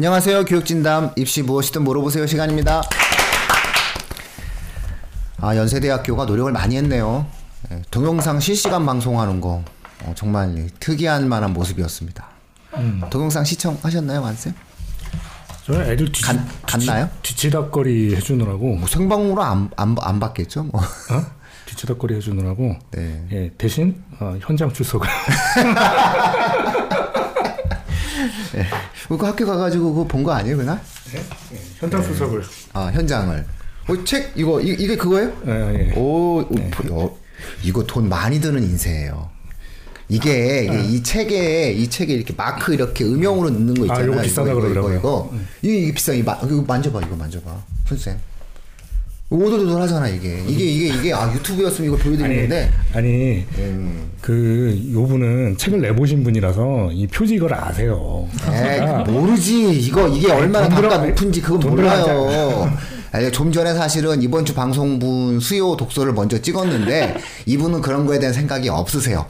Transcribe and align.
안녕하세요. 0.00 0.46
교육진담 0.46 1.12
입시 1.16 1.42
무엇이든 1.42 1.84
물어보세요 1.84 2.26
시간입니다. 2.26 2.80
아, 5.42 5.54
연세대학교가 5.54 6.24
노력을 6.24 6.50
많이 6.52 6.78
했네요. 6.78 7.26
예, 7.70 7.82
동영상 7.90 8.40
실시간 8.40 8.86
방송하는 8.86 9.42
거 9.42 9.62
어, 10.04 10.14
정말 10.16 10.70
특이한 10.80 11.28
만한 11.28 11.52
모습이었습니다. 11.52 12.26
동영상 13.10 13.44
시청하셨나요, 13.44 14.22
완쌤? 14.22 14.54
저는 15.66 15.82
애들 15.90 16.10
뒤, 16.12 16.22
간- 16.22 16.48
갔나요? 16.62 17.10
뒤치다거리 17.20 18.16
해주느라고 18.16 18.76
뭐 18.76 18.88
생방으로 18.88 19.42
안, 19.42 19.68
안, 19.76 19.94
안 20.00 20.18
받겠죠? 20.18 20.62
뭐. 20.62 20.80
어? 20.80 21.26
뒤치다거리 21.66 22.14
해주느라고 22.14 22.74
네. 22.92 23.26
예, 23.32 23.50
대신 23.58 24.02
어, 24.18 24.34
현장 24.40 24.72
출석을 24.72 25.06
그 29.18 29.26
학교 29.26 29.44
가가지고 29.46 29.92
그거 29.94 30.06
본거 30.06 30.32
아니에요, 30.32 30.56
그날? 30.58 30.80
현장 31.78 32.02
출석을 32.02 32.42
아, 32.72 32.86
현장을. 32.92 33.44
어, 33.88 34.04
책, 34.04 34.32
이거, 34.36 34.60
이, 34.60 34.68
이게 34.68 34.96
그거예요? 34.96 35.32
예, 35.46 35.90
예. 35.90 35.94
오, 35.96 36.40
어, 36.90 37.18
이거 37.64 37.82
돈 37.84 38.08
많이 38.08 38.40
드는 38.40 38.62
인쇄예요. 38.62 39.28
이게 40.08 40.64
이게 40.64 40.82
이 40.84 41.02
책에 41.02 41.70
이 41.72 41.88
책에 41.88 42.12
이렇게 42.12 42.34
마크 42.36 42.74
이렇게 42.74 43.04
음영으로 43.04 43.50
넣는 43.50 43.74
거 43.74 43.82
아, 43.82 43.84
있잖아요. 43.86 44.12
이거 44.12 44.22
비싸다 44.22 44.50
이거, 44.50 44.60
그러더라고요. 44.60 44.98
이거, 44.98 45.30
이거. 45.32 45.38
이게 45.62 45.94
비싸. 45.94 46.12
이거, 46.12 46.32
마- 46.32 46.40
이거 46.44 46.62
만져봐. 46.62 47.00
이거 47.02 47.14
만져봐. 47.16 47.62
손쌤. 47.86 48.18
오돌오돌 49.30 49.80
하잖아 49.82 50.08
이게. 50.08 50.42
이게 50.48 50.64
이게 50.64 50.86
이게 50.88 51.12
아 51.14 51.32
유튜브였으면 51.32 51.88
이거 51.92 51.96
보여드리는 52.02 52.52
아니. 52.52 52.68
아니 52.94 53.46
음. 53.58 54.10
그 54.20 54.76
요분은 54.92 55.56
책을 55.56 55.80
내보신 55.80 56.24
분이라서 56.24 56.90
이 56.92 57.06
표지 57.06 57.34
이걸 57.34 57.54
아세요. 57.54 58.26
에이, 58.52 58.80
모르지. 59.12 59.70
이거 59.70 60.08
이게 60.08 60.32
얼마나 60.32 60.68
단가 60.68 60.98
높은지 60.98 61.40
그건 61.40 61.60
돈 61.60 61.76
몰라요. 61.76 62.68
아니, 63.12 63.30
좀 63.32 63.50
전에 63.50 63.72
사실은 63.74 64.22
이번 64.22 64.44
주 64.44 64.54
방송분 64.54 65.40
수요 65.40 65.76
독서를 65.76 66.12
먼저 66.12 66.40
찍었는데 66.40 67.16
이분은 67.46 67.80
그런 67.80 68.06
거에 68.06 68.18
대한 68.18 68.32
생각이 68.32 68.68
없으세요. 68.68 69.26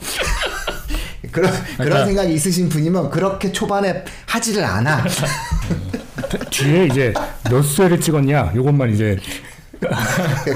그런 1.31 1.51
그런 1.51 1.77
그러니까- 1.77 2.05
생각이 2.07 2.33
있으신 2.33 2.69
분이면 2.69 3.11
그렇게 3.11 3.51
초반에 3.51 4.03
하지를 4.25 4.63
않아. 4.65 5.03
뒤에 6.49 6.87
이제 6.87 7.13
몇 7.49 7.61
수회를 7.61 7.99
찍었냐 7.99 8.53
요것만 8.55 8.93
이제 8.93 9.17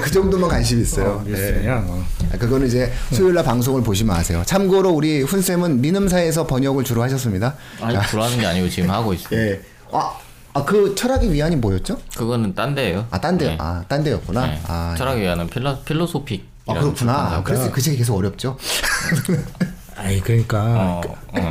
그 0.02 0.10
정도만 0.10 0.48
관심 0.48 0.80
있어요. 0.80 1.06
어, 1.06 1.24
예. 1.26 1.30
뉴스냐. 1.30 1.84
어. 1.86 2.04
아, 2.32 2.38
그거는 2.38 2.66
이제 2.66 2.92
수요일 3.12 3.34
날 3.34 3.44
방송을 3.44 3.82
보시면 3.82 4.14
아세요. 4.14 4.42
참고로 4.46 4.90
우리 4.90 5.22
훈 5.22 5.42
쌤은 5.42 5.80
민음사에서 5.80 6.46
번역을 6.46 6.84
주로 6.84 7.02
하셨습니다. 7.02 7.54
아니 7.80 7.98
불하는 7.98 8.38
게 8.38 8.46
아니고 8.46 8.68
지금 8.68 8.90
하고 8.90 9.12
있어요. 9.12 9.38
예. 9.38 9.60
아, 9.92 10.16
아, 10.54 10.64
그 10.64 10.94
철학의 10.94 11.32
위안이 11.32 11.56
뭐였죠? 11.56 11.98
그거는 12.16 12.54
딴 12.54 12.74
데예요. 12.74 13.06
아, 13.10 13.20
딴 13.20 13.36
데, 13.36 13.46
네. 13.46 13.56
아, 13.60 13.84
딴 13.88 14.02
데였구나. 14.02 14.46
네. 14.46 14.60
아, 14.66 14.94
철학에 14.96 15.20
의한 15.20 15.46
필로 15.48 15.78
필로소픽. 15.80 16.48
아, 16.66 16.74
그렇구나. 16.74 17.42
그래서 17.44 17.70
그 17.70 17.80
책이 17.80 17.96
계속 17.96 18.16
어렵죠. 18.16 18.56
아이 19.96 20.20
그러니까 20.20 20.62
어, 20.62 21.02
어. 21.32 21.50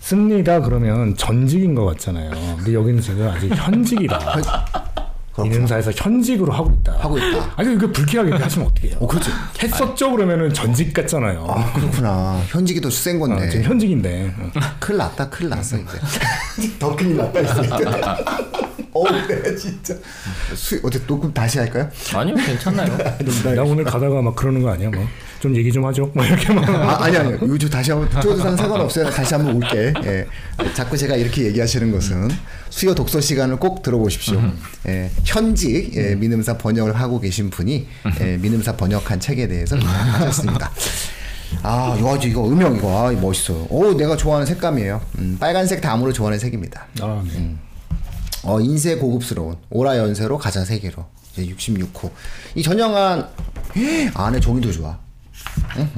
씁니다 0.00 0.60
그러면 0.60 1.16
전직인 1.16 1.74
것 1.74 1.84
같잖아요. 1.84 2.30
근데 2.56 2.74
여기는 2.74 3.00
지금 3.00 3.28
아직 3.28 3.48
현직이다. 3.54 4.79
이능사에서 5.38 5.92
현직으로 5.96 6.52
하고 6.52 6.70
있다. 6.80 6.92
하고 6.98 7.16
있다. 7.18 7.52
아니 7.56 7.74
이거 7.74 7.90
불쾌하게 7.90 8.32
하시면 8.32 8.68
어떻게 8.68 8.88
해요? 8.88 8.96
어, 9.00 9.06
그렇지. 9.06 9.30
했었죠 9.62 10.10
그러면은 10.10 10.52
전직 10.52 10.92
같잖아요. 10.92 11.46
아, 11.48 11.72
그렇구나. 11.72 12.40
현직이 12.48 12.80
더센 12.80 13.16
어, 13.16 13.20
건데. 13.20 13.48
지금 13.48 13.64
현직인데. 13.64 14.34
어. 14.38 14.50
큰일 14.78 14.98
났다, 14.98 15.28
큰일 15.30 15.50
났어, 15.50 15.76
이제. 15.76 15.98
더 16.78 16.94
큰일 16.94 17.16
났다, 17.16 17.40
이제. 17.40 17.70
어우, 18.92 19.06
네, 19.28 19.54
진짜. 19.54 19.94
수, 20.54 20.76
어떻게 20.82 21.06
녹음 21.06 21.32
다시 21.32 21.58
할까요? 21.58 21.88
아니요 22.12 22.34
괜찮아요. 22.34 22.96
나 23.54 23.62
오늘 23.62 23.84
가다가 23.84 24.20
막 24.20 24.34
그러는 24.34 24.62
거 24.62 24.70
아니야? 24.70 24.90
뭐 24.90 25.06
좀 25.40 25.56
얘기 25.56 25.72
좀 25.72 25.84
하죠. 25.86 26.10
뭐 26.14 26.24
이렇게 26.24 26.52
막. 26.52 26.68
아, 26.68 27.04
아니, 27.04 27.16
아니. 27.16 27.32
요즘 27.42 27.68
다시 27.70 27.90
한번, 27.90 28.20
쪼드상 28.20 28.56
상관없어요. 28.56 29.08
다시 29.10 29.34
한번 29.34 29.56
올게. 29.56 29.92
예. 30.04 30.26
자꾸 30.74 30.96
제가 30.98 31.16
이렇게 31.16 31.44
얘기하시는 31.46 31.90
것은 31.90 32.28
수요 32.68 32.94
독서 32.94 33.20
시간을 33.20 33.56
꼭 33.56 33.82
들어보십시오. 33.82 34.40
예. 34.86 35.10
현직, 35.24 35.96
예, 35.96 36.14
민음사 36.14 36.58
번역을 36.58 36.94
하고 36.94 37.18
계신 37.20 37.48
분이, 37.48 37.86
예, 38.20 38.36
민음사 38.36 38.76
번역한 38.76 39.18
책에 39.20 39.48
대해서 39.48 39.76
하셨습니다. 39.76 40.70
아, 41.62 41.96
이거, 41.98 42.14
아주 42.14 42.28
이거 42.28 42.46
음영, 42.46 42.76
이거, 42.76 43.08
아, 43.08 43.10
멋있어요. 43.10 43.66
오, 43.70 43.94
내가 43.94 44.16
좋아하는 44.16 44.46
색감이에요. 44.46 45.00
음, 45.18 45.36
빨간색 45.40 45.80
다음으로 45.80 46.12
좋아하는 46.12 46.38
색입니다. 46.38 46.86
아, 47.00 47.24
네. 47.26 47.56
어, 48.42 48.60
인쇄 48.60 48.96
고급스러운 48.96 49.56
오라 49.70 49.98
연세로 49.98 50.38
가자 50.38 50.64
세계로 50.64 51.06
이제 51.32 51.46
66호 51.54 52.10
이 52.54 52.62
전형한 52.62 53.26
안에 54.14 54.40
종이도 54.40 54.72
좋아. 54.72 54.98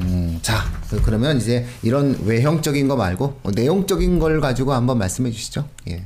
음, 0.01 0.39
자 0.43 0.65
그- 0.91 1.01
그러면 1.03 1.37
이제 1.39 1.67
이런 1.83 2.19
외형적인 2.25 2.89
거 2.89 2.97
말고 2.97 3.41
어, 3.43 3.51
내용적인 3.55 4.19
걸 4.19 4.41
가지고 4.41 4.73
한번 4.75 4.99
말씀해 4.99 5.31
주시죠. 5.31 5.69
예. 5.89 6.05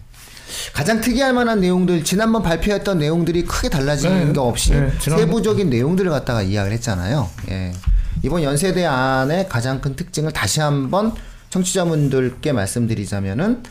가장 0.73 1.01
특이할 1.01 1.33
만한 1.33 1.61
내용들 1.61 2.05
지난번 2.05 2.43
발표했던 2.43 2.99
내용들이 2.99 3.45
크게 3.45 3.69
달라지는 3.69 4.29
네, 4.29 4.33
게 4.33 4.39
없이 4.41 4.71
네, 4.73 4.91
세부적인 5.01 5.69
내용들을 5.71 6.11
갖다가 6.11 6.43
이야기를 6.43 6.75
했잖아요. 6.77 7.29
예. 7.51 7.73
이번 8.23 8.43
연세대 8.43 8.85
안의 8.85 9.49
가장 9.49 9.81
큰 9.81 9.95
특징을 9.97 10.33
다시 10.33 10.61
한번 10.61 11.13
청취자분들께 11.51 12.53
말씀드리자면은 12.53 13.63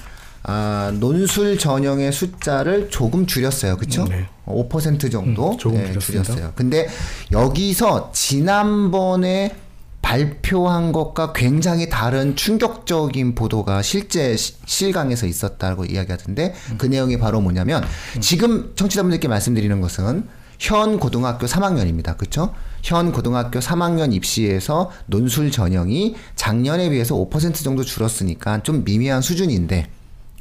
아, 0.44 0.92
논술 1.00 1.58
전형의 1.58 2.12
숫자를 2.12 2.90
조금 2.92 3.26
줄였어요. 3.26 3.78
그쵸? 3.78 4.06
네. 4.08 4.28
5% 4.46 5.12
정도 5.12 5.54
음, 5.54 5.58
조금 5.58 5.80
예. 5.80 5.98
줄였어요. 5.98 6.52
근데 6.56 6.88
여기서 7.32 8.12
지난번에 8.14 9.56
발표한 10.16 10.92
것과 10.92 11.34
굉장히 11.34 11.90
다른 11.90 12.36
충격적인 12.36 13.34
보도가 13.34 13.82
실제 13.82 14.38
시- 14.38 14.54
실강에서 14.64 15.26
있었다고 15.26 15.86
이야기하던데 15.86 16.54
그 16.78 16.86
내용이 16.86 17.18
바로 17.18 17.42
뭐냐면 17.42 17.84
지금 18.22 18.72
청취자분들께 18.76 19.28
말씀드리는 19.28 19.82
것은 19.82 20.28
현 20.60 21.00
고등학교 21.00 21.48
3학년입니다. 21.48 22.18
그렇죠? 22.18 22.54
현 22.84 23.12
고등학교 23.12 23.60
3학년 23.60 24.14
입시에서 24.14 24.92
논술 25.08 25.50
전형이 25.50 26.16
작년에 26.36 26.90
비해서 26.92 27.16
5% 27.16 27.56
정도 27.64 27.84
줄었으니까 27.84 28.62
좀 28.62 28.84
미미한 28.84 29.24
수준인데 29.24 29.88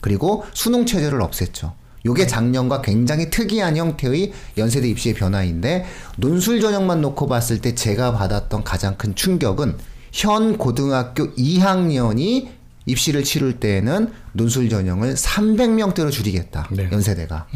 그리고 0.03 0.44
수능 0.53 0.84
체제를 0.84 1.20
없앴죠. 1.20 1.72
요게 2.06 2.26
작년과 2.26 2.82
굉장히 2.82 3.31
특이한 3.31 3.76
형태의 3.76 4.32
연세대 4.59 4.88
입시의 4.88 5.15
변화인데 5.15 5.87
논술 6.16 6.60
전형만 6.60 7.00
놓고 7.00 7.26
봤을 7.26 7.60
때 7.60 7.75
제가 7.75 8.12
받았던 8.12 8.65
가장 8.65 8.97
큰 8.97 9.15
충격은 9.15 9.76
현 10.12 10.59
고등학교 10.59 11.32
2학년이 11.34 12.48
입시를 12.87 13.25
치를 13.25 13.59
때에는 13.59 14.12
논술 14.32 14.69
전형을 14.69 15.15
300명대로 15.15 16.10
줄이겠다. 16.10 16.69
네. 16.70 16.88
연세대가. 16.92 17.47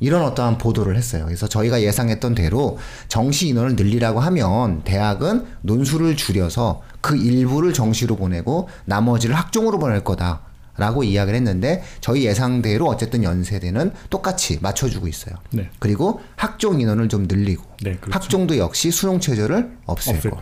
이런 0.00 0.22
어떠한 0.24 0.58
보도를 0.58 0.96
했어요. 0.96 1.26
그래서 1.26 1.46
저희가 1.46 1.82
예상했던 1.82 2.34
대로 2.34 2.78
정시 3.06 3.48
인원을 3.48 3.76
늘리라고 3.76 4.18
하면 4.18 4.82
대학은 4.82 5.44
논술을 5.60 6.16
줄여서 6.16 6.82
그 7.00 7.16
일부를 7.16 7.72
정시로 7.72 8.16
보내고 8.16 8.68
나머지를 8.86 9.36
학종으로 9.36 9.78
보낼 9.78 10.02
거다. 10.02 10.40
라고 10.76 11.04
이야기를 11.04 11.36
했는데 11.36 11.82
저희 12.00 12.24
예상대로 12.24 12.86
어쨌든 12.86 13.22
연세대는 13.22 13.92
똑같이 14.08 14.58
맞춰주고 14.62 15.06
있어요. 15.06 15.34
네. 15.50 15.70
그리고 15.78 16.20
학종 16.36 16.80
인원을 16.80 17.08
좀 17.08 17.26
늘리고 17.28 17.64
네, 17.82 17.96
그렇죠. 17.96 18.14
학종도 18.14 18.56
역시 18.58 18.90
수능 18.90 19.20
체제를 19.20 19.76
없애고. 19.86 20.38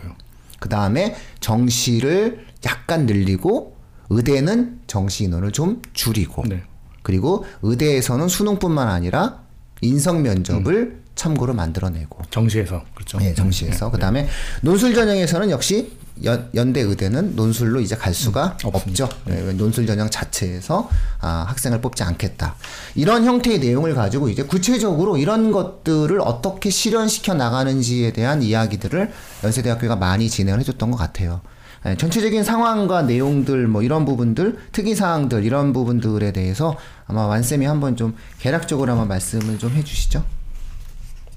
그 0.59 0.69
다음에 0.69 1.15
정시를 1.39 2.45
약간 2.65 3.07
늘리고 3.07 3.75
의대는 4.09 4.81
정시 4.87 5.25
인원을 5.25 5.51
좀 5.51 5.81
줄이고 5.93 6.43
네. 6.47 6.63
그리고 7.01 7.45
의대에서는 7.63 8.27
수능뿐만 8.27 8.87
아니라 8.87 9.41
인성 9.81 10.21
면접을 10.21 11.01
참고로 11.15 11.53
만들어내고 11.53 12.21
정시에서 12.29 12.83
그렇죠. 12.93 13.17
예, 13.21 13.33
정시에서 13.33 13.91
그 13.91 13.97
다음에 13.97 14.27
논술 14.61 14.93
전형에서는 14.93 15.49
역시 15.49 15.91
연, 16.23 16.49
연대 16.53 16.81
의대는 16.81 17.35
논술로 17.35 17.79
이제 17.79 17.95
갈 17.95 18.13
수가 18.13 18.57
없죠. 18.63 19.09
예, 19.29 19.53
논술 19.53 19.87
전형 19.87 20.09
자체에서 20.09 20.89
아, 21.19 21.45
학생을 21.47 21.81
뽑지 21.81 22.03
않겠다. 22.03 22.55
이런 22.95 23.25
형태의 23.25 23.59
내용을 23.59 23.95
가지고 23.95 24.29
이제 24.29 24.43
구체적으로 24.43 25.17
이런 25.17 25.51
것들을 25.51 26.19
어떻게 26.21 26.69
실현시켜 26.69 27.33
나가는지에 27.33 28.13
대한 28.13 28.43
이야기들을 28.43 29.11
연세대학교가 29.43 29.95
많이 29.95 30.29
진행을 30.29 30.59
해줬던 30.59 30.91
것 30.91 30.97
같아요. 30.97 31.41
예, 31.85 31.97
전체적인 31.97 32.43
상황과 32.43 33.03
내용들 33.03 33.67
뭐 33.67 33.81
이런 33.81 34.05
부분들 34.05 34.59
특이 34.71 34.93
사항들 34.93 35.43
이런 35.43 35.73
부분들에 35.73 36.31
대해서 36.31 36.77
아마 37.07 37.25
완 37.25 37.41
쌤이 37.41 37.65
한번 37.65 37.95
좀 37.95 38.15
개략적으로 38.39 38.91
한번 38.91 39.07
말씀을 39.07 39.57
좀 39.57 39.71
해주시죠. 39.71 40.23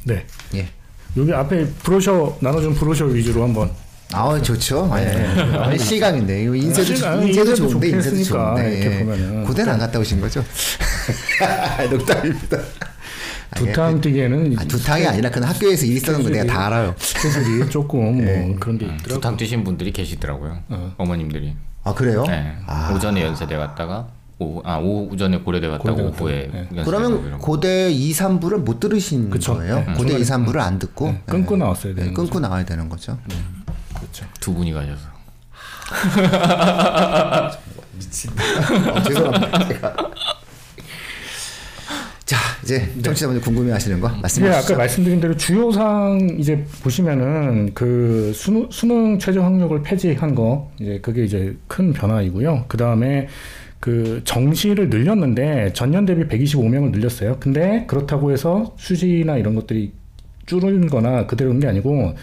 네. 0.05 0.27
예. 0.55 0.69
여기 1.17 1.33
앞에 1.33 1.67
브로셔 1.83 2.37
나눠준 2.41 2.75
브로셔 2.75 3.07
위주로 3.07 3.43
한번 3.45 3.71
아 4.15 4.41
좋죠. 4.41 4.91
예. 4.97 5.57
아니, 5.59 5.79
실감인데 5.79 6.45
이거 6.45 6.55
인쇄도 6.55 6.95
실감, 6.95 7.23
인쇄도 7.27 7.51
인쇄도 7.51 7.69
좋은데 7.69 7.89
인쇄도 7.89 8.17
했으니까, 8.17 8.55
좋은데 8.55 8.79
이렇게 8.79 8.95
예. 8.97 8.99
보면은. 9.01 9.45
고대는 9.45 9.73
안 9.73 9.79
갔다 9.79 9.99
오신 9.99 10.21
거죠? 10.21 10.45
농담입니다. 11.91 12.59
두탕 13.57 14.01
뛰기에는 14.01 14.57
아, 14.59 14.65
두탕이 14.65 15.07
아니라 15.07 15.31
그는 15.31 15.47
학교에서 15.47 15.87
일 15.87 15.97
있었는 15.97 16.23
거 16.25 16.29
내가 16.29 16.45
다 16.53 16.67
알아요. 16.67 16.95
스케줄이 16.99 17.69
조금 17.71 18.25
뭐 18.25 18.57
그런 18.59 18.79
게 18.79 18.87
있더라고요. 18.87 19.09
두탕 19.09 19.37
뛰신 19.37 19.63
분들이 19.65 19.93
계시더라고요. 19.93 20.59
어. 20.71 20.95
머님들이 20.99 21.55
아 21.85 21.95
그래요? 21.95 22.25
네. 22.27 22.57
아. 22.67 22.93
오전에 22.95 23.23
연세대 23.23 23.57
갔다가 23.57 24.09
오후 24.39 24.61
아 24.65 24.79
오전에 24.79 25.39
고려대 25.39 25.69
갔다가 25.69 25.93
고려대 25.93 26.03
오후에 26.21 26.51
네. 26.73 26.83
그러면. 26.85 27.39
고대 27.39 27.93
2, 27.93 28.11
3부를 28.13 28.57
못 28.57 28.81
들으신 28.81 29.31
그쵸. 29.31 29.55
거예요? 29.55 29.77
네. 29.87 29.93
고대 29.97 30.15
2, 30.19 30.25
중간에- 30.25 30.47
3부를 30.47 30.59
안 30.59 30.79
듣고 30.81 31.07
네, 31.13 31.23
끊고 31.27 31.57
나왔어야 31.57 31.95
되는 31.95 32.13
끊고 32.13 32.41
나와야 32.41 32.65
되는 32.65 32.89
거죠. 32.89 33.19
그렇죠. 34.05 34.27
두 34.41 34.53
분이 34.55 34.73
가셔서 34.73 35.09
어, 38.95 39.03
죄송합니다. 39.03 39.65
제가. 39.69 39.97
자 42.25 42.39
이제 42.63 42.91
청취자분들 43.03 43.43
궁금해하시는 43.43 44.01
거 44.01 44.09
말씀해 44.09 44.49
예, 44.49 44.53
주시죠. 44.53 44.73
아까 44.73 44.79
말씀드린 44.79 45.21
대로 45.21 45.37
주요사항 45.37 46.37
이제 46.39 46.65
보시면은 46.83 47.75
그 47.75 48.33
수능, 48.35 48.71
수능 48.71 49.19
최저 49.19 49.43
학력을 49.43 49.83
폐지한 49.83 50.35
거 50.35 50.71
이제 50.81 50.99
그게 51.03 51.25
이제 51.25 51.55
큰 51.67 51.93
변화이고요. 51.93 52.65
그 52.69 52.79
다음에 52.79 53.29
그 53.79 54.23
정시를 54.25 54.89
늘렸는데 54.89 55.75
전년 55.75 56.07
대비 56.07 56.25
125명을 56.27 56.91
늘렸어요. 56.93 57.37
근데 57.41 57.85
그렇다고 57.87 58.33
해서 58.33 58.75
수시나 58.79 59.37
이런 59.37 59.55
것들이 59.55 59.93
줄은 60.47 60.87
거나 60.89 61.27
그대로인 61.27 61.61
게 61.61 61.67
아니고 61.67 62.15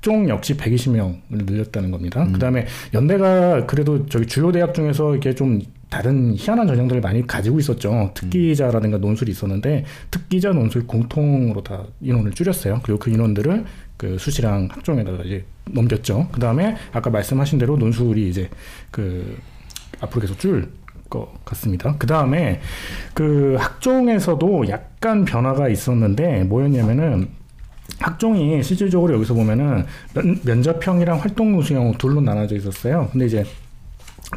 학종 0.00 0.30
역시 0.30 0.56
120명을 0.56 1.18
늘렸다는 1.30 1.90
겁니다. 1.90 2.26
그다음에 2.32 2.66
연대가 2.94 3.66
그래도 3.66 4.06
저기 4.06 4.26
주요 4.26 4.50
대학 4.50 4.74
중에서 4.74 5.12
이렇게 5.12 5.34
좀 5.34 5.60
다른 5.90 6.34
희한한 6.34 6.66
전형들을 6.66 7.02
많이 7.02 7.26
가지고 7.26 7.58
있었죠. 7.58 8.12
특기자라든가 8.14 8.96
논술이 8.96 9.30
있었는데 9.30 9.84
특기자 10.10 10.52
논술 10.52 10.86
공통으로 10.86 11.62
다 11.62 11.84
인원을 12.00 12.32
줄였어요. 12.32 12.80
그리고 12.82 12.98
그 12.98 13.10
인원들을 13.10 13.64
그 13.98 14.16
수시랑 14.18 14.68
학종에다가 14.70 15.22
이제 15.24 15.44
넘겼죠. 15.70 16.28
그 16.32 16.40
다음에 16.40 16.76
아까 16.92 17.10
말씀하신 17.10 17.58
대로 17.58 17.76
논술이 17.76 18.26
이제 18.28 18.48
그 18.90 19.36
앞으로 20.00 20.22
계속 20.22 20.38
줄 20.38 20.80
것 21.10 21.44
같습니다. 21.44 21.96
그 21.98 22.06
다음에 22.06 22.60
그 23.12 23.56
학종에서도 23.58 24.68
약간 24.68 25.24
변화가 25.24 25.68
있었는데 25.68 26.44
뭐였냐면은 26.44 27.28
학종이 28.00 28.62
실질적으로 28.62 29.14
여기서 29.14 29.34
보면은 29.34 29.84
면, 30.14 30.40
면접형이랑 30.44 31.18
활동 31.18 31.52
노수형 31.52 31.92
둘로 31.98 32.20
나눠져 32.20 32.56
있었어요. 32.56 33.08
근데 33.12 33.26
이제 33.26 33.44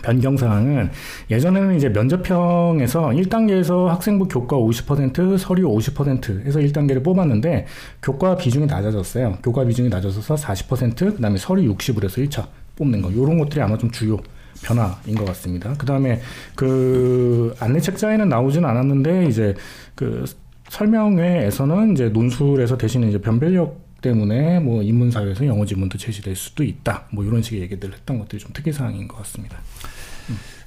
변경 0.02 0.36
사항은 0.36 0.90
예전에는 1.30 1.76
이제 1.76 1.90
면접형에서 1.90 3.10
1단계에서 3.10 3.88
학생부 3.88 4.28
교과 4.28 4.58
50%, 4.58 5.38
서류 5.38 5.70
50% 5.70 6.46
해서 6.46 6.60
1단계를 6.60 7.04
뽑았는데 7.04 7.68
교과 8.02 8.38
비중이 8.38 8.66
낮아졌어요. 8.66 9.38
교과 9.44 9.66
비중이 9.66 9.90
낮아져서 9.90 10.36
40%, 10.36 11.16
그다음에 11.16 11.38
서류 11.38 11.74
60으로 11.76 12.06
해서 12.06 12.22
1차 12.22 12.48
뽑는 12.76 13.02
거. 13.02 13.12
이런 13.12 13.38
것들이 13.38 13.62
아마 13.62 13.78
좀 13.78 13.92
주요 13.92 14.18
변화인 14.64 15.16
것 15.16 15.26
같습니다. 15.26 15.74
그 15.78 15.86
다음에 15.86 16.22
그 16.56 17.54
안내 17.60 17.80
책자에는 17.80 18.30
나오진 18.30 18.66
않았는데 18.66 19.26
이제 19.26 19.54
그 19.96 20.26
설명회에서는 20.74 21.94
이제 21.94 22.10
논술에서 22.10 22.78
대신에 22.78 23.08
이제 23.08 23.22
변별력 23.22 24.02
때문에 24.02 24.60
뭐 24.60 24.82
인문사회에서 24.82 25.46
영어 25.46 25.66
지문도 25.66 26.00
제시될 26.00 26.36
수도 26.36 26.64
있다. 26.64 27.06
뭐 27.12 27.24
이런 27.24 27.44
식의 27.44 27.62
얘기들을 27.62 27.94
했던 27.94 28.18
것들이 28.18 28.42
좀 28.42 28.52
특이 28.54 28.74
사항인 28.74 29.08
것 29.08 29.18
같습니다. 29.18 29.60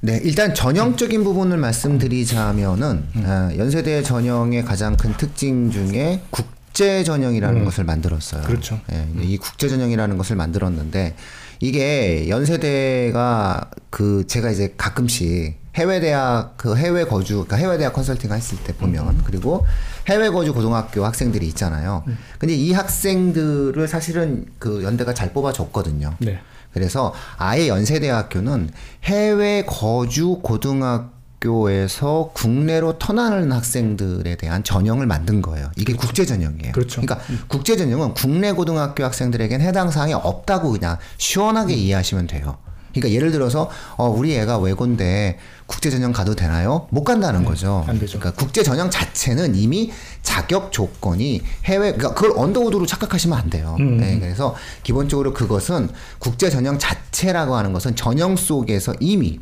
네, 0.00 0.20
일단 0.22 0.54
전형적인 0.54 1.24
부분을 1.24 1.58
말씀드리자면은 1.58 3.04
아, 3.24 3.50
연세대 3.56 4.02
전형의 4.02 4.64
가장 4.64 4.96
큰 4.96 5.12
특징 5.16 5.70
중에 5.70 6.22
국제 6.30 7.02
전형이라는 7.02 7.64
것을 7.64 7.82
만들었어요. 7.82 8.42
그렇죠. 8.42 8.78
예, 8.92 9.08
이 9.22 9.36
국제 9.38 9.68
전형이라는 9.68 10.16
것을 10.16 10.36
만들었는데 10.36 11.16
이게 11.58 12.28
연세대가 12.28 13.70
그 13.90 14.24
제가 14.26 14.50
이제 14.50 14.72
가끔씩 14.76 15.65
해외 15.76 16.00
대학 16.00 16.56
그 16.56 16.74
해외 16.76 17.04
거주 17.04 17.44
그러니까 17.44 17.56
해외 17.56 17.78
대학 17.78 17.92
컨설팅 17.92 18.32
했을 18.32 18.58
때 18.64 18.72
보면 18.74 19.22
그리고 19.24 19.66
해외 20.08 20.30
거주 20.30 20.52
고등학교 20.54 21.04
학생들이 21.04 21.46
있잖아요. 21.48 22.02
근데 22.38 22.54
이 22.54 22.72
학생들을 22.72 23.86
사실은 23.86 24.46
그 24.58 24.82
연대가 24.82 25.12
잘 25.14 25.32
뽑아줬거든요. 25.32 26.14
네. 26.18 26.40
그래서 26.72 27.14
아예 27.36 27.68
연세대학교는 27.68 28.70
해외 29.04 29.64
거주 29.66 30.40
고등학교에서 30.42 32.30
국내로 32.34 32.98
터나는 32.98 33.52
학생들에 33.52 34.36
대한 34.36 34.62
전형을 34.62 35.06
만든 35.06 35.40
거예요. 35.40 35.70
이게 35.76 35.94
국제 35.94 36.26
전형이에요. 36.26 36.72
그렇죠. 36.72 37.00
러니까 37.00 37.18
국제 37.48 37.76
전형은 37.76 38.14
국내 38.14 38.52
고등학교 38.52 39.04
학생들에겐 39.04 39.60
해당 39.60 39.90
사항이 39.90 40.12
없다고 40.14 40.72
그냥 40.72 40.98
시원하게 41.18 41.74
이해하시면 41.74 42.26
돼요. 42.26 42.58
그러니까 43.00 43.14
예를 43.16 43.30
들어서 43.30 43.70
어 43.96 44.08
우리 44.08 44.34
애가 44.36 44.58
외고인데 44.58 45.38
국제 45.66 45.90
전형 45.90 46.12
가도 46.12 46.34
되나요? 46.34 46.86
못 46.90 47.04
간다는 47.04 47.44
거죠. 47.44 47.84
안 47.88 47.98
되죠. 47.98 48.18
그러니까 48.18 48.40
국제 48.40 48.62
전형 48.62 48.90
자체는 48.90 49.54
이미 49.54 49.92
자격 50.22 50.72
조건이 50.72 51.42
해외 51.64 51.92
그러니까 51.92 52.14
그걸 52.14 52.32
언더우드로 52.36 52.86
착각하시면 52.86 53.38
안 53.38 53.50
돼요. 53.50 53.76
음. 53.80 53.98
네, 53.98 54.18
그래서 54.18 54.54
기본적으로 54.82 55.32
그것은 55.32 55.88
국제 56.18 56.50
전형 56.50 56.78
자체라고 56.78 57.56
하는 57.56 57.72
것은 57.72 57.96
전형 57.96 58.36
속에서 58.36 58.94
이미 59.00 59.40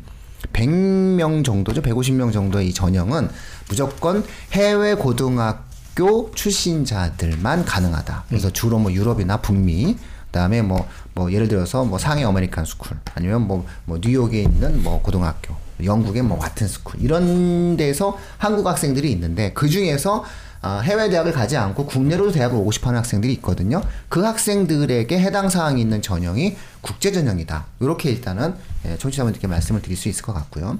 100명 0.53 1.43
정도죠. 1.43 1.81
150명 1.81 2.31
정도의 2.31 2.69
이 2.69 2.73
전형은 2.73 3.29
무조건 3.69 4.23
해외 4.53 4.93
고등학교 4.93 6.31
출신자들만 6.33 7.65
가능하다. 7.65 8.25
그래서 8.29 8.49
주로 8.51 8.79
뭐 8.79 8.91
유럽이나 8.91 9.37
북미 9.37 9.97
그다음에 10.27 10.61
뭐 10.61 10.87
뭐 11.15 11.31
예를 11.31 11.47
들어서 11.47 11.83
뭐 11.85 11.97
상해 11.97 12.23
American 12.23 12.65
School 12.65 12.97
아니면 13.15 13.47
뭐 13.47 13.65
뭐 13.85 13.99
뉴욕에 14.01 14.41
있는 14.41 14.83
뭐 14.83 15.01
고등학교 15.01 15.55
영국의 15.83 16.21
뭐 16.21 16.37
와튼 16.39 16.67
스쿨 16.67 17.01
이런 17.01 17.77
데서 17.77 18.17
한국 18.37 18.67
학생들이 18.67 19.11
있는데 19.11 19.53
그 19.53 19.69
중에서 19.69 20.23
아, 20.61 20.79
해외 20.79 21.09
대학을 21.09 21.31
가지 21.31 21.55
않고 21.57 21.85
국내로 21.85 22.31
대학을 22.31 22.57
오고 22.57 22.71
싶어하는 22.71 22.97
학생들이 22.97 23.31
있거든요. 23.33 23.83
그 24.09 24.23
학생들에게 24.23 25.19
해당 25.19 25.47
사항이 25.47 25.79
있는 25.79 26.01
전형이 26.01 26.55
국제 26.81 27.11
전형이다. 27.11 27.65
이렇게 27.81 28.09
일단은 28.09 28.55
예, 28.87 28.97
청취자분들께 28.97 29.45
말씀을 29.45 29.83
드릴 29.83 29.95
수 29.95 30.09
있을 30.09 30.23
것 30.23 30.33
같고요. 30.33 30.79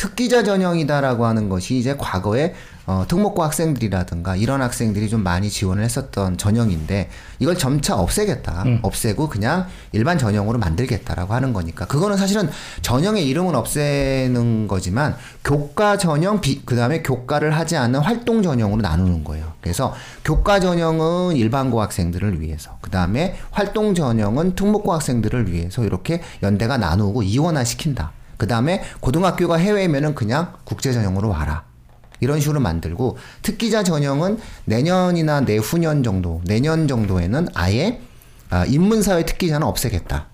특기자 0.00 0.42
전형이다라고 0.42 1.26
하는 1.26 1.50
것이 1.50 1.76
이제 1.76 1.94
과거에 1.98 2.54
어, 2.86 3.04
특목고 3.06 3.42
학생들이라든가 3.42 4.34
이런 4.34 4.62
학생들이 4.62 5.10
좀 5.10 5.22
많이 5.22 5.50
지원을 5.50 5.84
했었던 5.84 6.38
전형인데 6.38 7.10
이걸 7.38 7.58
점차 7.58 7.96
없애겠다. 7.96 8.64
없애고 8.80 9.28
그냥 9.28 9.66
일반 9.92 10.16
전형으로 10.16 10.58
만들겠다라고 10.58 11.34
하는 11.34 11.52
거니까 11.52 11.86
그거는 11.86 12.16
사실은 12.16 12.48
전형의 12.80 13.28
이름은 13.28 13.54
없애는 13.54 14.68
거지만 14.68 15.16
교과 15.44 15.98
전형 15.98 16.40
비, 16.40 16.64
그다음에 16.64 17.02
교과를 17.02 17.54
하지 17.54 17.76
않는 17.76 18.00
활동 18.00 18.42
전형으로 18.42 18.80
나누는 18.80 19.22
거예요. 19.22 19.52
그래서 19.60 19.94
교과 20.24 20.60
전형은 20.60 21.36
일반고 21.36 21.78
학생들을 21.82 22.40
위해서 22.40 22.78
그다음에 22.80 23.36
활동 23.50 23.94
전형은 23.94 24.54
특목고 24.54 24.94
학생들을 24.94 25.52
위해서 25.52 25.84
이렇게 25.84 26.22
연대가 26.42 26.78
나누고 26.78 27.22
이원화 27.22 27.64
시킨다. 27.64 28.12
그 28.40 28.46
다음에 28.46 28.82
고등학교가 29.00 29.56
해외면은 29.56 30.14
그냥 30.14 30.54
국제 30.64 30.94
전형으로 30.94 31.28
와라. 31.28 31.64
이런 32.20 32.40
식으로 32.40 32.58
만들고 32.58 33.18
특기자 33.42 33.82
전형은 33.82 34.38
내년이나 34.64 35.42
내후년 35.42 36.02
정도, 36.02 36.40
내년 36.46 36.88
정도에는 36.88 37.48
아예 37.54 38.00
아, 38.48 38.64
인문사회 38.64 39.26
특기자는 39.26 39.66
없애겠다. 39.66 40.28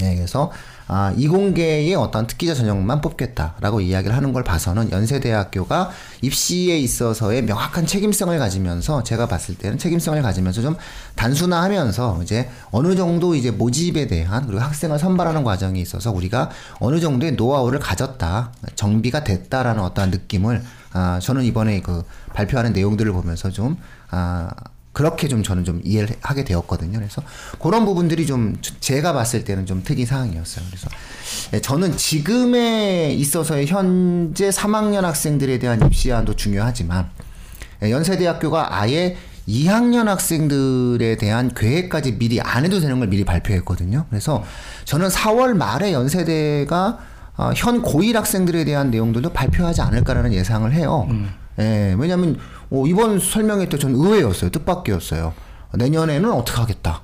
네, 0.00 0.14
그래서 0.14 0.50
아, 0.88 1.12
이공계의 1.16 1.94
어떤 1.96 2.26
특기자 2.26 2.54
전형만 2.54 3.00
뽑겠다라고 3.00 3.80
이야기를 3.80 4.16
하는 4.16 4.32
걸 4.32 4.44
봐서는 4.44 4.92
연세대학교가 4.92 5.90
입시에 6.22 6.78
있어서의 6.78 7.42
명확한 7.42 7.86
책임성을 7.86 8.38
가지면서 8.38 9.02
제가 9.02 9.26
봤을 9.26 9.56
때는 9.56 9.78
책임성을 9.78 10.20
가지면서 10.22 10.62
좀 10.62 10.76
단순화하면서 11.16 12.20
이제 12.22 12.48
어느 12.70 12.94
정도 12.94 13.34
이제 13.34 13.50
모집에 13.50 14.06
대한 14.06 14.46
그리고 14.46 14.62
학생을 14.62 14.98
선발하는 14.98 15.42
과정에 15.42 15.80
있어서 15.80 16.12
우리가 16.12 16.50
어느 16.78 17.00
정도의 17.00 17.32
노하우를 17.32 17.80
가졌다 17.80 18.52
정비가 18.76 19.24
됐다라는 19.24 19.82
어떠한 19.82 20.10
느낌을 20.10 20.62
아, 20.92 21.18
저는 21.20 21.42
이번에 21.42 21.80
그 21.80 22.04
발표하는 22.32 22.72
내용들을 22.72 23.12
보면서 23.12 23.50
좀 23.50 23.76
아, 24.10 24.50
그렇게 24.96 25.28
좀 25.28 25.42
저는 25.42 25.64
좀 25.64 25.82
이해를 25.84 26.16
하게 26.22 26.42
되었거든요. 26.42 26.98
그래서 26.98 27.20
그런 27.58 27.84
부분들이 27.84 28.24
좀 28.24 28.56
제가 28.80 29.12
봤을 29.12 29.44
때는 29.44 29.66
좀 29.66 29.82
특이 29.84 30.06
사항이었어요. 30.06 30.64
그래서 30.70 30.88
예, 31.52 31.60
저는 31.60 31.98
지금에 31.98 33.12
있어서의 33.12 33.66
현재 33.66 34.48
3학년 34.48 35.02
학생들에 35.02 35.58
대한 35.58 35.84
입시안도 35.84 36.36
중요하지만 36.36 37.10
예, 37.82 37.90
연세대학교가 37.90 38.80
아예 38.80 39.18
2학년 39.46 40.06
학생들에 40.06 41.18
대한 41.18 41.52
계획까지 41.52 42.16
미리 42.16 42.40
안 42.40 42.64
해도 42.64 42.80
되는 42.80 42.98
걸 42.98 43.08
미리 43.08 43.22
발표했거든요. 43.26 44.06
그래서 44.08 44.44
저는 44.86 45.08
4월 45.08 45.52
말에 45.52 45.92
연세대가 45.92 46.98
어, 47.36 47.50
현 47.54 47.82
고1 47.82 48.14
학생들에 48.14 48.64
대한 48.64 48.90
내용들도 48.90 49.28
발표하지 49.34 49.82
않을까라는 49.82 50.32
예상을 50.32 50.72
해요. 50.72 51.06
예, 51.58 51.94
왜냐하면 51.98 52.38
어, 52.70 52.84
이번 52.86 53.18
설명회 53.20 53.68
때 53.68 53.78
저는 53.78 53.96
의외였어요. 53.96 54.50
뜻밖이었어요. 54.50 55.32
내년에는 55.74 56.30
어떻게 56.32 56.58
하겠다. 56.58 57.02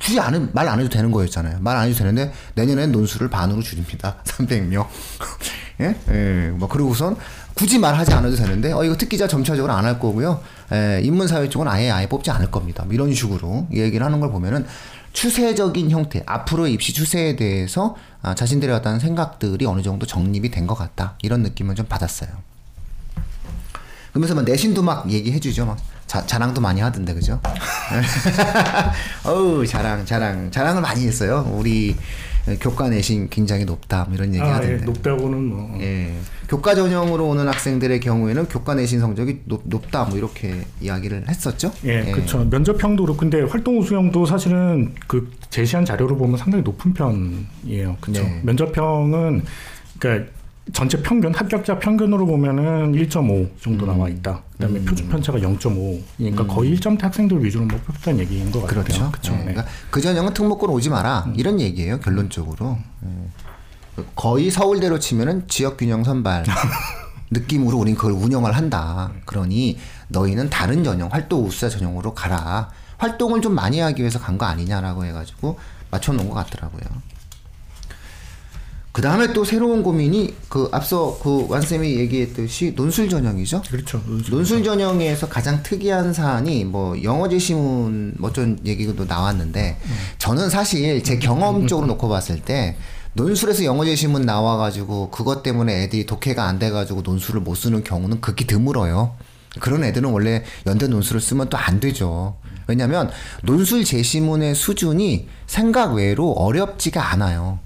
굳이 0.00 0.20
안, 0.20 0.50
말 0.52 0.68
안 0.68 0.78
해도 0.80 0.88
되는 0.90 1.10
거였잖아요. 1.10 1.58
말 1.60 1.76
안 1.76 1.88
해도 1.88 1.96
되는데 1.96 2.32
내년엔 2.54 2.92
논술을 2.92 3.30
반으로 3.30 3.62
줄입니다. 3.62 4.16
300명. 4.24 4.86
예? 5.80 5.96
예. 6.10 6.50
뭐 6.50 6.68
그러고선 6.68 7.16
굳이 7.54 7.78
말하지 7.78 8.12
않아도 8.12 8.36
되는데 8.36 8.72
어 8.72 8.84
이거 8.84 8.96
특기자 8.96 9.26
점차적으로 9.26 9.72
안 9.72 9.84
할 9.84 9.98
거고요. 9.98 10.40
예, 10.72 11.00
인문사회 11.02 11.48
쪽은 11.48 11.66
아예 11.66 11.90
아예 11.90 12.06
뽑지 12.08 12.30
않을 12.30 12.50
겁니다. 12.50 12.84
뭐 12.84 12.92
이런 12.94 13.12
식으로 13.14 13.66
얘기를 13.72 14.04
하는 14.04 14.20
걸 14.20 14.30
보면은 14.30 14.66
추세적인 15.12 15.90
형태, 15.90 16.22
앞으로의 16.26 16.74
입시 16.74 16.92
추세에 16.92 17.34
대해서 17.36 17.96
아, 18.22 18.34
자신들의 18.34 18.74
어떤 18.76 19.00
생각들이 19.00 19.64
어느 19.66 19.80
정도 19.82 20.04
정립이 20.06 20.50
된 20.50 20.66
것 20.66 20.74
같다. 20.74 21.16
이런 21.22 21.42
느낌을 21.42 21.74
좀 21.74 21.86
받았어요. 21.86 22.28
그러면서 24.18 24.34
막 24.34 24.44
내신도 24.44 24.82
막 24.82 25.08
얘기해주죠. 25.08 25.64
막 25.64 25.78
자, 26.06 26.26
자랑도 26.26 26.60
많이 26.60 26.80
하던데 26.80 27.14
그죠? 27.14 27.40
어우 29.24 29.64
자랑 29.64 30.04
자랑 30.04 30.50
자랑을 30.50 30.82
많이 30.82 31.06
했어요. 31.06 31.48
우리 31.54 31.94
교과 32.60 32.88
내신 32.88 33.28
굉장히 33.28 33.64
높다 33.64 34.06
뭐 34.06 34.16
이런 34.16 34.34
얘기 34.34 34.42
아, 34.42 34.48
예, 34.48 34.52
하던데. 34.52 34.84
높다고는 34.86 35.44
뭐 35.44 35.78
예. 35.80 36.14
교과 36.48 36.74
전형으로 36.74 37.28
오는 37.28 37.46
학생들의 37.46 38.00
경우에는 38.00 38.48
교과 38.48 38.74
내신 38.74 38.98
성적이 38.98 39.42
높, 39.44 39.62
높다 39.66 40.04
뭐 40.04 40.18
이렇게 40.18 40.64
이야기를 40.80 41.28
했었죠. 41.28 41.72
예, 41.84 42.10
그렇죠. 42.10 42.38
면접형도 42.44 43.04
그렇고 43.04 43.20
근데 43.20 43.42
활동 43.42 43.78
우수형도 43.78 44.26
사실은 44.26 44.94
그 45.06 45.30
제시한 45.50 45.84
자료를 45.84 46.16
보면 46.16 46.38
상당히 46.38 46.64
높은 46.64 46.92
편이에요. 46.92 47.98
그렇죠. 48.00 48.22
네. 48.22 48.40
면접형은 48.42 49.44
그러니까 50.00 50.37
전체 50.72 51.00
평균 51.02 51.34
합격자 51.34 51.78
평균으로 51.78 52.26
보면은 52.26 52.92
1.5 52.92 53.48
정도 53.60 53.86
음. 53.86 53.96
나와 53.96 54.08
있다. 54.08 54.42
그다음에 54.52 54.80
표준 54.84 55.08
편차가 55.08 55.38
0.5. 55.38 56.02
그러니까 56.18 56.46
거의 56.46 56.74
1점대 56.76 57.00
학생들 57.02 57.42
위주로 57.44 57.64
뭐 57.64 57.78
뽑혔다는 57.86 58.20
얘기인 58.20 58.50
것 58.50 58.62
같아요. 58.62 58.82
그렇죠. 58.84 59.10
그렇죠. 59.10 59.32
예, 59.32 59.36
네. 59.36 59.42
음. 59.42 59.46
그러니까 59.48 59.66
그 59.90 60.00
전형은 60.00 60.34
특목고로 60.34 60.72
오지 60.74 60.90
마라 60.90 61.28
이런 61.36 61.60
얘기예요 61.60 62.00
결론적으로. 62.00 62.78
예. 63.04 64.02
거의 64.14 64.50
서울대로 64.50 64.98
치면은 64.98 65.48
지역 65.48 65.76
균형 65.78 66.04
선발 66.04 66.44
느낌으로 67.30 67.78
우린 67.78 67.94
그걸 67.94 68.12
운영을 68.12 68.52
한다. 68.56 69.10
그러니 69.24 69.78
너희는 70.08 70.50
다른 70.50 70.84
전형 70.84 71.08
활동 71.12 71.44
우수자 71.46 71.68
전형으로 71.68 72.14
가라. 72.14 72.70
활동을 72.98 73.40
좀 73.40 73.54
많이 73.54 73.80
하기 73.80 74.00
위해서 74.02 74.18
간 74.18 74.38
거 74.38 74.46
아니냐라고 74.46 75.04
해가지고 75.04 75.58
맞춰놓은 75.90 76.28
것 76.28 76.34
같더라고요. 76.34 76.82
그 78.98 79.02
다음에 79.02 79.32
또 79.32 79.44
새로운 79.44 79.84
고민이 79.84 80.34
그 80.48 80.68
앞서 80.72 81.20
그 81.22 81.46
완쌤이 81.48 81.94
얘기했듯이 81.98 82.72
논술 82.74 83.08
전형이죠. 83.08 83.62
그렇죠. 83.70 84.02
논술. 84.04 84.34
논술 84.34 84.64
전형에서 84.64 85.28
가장 85.28 85.62
특이한 85.62 86.12
사안이 86.12 86.64
뭐 86.64 87.00
영어 87.04 87.28
제 87.28 87.38
시문 87.38 88.14
뭐 88.18 88.30
어쩐 88.30 88.58
얘기도 88.66 89.04
나왔는데 89.04 89.78
저는 90.18 90.50
사실 90.50 91.04
제 91.04 91.16
경험적으로 91.20 91.86
놓고 91.86 92.08
봤을 92.08 92.40
때 92.40 92.76
논술에서 93.12 93.62
영어 93.62 93.84
제 93.84 93.94
시문 93.94 94.22
나와가지고 94.22 95.10
그것 95.10 95.44
때문에 95.44 95.84
애들이 95.84 96.04
독해가 96.04 96.42
안 96.42 96.58
돼가지고 96.58 97.02
논술을 97.02 97.40
못 97.40 97.54
쓰는 97.54 97.84
경우는 97.84 98.20
극히 98.20 98.48
드물어요. 98.48 99.14
그런 99.60 99.84
애들은 99.84 100.10
원래 100.10 100.42
연대 100.66 100.88
논술을 100.88 101.20
쓰면 101.20 101.50
또 101.50 101.56
안 101.56 101.78
되죠. 101.78 102.36
왜냐하면 102.66 103.12
논술 103.44 103.84
제시문의 103.84 104.56
수준이 104.56 105.28
생각 105.46 105.94
외로 105.94 106.32
어렵지가 106.32 107.12
않아요. 107.12 107.60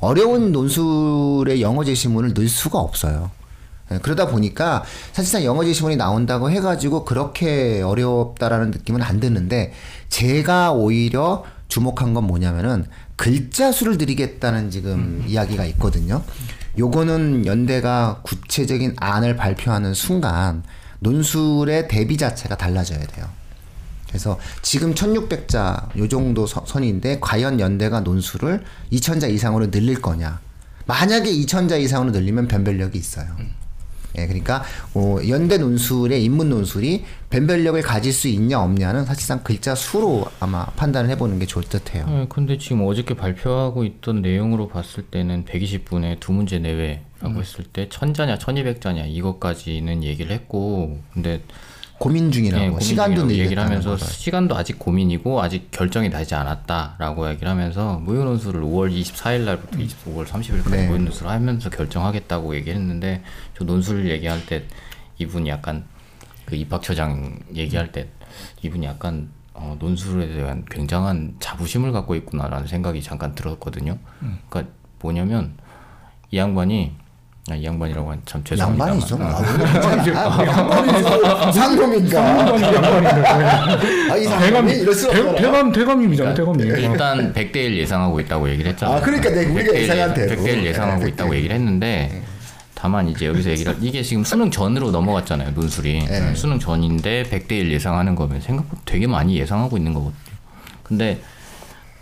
어려운 0.00 0.52
논술의 0.52 1.60
영어 1.62 1.84
제시문을 1.84 2.34
넣을 2.34 2.48
수가 2.48 2.78
없어요. 2.78 3.30
예, 3.90 3.98
그러다 3.98 4.28
보니까 4.28 4.84
사실상 5.12 5.44
영어 5.44 5.64
제시문이 5.64 5.96
나온다고 5.96 6.50
해가지고 6.50 7.04
그렇게 7.04 7.82
어렵다라는 7.82 8.70
느낌은 8.70 9.02
안 9.02 9.20
드는데 9.20 9.72
제가 10.08 10.72
오히려 10.72 11.44
주목한 11.68 12.14
건 12.14 12.24
뭐냐면은 12.24 12.86
글자 13.16 13.72
수를 13.72 13.98
드리겠다는 13.98 14.70
지금 14.70 15.24
이야기가 15.26 15.64
있거든요. 15.66 16.22
요거는 16.78 17.46
연대가 17.46 18.20
구체적인 18.22 18.94
안을 18.96 19.36
발표하는 19.36 19.94
순간 19.94 20.62
논술의 21.00 21.88
대비 21.88 22.16
자체가 22.16 22.56
달라져야 22.56 23.00
돼요. 23.00 23.26
그래서 24.08 24.38
지금 24.62 24.94
1600자 24.94 25.96
요 25.98 26.08
정도 26.08 26.46
서- 26.46 26.64
선인데 26.66 27.18
과연 27.20 27.60
연대가 27.60 28.00
논술을 28.00 28.62
2000자 28.92 29.30
이상으로 29.30 29.70
늘릴 29.70 30.00
거냐? 30.00 30.40
만약에 30.86 31.30
2000자 31.30 31.80
이상으로 31.80 32.12
늘리면 32.12 32.48
변별력이 32.48 32.98
있어요. 32.98 33.26
예, 34.16 34.26
그러니까 34.26 34.64
어, 34.94 35.18
연대 35.28 35.58
논술의 35.58 36.24
인문 36.24 36.48
논술이 36.48 37.04
변별력을 37.28 37.80
가질 37.82 38.10
수 38.14 38.26
있냐 38.28 38.58
없냐는 38.62 39.04
사실상 39.04 39.42
글자 39.44 39.74
수로 39.74 40.24
아마 40.40 40.64
판단을 40.64 41.10
해보는 41.10 41.38
게 41.38 41.44
좋을 41.44 41.64
듯해요. 41.66 42.06
네, 42.06 42.26
근데 42.30 42.56
지금 42.56 42.86
어저께 42.86 43.14
발표하고 43.14 43.84
있던 43.84 44.22
내용으로 44.22 44.68
봤을 44.68 45.04
때는 45.04 45.44
120분에 45.44 46.18
두 46.20 46.32
문제 46.32 46.58
내외라고 46.58 47.38
했을 47.38 47.64
때 47.64 47.90
1000자냐 47.90 48.38
1200자냐 48.38 49.04
이것까지는 49.08 50.02
얘기를 50.02 50.32
했고 50.32 50.98
근데 51.12 51.42
고민 51.98 52.30
중이라고 52.30 52.64
예, 52.64 52.68
고민 52.68 52.80
시간도 52.80 53.32
얘기를 53.32 53.62
하면서 53.62 53.90
거죠. 53.90 54.04
시간도 54.04 54.56
아직 54.56 54.78
고민이고 54.78 55.42
아직 55.42 55.70
결정이 55.70 56.10
나지 56.10 56.34
않았다라고 56.34 57.28
얘기를 57.30 57.48
하면서 57.48 57.98
무효 57.98 58.24
논술을 58.24 58.62
5월 58.62 58.92
24일 58.92 59.44
날부터 59.44 59.78
25월 59.78 60.24
30일까지 60.26 60.70
네. 60.70 60.86
무효 60.86 60.98
논술을 60.98 61.30
하면서 61.30 61.70
결정하겠다고 61.70 62.54
얘기했는데 62.56 63.22
저 63.56 63.64
논술 63.64 64.08
얘기할 64.10 64.46
때 64.46 64.64
이분이 65.18 65.48
약간 65.48 65.84
그 66.46 66.54
입학처장 66.54 67.38
얘기할 67.54 67.90
때 67.92 68.08
이분이 68.62 68.86
약간 68.86 69.30
어, 69.52 69.76
논술에 69.80 70.28
대한 70.28 70.64
굉장한 70.70 71.34
자부심을 71.40 71.90
갖고 71.90 72.14
있구나라는 72.14 72.68
생각이 72.68 73.02
잠깐 73.02 73.34
들었거든요. 73.34 73.98
그러니까 74.48 74.72
뭐냐면 75.00 75.54
이 76.30 76.38
양반이 76.38 76.92
아, 77.50 77.54
이 77.54 77.64
양반이라고 77.64 78.08
하면 78.08 78.22
참 78.26 78.42
죄송합니다. 78.44 78.88
양반이죠. 78.88 79.18
아. 80.14 81.52
상놈인가? 81.52 82.20
아, 82.20 84.16
이 84.16 84.22
대감 84.24 84.40
사람이 84.40 84.72
이럴 84.72 84.94
수 84.94 85.08
없잖아. 85.08 85.34
대감 85.34 85.72
대감님이잖아. 85.72 86.34
대감님. 86.34 86.66
일단 86.66 87.32
100대 87.32 87.56
1 87.56 87.78
예상하고 87.78 88.20
있다고 88.20 88.50
얘기를 88.50 88.70
했잖아요. 88.72 88.96
아, 88.98 89.00
그러니까 89.00 89.30
내가 89.30 89.52
우리가 89.52 89.72
100대 89.72 89.76
1 89.76 89.82
예상한 89.82 90.14
대로. 90.14 90.36
100대 90.42 90.48
1 90.48 90.66
예상하고 90.66 91.04
네, 91.04 91.08
있다고 91.10 91.30
100대1. 91.30 91.36
얘기를 91.36 91.56
했는데 91.56 92.22
다만 92.74 93.08
이제 93.08 93.26
여기서 93.26 93.50
얘기를 93.50 93.74
이게 93.80 94.02
지금 94.02 94.24
수능 94.24 94.50
전으로 94.50 94.90
넘어갔잖아요. 94.90 95.50
논술이. 95.52 96.06
네. 96.06 96.34
수능 96.34 96.58
전인데 96.58 97.24
100대 97.24 97.52
1 97.52 97.72
예상하는 97.72 98.14
거면 98.14 98.40
생각보다 98.40 98.82
되게 98.84 99.06
많이 99.06 99.38
예상하고 99.38 99.76
있는 99.76 99.94
거거든요. 99.94 100.18
근데 100.82 101.20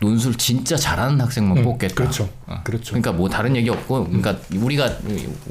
논술 0.00 0.34
진짜 0.36 0.76
잘하는 0.76 1.20
학생만 1.20 1.62
뽑겠다. 1.62 1.94
그렇죠. 1.94 2.28
어. 2.46 2.60
그렇죠. 2.64 2.90
그러니까 2.90 3.12
뭐 3.12 3.28
다른 3.28 3.56
얘기 3.56 3.70
없고, 3.70 4.04
그러니까 4.04 4.36
우리가 4.54 4.90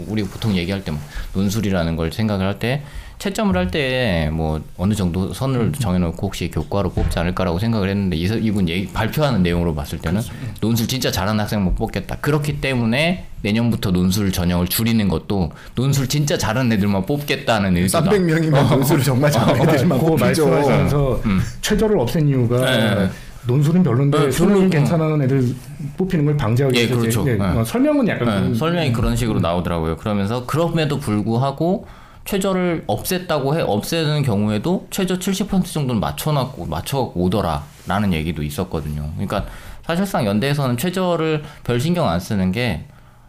우리 0.08 0.24
보통 0.24 0.56
얘기할 0.56 0.84
때 0.84 0.92
뭐 0.92 1.02
논술이라는 1.34 1.96
걸 1.96 2.12
생각을 2.12 2.46
할 2.46 2.60
때 2.60 2.84
채점을 3.18 3.56
할 3.56 3.72
때 3.72 4.30
뭐 4.32 4.62
어느 4.78 4.94
정도 4.94 5.34
선을 5.34 5.72
정해놓고 5.74 6.28
혹시 6.28 6.52
교과로 6.52 6.92
뽑지 6.92 7.18
않을까라고 7.18 7.58
생각을 7.60 7.90
했는데 7.90 8.18
이, 8.18 8.24
이분 8.24 8.68
얘기, 8.70 8.88
발표하는 8.92 9.42
내용으로 9.42 9.74
봤을 9.74 9.98
때는 10.00 10.22
논술 10.62 10.88
진짜 10.88 11.10
잘하는 11.12 11.40
학생만 11.40 11.74
뽑겠다. 11.76 12.18
그렇기 12.18 12.60
때문에 12.62 13.26
내년부터 13.42 13.92
논술 13.92 14.32
전형을 14.32 14.68
줄이는 14.68 15.08
것도 15.08 15.52
논술 15.76 16.08
진짜 16.10 16.38
잘하는 16.38 16.72
애들만 16.74 17.06
뽑겠다는 17.06 17.78
의도다. 17.78 18.10
300명이면 18.12 18.70
논술을 18.76 19.04
정말 19.04 19.32
잘하는 19.32 19.70
애들만 19.70 19.98
그거 19.98 20.16
뽑히죠. 20.16 20.48
말씀하시면서 20.50 21.22
최저를 21.62 21.98
없앤 22.00 22.28
이유가 22.28 22.60
네. 22.60 23.10
논술은 23.48 23.84
별론데 23.84 24.20
네, 24.20 24.32
수능이 24.32 24.60
별로- 24.62 24.70
괜찮은 24.72 25.22
애들 25.22 25.56
뽑히는 25.98 26.26
걸 26.26 26.38
방지하기 26.38 26.78
예, 26.78 26.84
위해서 26.84 27.00
그렇죠. 27.00 27.30
예, 27.30 27.36
네. 27.36 27.44
어, 27.46 27.64
설명은 27.64 28.08
약간 28.08 28.44
네, 28.44 28.50
그- 28.50 28.56
설명이 28.56 28.92
그런 28.94 29.16
식으로 29.16 29.40
나오더라고요. 29.40 29.98
그러면서 29.98 30.46
그럼에도 30.46 31.00
불구하고 31.00 31.86
최저를 32.26 32.86
없앴다고 32.88 33.56
해 33.56 33.62
없애는 33.62 34.24
경우에도 34.24 34.88
최저 34.90 35.20
70% 35.20 35.66
정도는 35.72 36.00
맞춰놨고 36.02 36.66
맞춰갖고 36.66 37.22
오더라라는 37.22 38.14
얘기도 38.14 38.42
있었거든요. 38.42 39.12
그러니까 39.14 39.46
사실상 39.86 40.26
연대에서는 40.26 40.78
최저를 40.78 41.44
별 41.64 41.80
신경 41.80 42.10
안 42.10 42.20
쓰는 42.20 42.52
게 42.52 42.86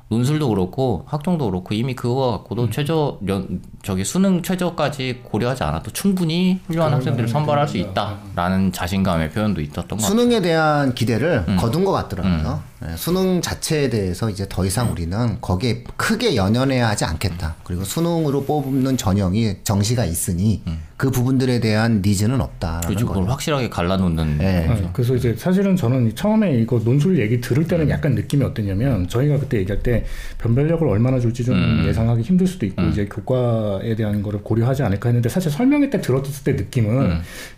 논술도 0.08 0.48
그렇고 0.48 1.04
학종도 1.06 1.50
그렇고 1.50 1.75
이미 1.75 1.94
그거 1.94 2.30
갖고도 2.30 2.70
최저 2.70 3.18
연, 3.26 3.60
저기 3.82 4.04
수능 4.04 4.40
최저까지 4.42 5.22
고려하지 5.25 5.64
않아도 5.64 5.90
충분히 5.90 6.60
훌륭한 6.68 6.92
학생들을 6.92 7.28
선발할 7.28 7.66
수 7.66 7.76
있다라는 7.78 8.70
자신감의 8.72 9.30
표현도 9.30 9.60
있었던 9.62 9.88
것 9.88 9.96
같아요. 9.96 10.08
수능에 10.08 10.40
대한 10.42 10.94
기대를 10.94 11.44
음. 11.48 11.56
거둔 11.56 11.84
것 11.84 11.90
같더라고요. 11.92 12.62
예, 12.85 12.95
수능 12.97 13.40
자체에 13.40 13.88
대해서 13.88 14.28
이제 14.28 14.45
더 14.49 14.64
이상 14.66 14.90
우리는 14.92 15.38
거기에 15.40 15.85
크게 15.97 16.37
연연해야 16.37 16.88
하지 16.88 17.04
않겠다. 17.06 17.54
그리고 17.64 17.85
수능으로 17.85 18.45
뽑는 18.45 18.97
전형이 18.99 19.56
정시가 19.64 20.04
있으니 20.04 20.62
그 20.99 21.11
부분들에 21.11 21.61
대한 21.61 22.02
니즈는 22.04 22.40
없다라는 22.40 22.90
요즘 22.92 23.06
그걸. 23.06 23.28
확실하게 23.28 23.68
갈라놓는 23.71 24.38
예. 24.40 24.45
네, 24.45 24.90
그래서 24.92 25.14
이제 25.14 25.35
사실은 25.37 25.76
저는 25.76 26.14
처음에 26.14 26.54
이거 26.59 26.78
논술 26.78 27.18
얘기 27.18 27.40
들을 27.40 27.66
때는 27.66 27.88
약간 27.90 28.14
느낌이 28.14 28.42
어땠냐면 28.45 29.06
저희가 29.09 29.38
그때 29.38 29.59
얘기할 29.59 29.83
때 29.83 30.04
변별력을 30.38 30.87
얼마나 30.87 31.18
줄지 31.18 31.45
좀 31.45 31.85
예상하기 31.87 32.23
힘들 32.23 32.47
수도 32.47 32.64
있고 32.66 32.83
이제 32.85 33.06
교과에 33.06 33.95
대한 33.95 34.23
거를 34.23 34.40
고려하지 34.42 34.83
않을까 34.83 35.09
했는데 35.11 35.28
사실 35.28 35.50
설명회 35.50 35.90
때 35.90 36.00
들었을 36.00 36.45
때 36.45 36.52
느낌은 36.52 37.11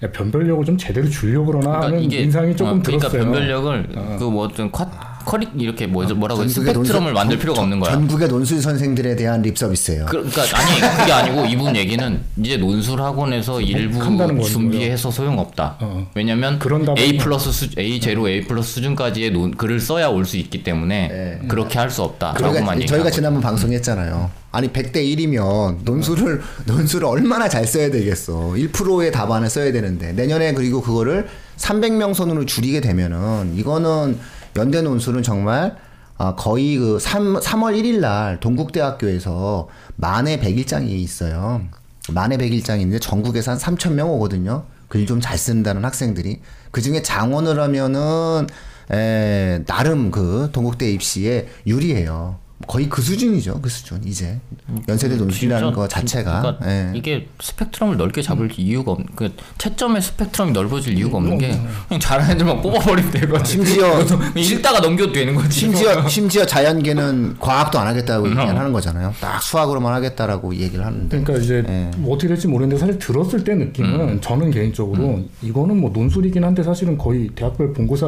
야, 0.05 0.13
변별력을 0.13 0.65
좀 0.65 0.77
제대로 0.77 1.09
주려고 1.09 1.47
그러나 1.47 1.81
하는 1.83 2.11
인상이 2.11 2.57
조금 2.57 2.79
어, 2.79 2.83
그러니까 2.83 3.09
들었어요. 3.09 3.31
변별력을 3.33 3.89
그뭐 4.19 4.47
어떤 4.47 4.71
쿼 4.73 4.85
커리 5.29 5.47
이렇게 5.59 5.87
뭐 5.87 6.05
뭐라고 6.07 6.43
해 6.43 6.49
전국의 6.49 6.73
스펙트럼을 6.73 7.13
논술- 7.13 7.13
만들 7.13 7.39
필요가 7.39 7.61
없는 7.61 7.81
거야. 7.81 7.93
전국의 7.93 8.29
논술 8.29 8.63
선생들에 8.63 9.15
대한 9.15 9.43
립 9.43 9.59
서비스예요. 9.59 10.07
그, 10.07 10.13
그러니까 10.31 10.43
아니 10.59 10.81
그게 10.99 11.13
아니고 11.13 11.45
이분 11.45 11.77
얘기는 11.77 12.21
이제 12.43 12.57
논술 12.57 13.03
학원에서 13.03 13.61
일부. 13.61 13.99
준비해서 14.45 15.11
소용없다. 15.11 15.77
어. 15.81 16.11
왜냐면 16.15 16.59
그런다 16.59 16.95
A 16.97 17.19
플러스 17.19 17.53
수 17.53 17.69
A 17.79 18.01
제로 18.01 18.27
A 18.27 18.47
플러스 18.47 18.73
수준까지의 18.75 19.33
논, 19.33 19.51
글을 19.55 19.81
써야 19.81 20.09
올 20.09 20.25
수 20.25 20.39
있기 20.39 20.63
때문에 20.65 21.41
그렇게 21.49 21.79
할 21.79 21.91
수 21.91 22.03
없다라고만 22.03 22.87
저희가 22.87 23.11
지난번 23.11 23.43
방송했잖아요. 23.43 24.31
아니 24.51 24.69
100대 24.69 24.97
1이면 24.97 25.85
논술을 25.85 26.41
논술을 26.65 27.07
얼마나 27.07 27.49
잘 27.51 27.67
써야 27.67 27.91
되겠어. 27.91 28.53
1%의 28.57 29.13
답안을 29.13 29.51
써야 29.51 29.73
되는데 29.73 30.13
내년에 30.13 30.55
그리고 30.55 30.81
그거를 30.81 31.29
300명 31.59 32.15
선으로 32.15 32.47
줄이게 32.47 32.81
되면은 32.81 33.55
이거는 33.57 34.19
연대 34.59 34.83
논술은 34.83 35.23
정말 35.23 35.77
아, 36.19 36.35
거의 36.35 36.77
그 36.77 36.99
3, 36.99 37.39
3월 37.39 37.81
1일 37.81 38.01
날 38.01 38.41
동국대학교에서 38.41 39.69
만에 39.97 40.41
100일장이 40.41 40.89
있어요. 40.91 41.63
만에 42.11 42.37
100일장이 42.37 42.81
있는데 42.81 42.99
전국에서 42.99 43.53
한 43.53 43.59
3,000명 43.59 44.09
오거든요. 44.17 44.65
글 44.89 45.07
좀 45.07 45.21
잘 45.21 45.39
쓴다는 45.39 45.85
학생들이. 45.85 46.41
그 46.73 46.81
중에 46.83 47.03
장원을 47.03 47.61
하면은, 47.61 48.47
에, 48.91 49.63
나름 49.67 50.11
그 50.11 50.49
동국대 50.53 50.91
입시에 50.91 51.47
유리해요. 51.67 52.39
거의 52.67 52.89
그 52.89 53.01
수준이죠. 53.01 53.61
그 53.63 53.69
수준, 53.69 54.03
이제. 54.05 54.41
연세대 54.89 55.15
논술이라는 55.17 55.69
진짜 55.69 55.75
거 55.77 55.87
자체가. 55.89 56.41
그러니까 56.41 56.69
예. 56.71 56.91
이게 56.95 57.29
스펙트럼을 57.41 57.97
넓게 57.97 58.21
잡을 58.21 58.51
이유가 58.57 58.93
없, 58.93 59.01
그 59.15 59.33
채점의 59.59 60.03
스펙트럼이 60.03 60.53
넓어질 60.53 60.99
이유가 60.99 61.19
없는 61.19 61.39
게 61.39 61.59
그냥 61.87 62.01
잘하는 62.01 62.35
애들만 62.35 62.61
뽑아버리면 62.61 63.11
되거든. 63.13 63.45
심지어- 63.45 64.01
읽다가 64.37 64.81
넘겨도 64.81 65.13
되는 65.13 65.35
거지. 65.37 65.61
심지어, 65.61 66.07
심지어 66.09 66.45
자연계는 66.45 67.37
과학도 67.39 67.79
안 67.79 67.87
하겠다고 67.87 68.27
얘기하는 68.29 68.73
거잖아요. 68.73 69.15
딱 69.21 69.41
수학으로만 69.43 69.95
하겠다라고 69.95 70.55
얘기를 70.57 70.85
하는데. 70.85 71.09
그러니까 71.09 71.37
이제 71.43 71.65
예. 71.69 71.91
뭐 71.97 72.15
어떻게 72.17 72.29
될지 72.29 72.49
모르겠는데 72.49 72.81
사실 72.81 72.99
들었을 72.99 73.45
때 73.45 73.55
느낌은 73.55 74.21
저는 74.21 74.51
개인적으로 74.51 75.21
이거는 75.43 75.77
뭐 75.81 75.91
논술이긴 75.95 76.43
한데 76.43 76.63
사실은 76.65 76.99
거의 76.99 77.29
대학별 77.37 77.73
본고사 77.73 78.07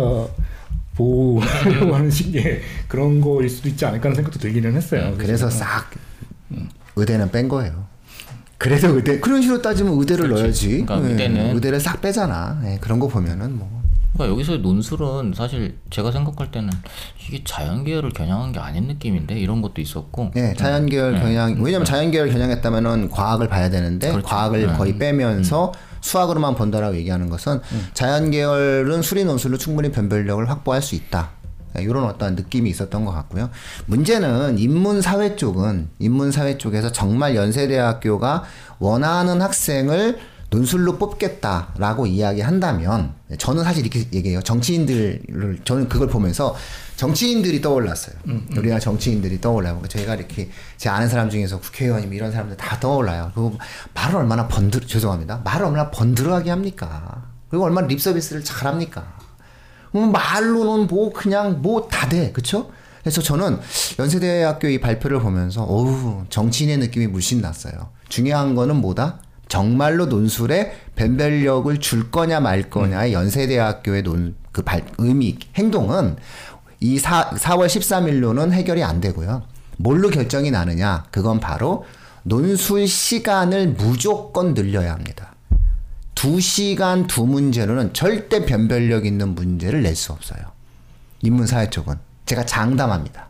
보려고 1.00 1.94
하는 1.96 2.10
식의 2.10 2.60
그런 2.88 3.20
거일 3.20 3.48
수도 3.48 3.68
있지 3.68 3.84
않을까 3.84 4.04
하는 4.06 4.16
생각도 4.16 4.38
들기는 4.38 4.74
했어요. 4.74 5.14
그래서 5.18 5.48
싹 5.50 5.90
의대는 6.96 7.30
뺀 7.30 7.48
거예요. 7.48 7.88
그래도 8.58 8.94
의대 8.96 9.18
그런 9.20 9.40
식으로 9.40 9.62
따지면 9.62 9.94
의대를 9.98 10.24
그렇지. 10.28 10.42
넣어야지. 10.42 10.84
그러니까 10.86 11.08
예, 11.08 11.14
의대는- 11.28 11.54
의대를 11.54 11.80
싹 11.80 12.00
빼잖아. 12.02 12.60
예, 12.66 12.78
그런 12.80 12.98
거 13.00 13.08
보면은 13.08 13.56
뭐 13.58 13.80
그러니까 14.12 14.34
여기서 14.34 14.58
논술은 14.58 15.32
사실 15.34 15.78
제가 15.88 16.12
생각할 16.12 16.50
때는 16.50 16.68
이게 17.26 17.42
자연계열을 17.44 18.10
겨냥한 18.10 18.52
게 18.52 18.58
아닌 18.58 18.86
느낌인데 18.88 19.38
이런 19.38 19.62
것도 19.62 19.80
있었고 19.80 20.32
예, 20.36 20.52
자연계열 20.58 21.20
겨냥 21.20 21.56
왜냐면 21.62 21.86
자연계열 21.86 22.28
겨냥했다면은 22.30 23.08
과학을 23.08 23.48
봐야 23.48 23.70
되는데 23.70 24.10
그렇죠. 24.10 24.26
과학을 24.26 24.74
거의 24.74 24.98
빼면서 24.98 25.72
수학으로만 26.00 26.54
본다라고 26.54 26.96
얘기하는 26.96 27.30
것은 27.30 27.60
자연 27.94 28.30
계열은 28.30 29.02
수리 29.02 29.24
논술로 29.24 29.58
충분히 29.58 29.90
변별력을 29.90 30.48
확보할 30.48 30.82
수 30.82 30.94
있다. 30.94 31.30
이런 31.78 32.04
어떤 32.04 32.34
느낌이 32.34 32.68
있었던 32.70 33.04
것 33.04 33.12
같고요. 33.12 33.48
문제는 33.86 34.58
인문사회 34.58 35.36
쪽은 35.36 35.90
인문사회 36.00 36.58
쪽에서 36.58 36.90
정말 36.90 37.36
연세대학교가 37.36 38.42
원하는 38.80 39.40
학생을 39.40 40.18
논술로 40.50 40.98
뽑겠다라고 40.98 42.06
이야기한다면 42.06 43.14
저는 43.38 43.62
사실 43.64 43.86
이렇게 43.86 44.06
얘기해요. 44.12 44.42
정치인들을 44.42 45.60
저는 45.64 45.88
그걸 45.88 46.08
보면서 46.08 46.56
정치인들이 46.96 47.60
떠올랐어요. 47.60 48.16
우리나라 48.56 48.80
정치인들이 48.80 49.40
떠올라요. 49.40 49.74
그러니까 49.74 49.88
저희가 49.88 50.16
이렇게 50.16 50.50
제 50.76 50.88
아는 50.88 51.08
사람 51.08 51.30
중에서 51.30 51.60
국회의원님 51.60 52.12
이런 52.12 52.32
사람들 52.32 52.56
다 52.56 52.78
떠올라요. 52.80 53.30
그리고 53.34 53.56
말을 53.94 54.16
얼마나 54.16 54.48
번들 54.48 54.80
죄송합니다. 54.82 55.40
말을 55.44 55.66
얼마나 55.66 55.90
번들하게 55.90 56.50
합니까? 56.50 57.28
그리고 57.48 57.64
얼마나 57.64 57.86
립 57.86 58.00
서비스를 58.00 58.44
잘합니까? 58.44 59.18
음, 59.94 60.12
말로는 60.12 60.88
뭐 60.88 61.12
그냥 61.12 61.62
뭐 61.62 61.88
다 61.88 62.08
돼. 62.08 62.32
그쵸? 62.32 62.70
그래서 63.02 63.22
저는 63.22 63.58
연세대학교 63.98 64.68
이 64.68 64.78
발표를 64.80 65.20
보면서 65.20 65.62
어우 65.62 66.24
정치인의 66.28 66.78
느낌이 66.78 67.06
물씬 67.06 67.40
났어요. 67.40 67.90
중요한 68.08 68.54
거는 68.54 68.76
뭐다? 68.76 69.20
정말로 69.50 70.06
논술에 70.06 70.72
변별력을 70.94 71.76
줄 71.80 72.10
거냐 72.10 72.40
말 72.40 72.70
거냐의 72.70 73.12
연세대학교의 73.12 74.04
논, 74.04 74.36
그 74.52 74.62
발, 74.62 74.86
의미, 74.96 75.38
행동은 75.56 76.16
이 76.78 76.98
사, 76.98 77.30
4월 77.30 77.66
13일로는 77.66 78.52
해결이 78.52 78.82
안 78.82 79.00
되고요. 79.00 79.42
뭘로 79.76 80.08
결정이 80.08 80.50
나느냐? 80.50 81.04
그건 81.10 81.40
바로 81.40 81.84
논술 82.22 82.86
시간을 82.86 83.70
무조건 83.70 84.54
늘려야 84.54 84.92
합니다. 84.92 85.34
두 86.14 86.40
시간 86.40 87.06
두 87.06 87.26
문제로는 87.26 87.92
절대 87.92 88.46
변별력 88.46 89.04
있는 89.04 89.34
문제를 89.34 89.82
낼 89.82 89.96
수 89.96 90.12
없어요. 90.12 90.40
인문사회 91.22 91.70
쪽은. 91.70 91.96
제가 92.24 92.46
장담합니다. 92.46 93.28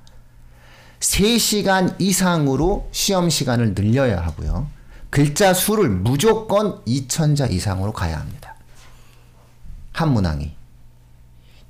3시간 1.01 1.95
이상으로 1.99 2.89
시험 2.93 3.31
시간을 3.31 3.75
늘려야 3.75 4.21
하고요. 4.21 4.69
글자 5.11 5.53
수를 5.53 5.89
무조건 5.89 6.83
2000자 6.85 7.51
이상으로 7.51 7.93
가야 7.93 8.19
합니다. 8.19 8.55
한 9.93 10.13
문항이. 10.13 10.53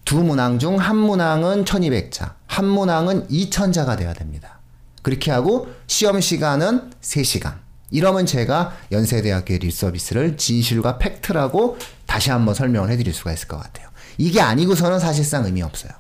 두 0.05 0.23
문항 0.23 0.59
중 0.59 0.77
한 0.77 0.97
문항은 0.97 1.65
1200자, 1.65 2.35
한 2.47 2.67
문항은 2.67 3.29
2000자가 3.29 3.97
돼야 3.97 4.13
됩니다. 4.13 4.59
그렇게 5.03 5.31
하고 5.31 5.69
시험 5.87 6.21
시간은 6.21 6.91
3시간. 7.01 7.55
이러면 7.91 8.27
제가 8.27 8.77
연세대학교의 8.93 9.61
립서비스를 9.61 10.37
진실과 10.37 10.99
팩트라고 10.99 11.79
다시 12.07 12.31
한번 12.31 12.55
설명을 12.55 12.91
해드릴 12.91 13.13
수가 13.15 13.33
있을 13.33 13.49
것 13.49 13.59
같아요. 13.59 13.89
이게 14.19 14.41
아니고서는 14.41 14.99
사실상 15.01 15.45
의미 15.45 15.63
없어요. 15.63 15.91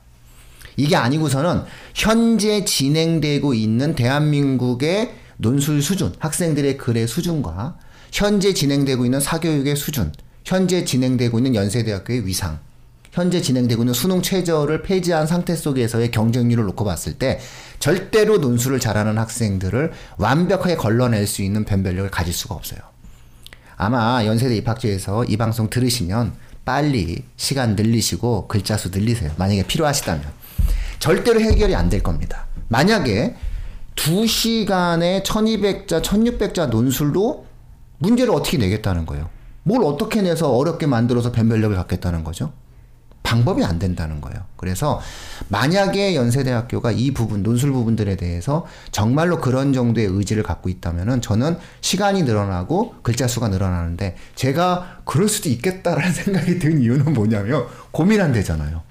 이게 0.76 0.94
아니고서는 0.96 1.64
현재 1.94 2.64
진행되고 2.64 3.54
있는 3.54 3.94
대한민국의 3.94 5.14
논술 5.40 5.82
수준, 5.82 6.14
학생들의 6.18 6.76
글의 6.76 7.08
수준과 7.08 7.76
현재 8.12 8.52
진행되고 8.52 9.04
있는 9.04 9.20
사교육의 9.20 9.76
수준, 9.76 10.12
현재 10.44 10.84
진행되고 10.84 11.38
있는 11.38 11.54
연세대학교의 11.54 12.26
위상, 12.26 12.58
현재 13.12 13.40
진행되고 13.40 13.82
있는 13.82 13.92
수능 13.94 14.22
최저를 14.22 14.82
폐지한 14.82 15.26
상태 15.26 15.56
속에서의 15.56 16.10
경쟁률을 16.10 16.64
놓고 16.66 16.84
봤을 16.84 17.14
때 17.14 17.40
절대로 17.78 18.38
논술을 18.38 18.78
잘하는 18.78 19.18
학생들을 19.18 19.92
완벽하게 20.18 20.76
걸러낼 20.76 21.26
수 21.26 21.42
있는 21.42 21.64
변별력을 21.64 22.10
가질 22.10 22.32
수가 22.32 22.54
없어요. 22.54 22.80
아마 23.76 24.24
연세대 24.26 24.54
입학제에서 24.56 25.24
이 25.24 25.36
방송 25.36 25.70
들으시면 25.70 26.34
빨리 26.64 27.24
시간 27.36 27.74
늘리시고 27.74 28.46
글자 28.46 28.76
수 28.76 28.90
늘리세요. 28.90 29.32
만약에 29.38 29.66
필요하시다면. 29.66 30.24
절대로 30.98 31.40
해결이 31.40 31.74
안 31.74 31.88
될 31.88 32.02
겁니다. 32.02 32.46
만약에 32.68 33.34
2시간에 33.96 35.22
1200자, 35.22 36.02
1600자 36.02 36.68
논술로 36.68 37.46
문제를 37.98 38.34
어떻게 38.34 38.58
내겠다는 38.58 39.06
거예요? 39.06 39.28
뭘 39.62 39.82
어떻게 39.84 40.22
내서 40.22 40.50
어렵게 40.52 40.86
만들어서 40.86 41.32
변별력을 41.32 41.76
갖겠다는 41.76 42.24
거죠? 42.24 42.52
방법이 43.22 43.62
안 43.62 43.78
된다는 43.78 44.20
거예요. 44.20 44.40
그래서 44.56 45.00
만약에 45.48 46.16
연세대학교가 46.16 46.90
이 46.90 47.12
부분 47.12 47.42
논술 47.42 47.70
부분들에 47.70 48.16
대해서 48.16 48.66
정말로 48.90 49.40
그런 49.40 49.72
정도의 49.72 50.06
의지를 50.08 50.42
갖고 50.42 50.68
있다면은 50.68 51.20
저는 51.20 51.56
시간이 51.80 52.24
늘어나고 52.24 52.96
글자 53.02 53.28
수가 53.28 53.48
늘어나는데 53.48 54.16
제가 54.34 55.02
그럴 55.04 55.28
수도 55.28 55.48
있겠다라는 55.48 56.10
생각이 56.12 56.58
든 56.58 56.80
이유는 56.80 57.12
뭐냐면 57.12 57.66
고민한대잖아요. 57.92 58.82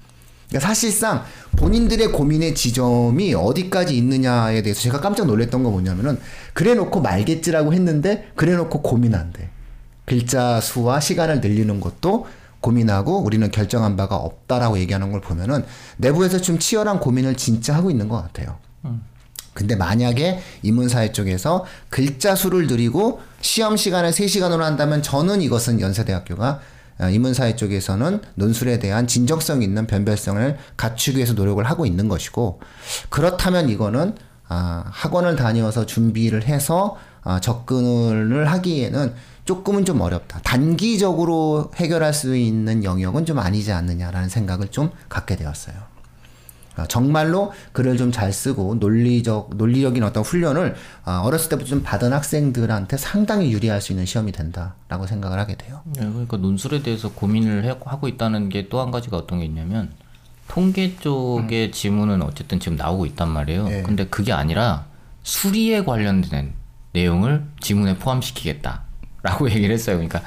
그러니까 0.50 0.68
사실상 0.68 1.24
본인들의 1.56 2.12
고민의 2.12 2.54
지점이 2.54 3.34
어디까지 3.34 3.96
있느냐에 3.96 4.62
대해서 4.62 4.80
제가 4.82 5.00
깜짝 5.00 5.26
놀랐던 5.26 5.62
거 5.62 5.70
뭐냐면은 5.70 6.18
그래 6.52 6.74
놓고 6.74 7.00
말겠지라고 7.00 7.72
했는데 7.72 8.30
그래 8.34 8.54
놓고 8.56 8.82
고민한대. 8.82 9.48
글자 10.04 10.60
수와 10.60 11.00
시간을 11.00 11.40
늘리는 11.40 11.80
것도 11.80 12.26
고민하고 12.60 13.22
우리는 13.22 13.48
결정한 13.50 13.96
바가 13.96 14.16
없다라고 14.16 14.78
얘기하는 14.80 15.12
걸 15.12 15.20
보면은 15.20 15.64
내부에서 15.96 16.40
좀 16.40 16.58
치열한 16.58 17.00
고민을 17.00 17.36
진짜 17.36 17.74
하고 17.74 17.90
있는 17.90 18.08
것 18.08 18.20
같아요. 18.20 18.58
근데 19.54 19.76
만약에 19.76 20.40
인문사회 20.62 21.12
쪽에서 21.12 21.64
글자 21.88 22.34
수를 22.34 22.66
늘리고 22.66 23.20
시험 23.40 23.76
시간을 23.76 24.10
3시간으로 24.10 24.60
한다면 24.60 25.02
저는 25.02 25.42
이것은 25.42 25.80
연세대학교가 25.80 26.48
어, 26.50 26.60
인문사회 27.08 27.56
쪽에서는 27.56 28.20
논술에 28.34 28.78
대한 28.78 29.06
진정성 29.06 29.62
있는 29.62 29.86
변별성을 29.86 30.58
갖추기 30.76 31.16
위해서 31.16 31.32
노력을 31.32 31.62
하고 31.64 31.86
있는 31.86 32.08
것이고 32.08 32.60
그렇다면 33.08 33.68
이거는 33.68 34.14
아, 34.48 34.84
학원을 34.86 35.36
다녀서 35.36 35.86
준비를 35.86 36.44
해서 36.44 36.96
아, 37.22 37.40
접근을 37.40 38.50
하기에는 38.50 39.14
조금은 39.44 39.84
좀 39.84 40.00
어렵다. 40.00 40.40
단기적으로 40.42 41.70
해결할 41.76 42.12
수 42.12 42.36
있는 42.36 42.84
영역은 42.84 43.26
좀 43.26 43.38
아니지 43.38 43.72
않느냐라는 43.72 44.28
생각을 44.28 44.68
좀 44.68 44.90
갖게 45.08 45.36
되었어요. 45.36 45.89
아, 46.80 46.86
정말로 46.86 47.52
글을 47.72 47.96
좀 47.96 48.10
잘 48.10 48.32
쓰고 48.32 48.76
논리적 48.76 49.50
논리적인 49.56 50.02
어떤 50.02 50.22
훈련을 50.22 50.74
아, 51.04 51.20
어렸을 51.24 51.48
때부터 51.50 51.68
좀 51.68 51.82
받은 51.82 52.12
학생들한테 52.12 52.96
상당히 52.96 53.52
유리할 53.52 53.80
수 53.80 53.92
있는 53.92 54.06
시험이 54.06 54.32
된다라고 54.32 55.06
생각을 55.06 55.38
하게 55.38 55.56
돼요. 55.56 55.80
네, 55.84 56.00
그러니까 56.08 56.36
논술에 56.38 56.82
대해서 56.82 57.10
고민을 57.12 57.64
해- 57.64 57.76
하고 57.84 58.08
있다는 58.08 58.48
게 58.48 58.68
또 58.68 58.80
한 58.80 58.90
가지가 58.90 59.16
어떤 59.16 59.40
게 59.40 59.44
있냐면 59.44 59.90
통계 60.48 60.96
쪽의 60.96 61.70
지문은 61.72 62.22
어쨌든 62.22 62.58
지금 62.58 62.76
나오고 62.76 63.06
있단 63.06 63.28
말이에요. 63.28 63.68
예. 63.70 63.82
근데 63.82 64.06
그게 64.06 64.32
아니라 64.32 64.84
수리에 65.22 65.84
관련된 65.84 66.52
내용을 66.92 67.44
지문에 67.60 67.96
포함시키겠다라고 67.98 69.50
얘기를 69.54 69.72
했어요. 69.74 69.96
그러니까 69.96 70.22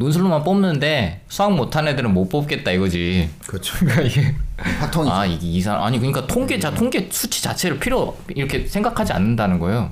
논술로만 0.00 0.44
뽑는데 0.44 1.20
수학 1.28 1.52
못한 1.52 1.86
애들은 1.86 2.12
못 2.12 2.30
뽑겠다 2.30 2.70
이거지. 2.70 3.28
그렇죠. 3.46 3.76
그러니까 3.80 4.02
이게 4.02 4.34
확통이 4.56 5.10
아 5.10 5.26
이게 5.26 5.46
이상 5.46 5.84
아니 5.84 5.98
그러니까 5.98 6.26
통계 6.26 6.58
자 6.58 6.72
통계 6.74 7.08
수치 7.10 7.42
자체를 7.42 7.78
필요 7.78 8.16
이렇게 8.28 8.66
생각하지 8.66 9.12
않는다는 9.12 9.58
거예요. 9.58 9.90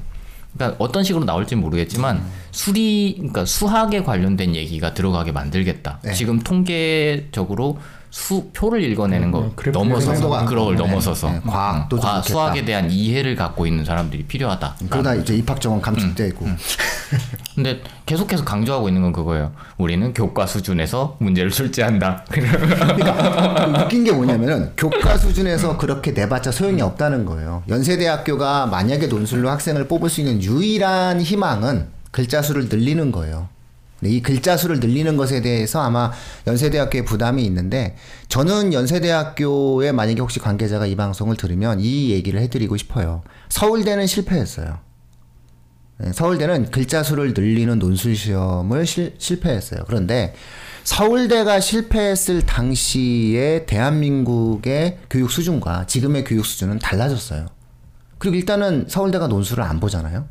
그러니까 0.54 0.82
어떤 0.82 1.04
식으로 1.04 1.26
나올지 1.26 1.56
모르겠지만 1.56 2.22
수리 2.52 3.16
그러니까 3.18 3.44
수학에 3.44 4.02
관련된 4.02 4.54
얘기가 4.56 4.94
들어가게 4.94 5.32
만들겠다. 5.32 6.00
네. 6.02 6.14
지금 6.14 6.40
통계적으로 6.40 7.78
수 8.10 8.48
표를 8.54 8.82
읽어내는 8.82 9.30
거 9.30 9.40
음, 9.40 9.72
넘어서서 9.72 10.46
그걸 10.46 10.74
네, 10.74 10.82
넘어서서 10.82 11.30
네, 11.30 11.40
과학도 11.46 11.96
음, 11.96 12.00
좀 12.00 12.10
과-. 12.10 12.22
수학에 12.22 12.64
대한 12.64 12.90
이해를 12.90 13.36
갖고 13.36 13.66
있는 13.66 13.84
사람들이 13.84 14.24
필요하다. 14.24 14.76
그러다 14.88 15.14
이제 15.16 15.36
입학 15.36 15.60
정원 15.60 15.82
감축되고 15.82 16.46
근데 17.54 17.80
계속해서 18.06 18.44
강조하고 18.44 18.88
있는 18.88 19.02
건 19.02 19.12
그거예요. 19.12 19.52
우리는 19.76 20.12
교과 20.14 20.46
수준에서 20.46 21.16
문제를 21.20 21.50
출제한다. 21.50 22.24
그러니까 22.30 23.82
웃긴 23.84 24.04
게 24.04 24.12
뭐냐면은 24.12 24.72
교과 24.76 25.18
수준에서 25.18 25.76
그렇게 25.76 26.12
내봤자 26.12 26.50
소용이 26.50 26.82
없다는 26.82 27.24
거예요. 27.24 27.62
연세대학교가 27.68 28.66
만약에 28.66 29.06
논술로 29.06 29.50
학생을 29.50 29.88
뽑을 29.88 30.08
수 30.08 30.20
있는 30.20 30.42
유일한 30.42 31.20
희망은 31.20 31.88
글자 32.10 32.42
수를 32.42 32.68
늘리는 32.68 33.12
거예요. 33.12 33.48
이 34.02 34.22
글자 34.22 34.56
수를 34.56 34.78
늘리는 34.78 35.16
것에 35.16 35.40
대해서 35.40 35.80
아마 35.82 36.12
연세대학교에 36.46 37.02
부담이 37.04 37.44
있는데 37.46 37.96
저는 38.28 38.72
연세대학교에 38.72 39.90
만약에 39.90 40.20
혹시 40.20 40.38
관계자가 40.38 40.86
이 40.86 40.94
방송을 40.94 41.36
들으면 41.36 41.80
이 41.80 42.10
얘기를 42.10 42.40
해드리고 42.40 42.76
싶어요. 42.76 43.22
서울대는 43.48 44.06
실패했어요. 44.06 44.78
네, 46.00 46.12
서울대는 46.12 46.70
글자 46.70 47.02
수를 47.02 47.34
늘리는 47.34 47.76
논술 47.78 48.14
시험을 48.14 48.86
실, 48.86 49.16
실패했어요. 49.18 49.80
그런데 49.86 50.32
서울대가 50.84 51.58
실패했을 51.58 52.42
당시에 52.42 53.66
대한민국의 53.66 54.98
교육 55.10 55.30
수준과 55.30 55.86
지금의 55.86 56.24
교육 56.24 56.46
수준은 56.46 56.78
달라졌어요. 56.78 57.48
그리고 58.18 58.36
일단은 58.36 58.86
서울대가 58.88 59.26
논술을 59.26 59.64
안 59.64 59.80
보잖아요. 59.80 60.26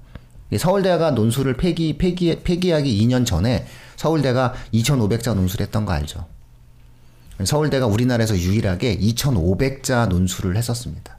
이 0.51 0.57
서울대가 0.57 1.11
논술을 1.11 1.57
폐기, 1.57 1.97
폐기, 1.97 2.39
폐기하기 2.41 3.05
2년 3.05 3.25
전에 3.25 3.67
서울대가 3.97 4.53
2,500자 4.73 5.35
논술했던 5.35 5.85
거 5.85 5.91
알죠? 5.91 6.25
서울대가 7.43 7.85
우리나라에서 7.87 8.37
유일하게 8.37 8.97
2,500자 8.99 10.07
논술을 10.07 10.55
했었습니다. 10.55 11.17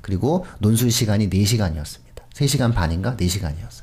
그리고 0.00 0.46
논술 0.58 0.90
시간이 0.90 1.28
4시간이었습니다. 1.28 2.01
3시간 2.34 2.74
반인가 2.74 3.16
4시간이었어요. 3.16 3.82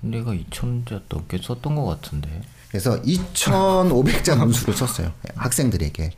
내가 0.00 0.32
2천자 0.32 1.02
넘게 1.08 1.38
썼던 1.42 1.74
것 1.76 1.84
같은데. 1.84 2.42
그래서 2.68 3.00
2,500자 3.02 4.36
논술을 4.38 4.74
썼어요. 4.74 5.12
학생들에게. 5.36 6.10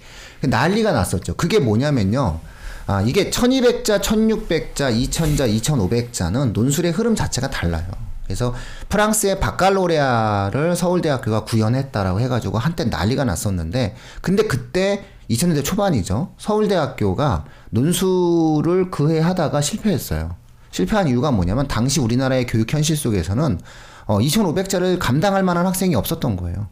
난리가 0.43 0.93
났었죠. 0.93 1.35
그게 1.35 1.59
뭐냐면요. 1.59 2.41
아, 2.87 3.03
이게 3.03 3.31
1200자, 3.31 4.01
1600자, 4.01 4.93
2000자, 4.93 5.61
2500자는 5.61 6.53
논술의 6.53 6.93
흐름 6.93 7.15
자체가 7.17 7.51
달라요. 7.51 7.91
그래서 8.25 8.55
프랑스의 8.89 9.41
바칼로레아를 9.41 10.77
서울대학교가 10.77 11.45
구현했다라고 11.45 12.21
해가지고 12.21 12.59
한때 12.59 12.85
난리가 12.85 13.25
났었는데, 13.25 13.97
근데 14.23 14.45
그때 14.45 15.05
2000년대 15.31 15.65
초반이죠. 15.65 16.35
서울대학교가 16.39 17.45
논술을 17.71 18.91
그 18.91 19.11
해 19.11 19.21
하다가 19.21 19.61
실패했어요. 19.61 20.37
실패한 20.75 21.07
이유가 21.07 21.31
뭐냐면 21.31 21.69
당시 21.69 22.01
우리나라의 22.01 22.47
교육 22.47 22.73
현실 22.73 22.97
속에서는 22.97 23.61
어, 24.07 24.19
2,500자를 24.19 24.99
감당할 24.99 25.45
만한 25.45 25.67
학생이 25.67 25.95
없었던 25.95 26.35
거예요. 26.35 26.67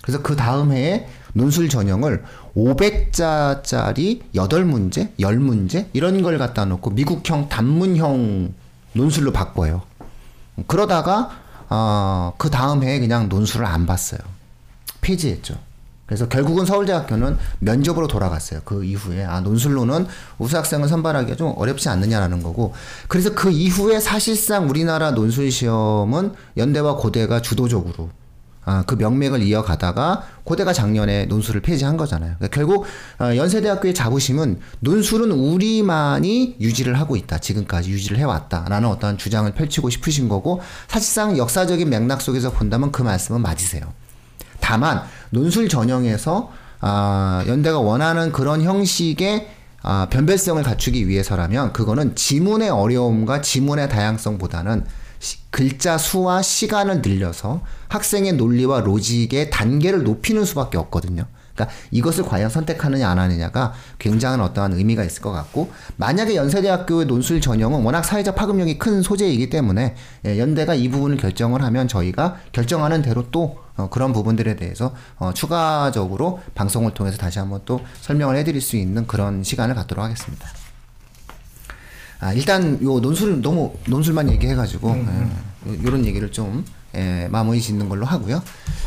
그래서 0.00 0.22
그 0.22 0.34
다음 0.34 0.72
해에 0.72 1.06
논술 1.34 1.68
전형을 1.68 2.24
500자짜리 2.56 4.22
8문제, 4.34 5.14
10문제 5.18 5.88
이런 5.92 6.22
걸 6.22 6.38
갖다 6.38 6.64
놓고 6.64 6.90
미국형 6.90 7.50
단문형 7.50 8.54
논술로 8.94 9.32
바꿔요. 9.32 9.82
그러다가 10.66 11.30
어, 11.68 12.32
그 12.38 12.48
다음 12.48 12.82
해에 12.82 12.98
그냥 12.98 13.28
논술을 13.28 13.66
안 13.66 13.84
봤어요. 13.84 14.20
폐지했죠. 15.02 15.58
그래서 16.06 16.28
결국은 16.28 16.66
서울대학교는 16.66 17.38
면접으로 17.60 18.08
돌아갔어요. 18.08 18.60
그 18.64 18.84
이후에 18.84 19.24
아 19.24 19.40
논술로는 19.40 20.06
우수 20.38 20.56
학생을 20.56 20.88
선발하기가 20.88 21.36
좀 21.36 21.54
어렵지 21.56 21.88
않느냐라는 21.88 22.42
거고 22.42 22.74
그래서 23.08 23.34
그 23.34 23.50
이후에 23.50 24.00
사실상 24.00 24.68
우리나라 24.68 25.12
논술 25.12 25.50
시험은 25.50 26.34
연대와 26.56 26.96
고대가 26.96 27.40
주도적으로 27.40 28.10
아, 28.66 28.82
그 28.86 28.94
명맥을 28.94 29.42
이어가다가 29.42 30.24
고대가 30.42 30.72
작년에 30.72 31.26
논술을 31.26 31.60
폐지한 31.60 31.96
거잖아요. 31.96 32.36
그러니까 32.38 32.54
결국 32.54 32.86
어, 33.20 33.36
연세대학교의 33.36 33.92
자부심은 33.94 34.58
논술은 34.80 35.32
우리만이 35.32 36.56
유지를 36.60 36.98
하고 36.98 37.16
있다. 37.16 37.38
지금까지 37.38 37.90
유지를 37.90 38.18
해왔다라는 38.18 38.88
어떤 38.88 39.18
주장을 39.18 39.50
펼치고 39.52 39.90
싶으신 39.90 40.28
거고 40.28 40.62
사실상 40.88 41.36
역사적인 41.36 41.90
맥락 41.90 42.22
속에서 42.22 42.52
본다면 42.52 42.90
그 42.90 43.02
말씀은 43.02 43.42
맞으세요. 43.42 43.92
다만 44.64 45.02
논술 45.28 45.68
전형에서 45.68 46.50
아, 46.80 47.44
연대가 47.46 47.80
원하는 47.80 48.32
그런 48.32 48.62
형식의 48.62 49.46
아, 49.82 50.06
변별성을 50.08 50.62
갖추기 50.62 51.06
위해서라면 51.06 51.74
그거는 51.74 52.16
지문의 52.16 52.70
어려움과 52.70 53.42
지문의 53.42 53.90
다양성보다는 53.90 54.86
시- 55.18 55.36
글자 55.50 55.98
수와 55.98 56.40
시간을 56.40 57.02
늘려서 57.02 57.60
학생의 57.88 58.32
논리와 58.34 58.80
로직의 58.80 59.50
단계를 59.50 60.02
높이는 60.02 60.42
수밖에 60.46 60.78
없거든요. 60.78 61.26
그러니까 61.54 61.76
이것을 61.90 62.24
과연 62.24 62.48
선택하느냐 62.48 63.08
안 63.08 63.18
하느냐가 63.18 63.74
굉장한 63.98 64.40
어떠한 64.40 64.72
의미가 64.72 65.04
있을 65.04 65.20
것 65.20 65.30
같고 65.30 65.70
만약에 65.96 66.34
연세대학교의 66.36 67.06
논술 67.06 67.40
전형은 67.42 67.82
워낙 67.82 68.02
사회적 68.02 68.34
파급력이 68.34 68.78
큰 68.78 69.02
소재이기 69.02 69.50
때문에 69.50 69.94
예, 70.26 70.38
연대가 70.38 70.74
이 70.74 70.88
부분을 70.88 71.18
결정을 71.18 71.62
하면 71.62 71.86
저희가 71.86 72.36
결정하는 72.52 73.02
대로 73.02 73.30
또 73.30 73.58
어, 73.76 73.88
그런 73.90 74.12
부분들에 74.12 74.56
대해서 74.56 74.94
어, 75.16 75.32
추가적으로 75.34 76.40
방송을 76.54 76.94
통해서 76.94 77.18
다시 77.18 77.38
한번 77.38 77.60
또 77.64 77.80
설명을 78.02 78.36
해드릴 78.36 78.60
수 78.60 78.76
있는 78.76 79.06
그런 79.06 79.42
시간을 79.42 79.74
갖도록 79.74 80.04
하겠습니다. 80.04 80.48
아, 82.20 82.32
일단 82.32 82.82
요 82.82 83.00
논술 83.00 83.42
너무 83.42 83.74
논술만 83.86 84.30
얘기해가지고 84.30 84.96
예, 84.96 85.74
이런 85.82 86.06
얘기를 86.06 86.30
좀 86.32 86.64
예, 86.94 87.28
마무리 87.30 87.60
짓는 87.60 87.88
걸로 87.88 88.06
하고요. 88.06 88.42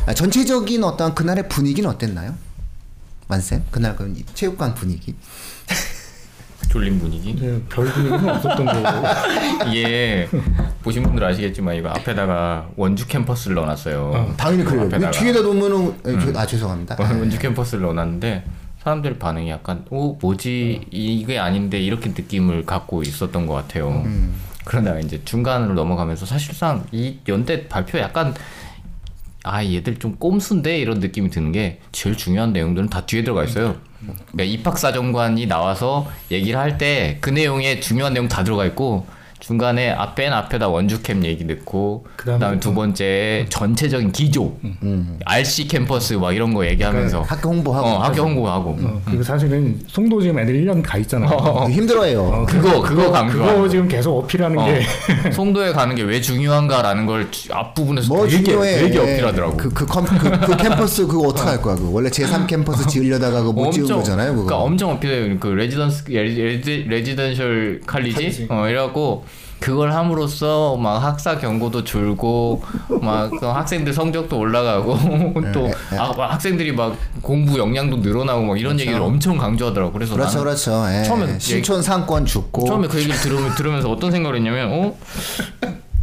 아, 0.06 0.14
전체적인 0.14 0.82
어떤 0.82 1.14
그날의 1.14 1.48
분위기는 1.48 1.88
어땠나요? 1.88 2.34
만쌤 3.28 3.64
그날 3.70 3.94
그 3.94 4.12
체육관 4.34 4.74
분위기. 4.74 5.14
졸린 6.78 6.98
분위기. 7.00 7.34
네, 7.34 7.60
별 7.68 7.84
분위기는 7.86 8.28
없었던 8.28 8.64
거고. 8.64 9.68
이게 9.70 10.28
보신 10.82 11.02
분들 11.02 11.24
아시겠지만 11.24 11.74
이거 11.74 11.88
앞에다가 11.88 12.68
원주 12.76 13.08
캠퍼스를 13.08 13.56
넣어놨어요. 13.56 14.34
당연히 14.36 14.64
그래요. 14.64 14.82
앞에다가. 14.82 15.10
뒤에다 15.10 15.40
놓으면은 15.42 15.94
예, 16.06 16.32
저- 16.32 16.38
아 16.38 16.46
죄송합니다. 16.46 16.96
원주 17.00 17.38
캠퍼스를 17.38 17.82
넣어놨는데 17.82 18.44
사람들 18.82 19.18
반응이 19.18 19.50
약간 19.50 19.84
오 19.90 20.14
뭐지 20.20 20.86
이게 20.90 21.38
아닌데 21.38 21.80
이렇게 21.80 22.10
느낌을 22.10 22.64
갖고 22.64 23.02
있었던 23.02 23.46
것 23.46 23.54
같아요. 23.54 24.04
그러다가 24.64 25.00
이제 25.00 25.20
중간으로 25.24 25.74
넘어가면서 25.74 26.26
사실상 26.26 26.84
이 26.92 27.16
연대 27.28 27.66
발표 27.68 27.98
약간 27.98 28.34
아 29.44 29.64
얘들 29.64 29.98
좀 29.98 30.16
꼼수인데 30.16 30.78
이런 30.78 30.98
느낌이 31.00 31.30
드는 31.30 31.52
게 31.52 31.80
제일 31.92 32.16
중요한 32.16 32.52
내용들은 32.52 32.88
다 32.88 33.06
뒤에 33.06 33.22
들어가 33.22 33.44
있어요. 33.44 33.76
그러니까 34.32 34.44
입학사정관이 34.44 35.46
나와서 35.46 36.08
얘기를 36.30 36.58
할 36.58 36.78
때 36.78 37.18
그 37.20 37.30
내용에 37.30 37.80
중요한 37.80 38.14
내용 38.14 38.28
다 38.28 38.44
들어가 38.44 38.64
있고 38.66 39.06
중간에 39.40 39.90
앞엔 39.90 40.32
앞에다 40.32 40.68
원주캠 40.68 41.24
얘기 41.24 41.44
넣고 41.44 42.04
그다음에 42.16 42.38
그다음에 42.38 42.60
두 42.60 42.74
번째 42.74 43.46
전체적인 43.48 44.10
기조, 44.12 44.56
RC 45.24 45.68
캠퍼스 45.68 46.14
막 46.14 46.32
이런 46.32 46.52
거 46.54 46.66
얘기하면서 46.66 47.22
학교 47.22 47.50
홍보하고 47.50 47.86
어, 47.86 47.98
학교 47.98 48.22
홍보하고 48.22 48.76
어, 48.80 49.00
그리고 49.04 49.22
사실은 49.22 49.78
송도 49.86 50.20
지금 50.20 50.40
애들 50.40 50.54
1년 50.64 50.82
가 50.82 50.98
있잖아요. 50.98 51.30
어, 51.36 51.68
힘들어해요. 51.68 52.46
그거 52.48 52.82
그거 52.82 53.10
강조하고 53.12 53.54
그거 53.54 53.68
지금 53.68 53.86
계속 53.86 54.18
어필하는 54.18 54.58
어, 54.58 54.64
게 54.66 54.82
송도에 55.32 55.72
가는 55.72 55.94
게 55.94 56.08
왜 56.08 56.22
중요한가라는 56.22 57.04
걸 57.04 57.28
앞부분에서 57.50 58.08
뭐 58.08 58.26
되게, 58.26 58.42
중요해. 58.42 58.78
되게 58.78 58.98
어필하더라고. 58.98 59.56
그, 59.58 59.68
그, 59.70 59.84
컴, 59.84 60.06
그, 60.06 60.30
그 60.40 60.56
캠퍼스 60.56 61.06
그거 61.06 61.28
어떻게 61.28 61.50
할 61.50 61.60
거야? 61.60 61.74
그 61.74 61.92
원래 61.92 62.08
제3 62.08 62.46
캠퍼스 62.46 62.86
지으려다가 62.86 63.40
그거 63.40 63.52
못 63.52 63.70
지은 63.70 63.86
거잖아요. 63.86 64.30
그거. 64.32 64.44
그러니까 64.46 64.64
엄청 64.64 64.90
어필해요. 64.92 65.38
그 65.38 65.48
레지던스 65.48 66.04
레지, 66.10 66.86
residential 66.88 67.82
college 67.86 68.14
college. 68.16 68.46
어 68.48 68.66
이래갖고 68.66 69.24
그걸 69.60 69.92
함으로써 69.92 70.76
막 70.76 70.98
학사 70.98 71.38
경고도 71.38 71.84
줄고 71.84 72.62
막그 72.88 73.44
학생들 73.44 73.92
성적도 73.92 74.38
올라가고 74.38 74.96
또 75.52 75.62
네, 75.62 75.74
네. 75.90 75.98
아, 75.98 76.12
막 76.16 76.32
학생들이 76.32 76.72
막 76.72 76.96
공부 77.22 77.58
역량도 77.58 77.98
늘어나고 77.98 78.42
막 78.44 78.60
이런 78.60 78.78
얘기를 78.78 79.00
엄청 79.00 79.36
강조하더라고. 79.36 79.92
그래서 79.92 80.14
그렇죠, 80.14 80.40
그렇죠. 80.40 80.84
예. 80.92 81.02
처음에 81.02 81.38
신촌 81.38 81.82
상권 81.82 82.24
죽고 82.24 82.66
처음에 82.66 82.88
그 82.88 82.98
얘기를 82.98 83.18
들으면, 83.18 83.54
들으면서 83.54 83.90
어떤 83.90 84.10
생각을 84.10 84.36
했냐면 84.36 84.70
어 84.72 84.96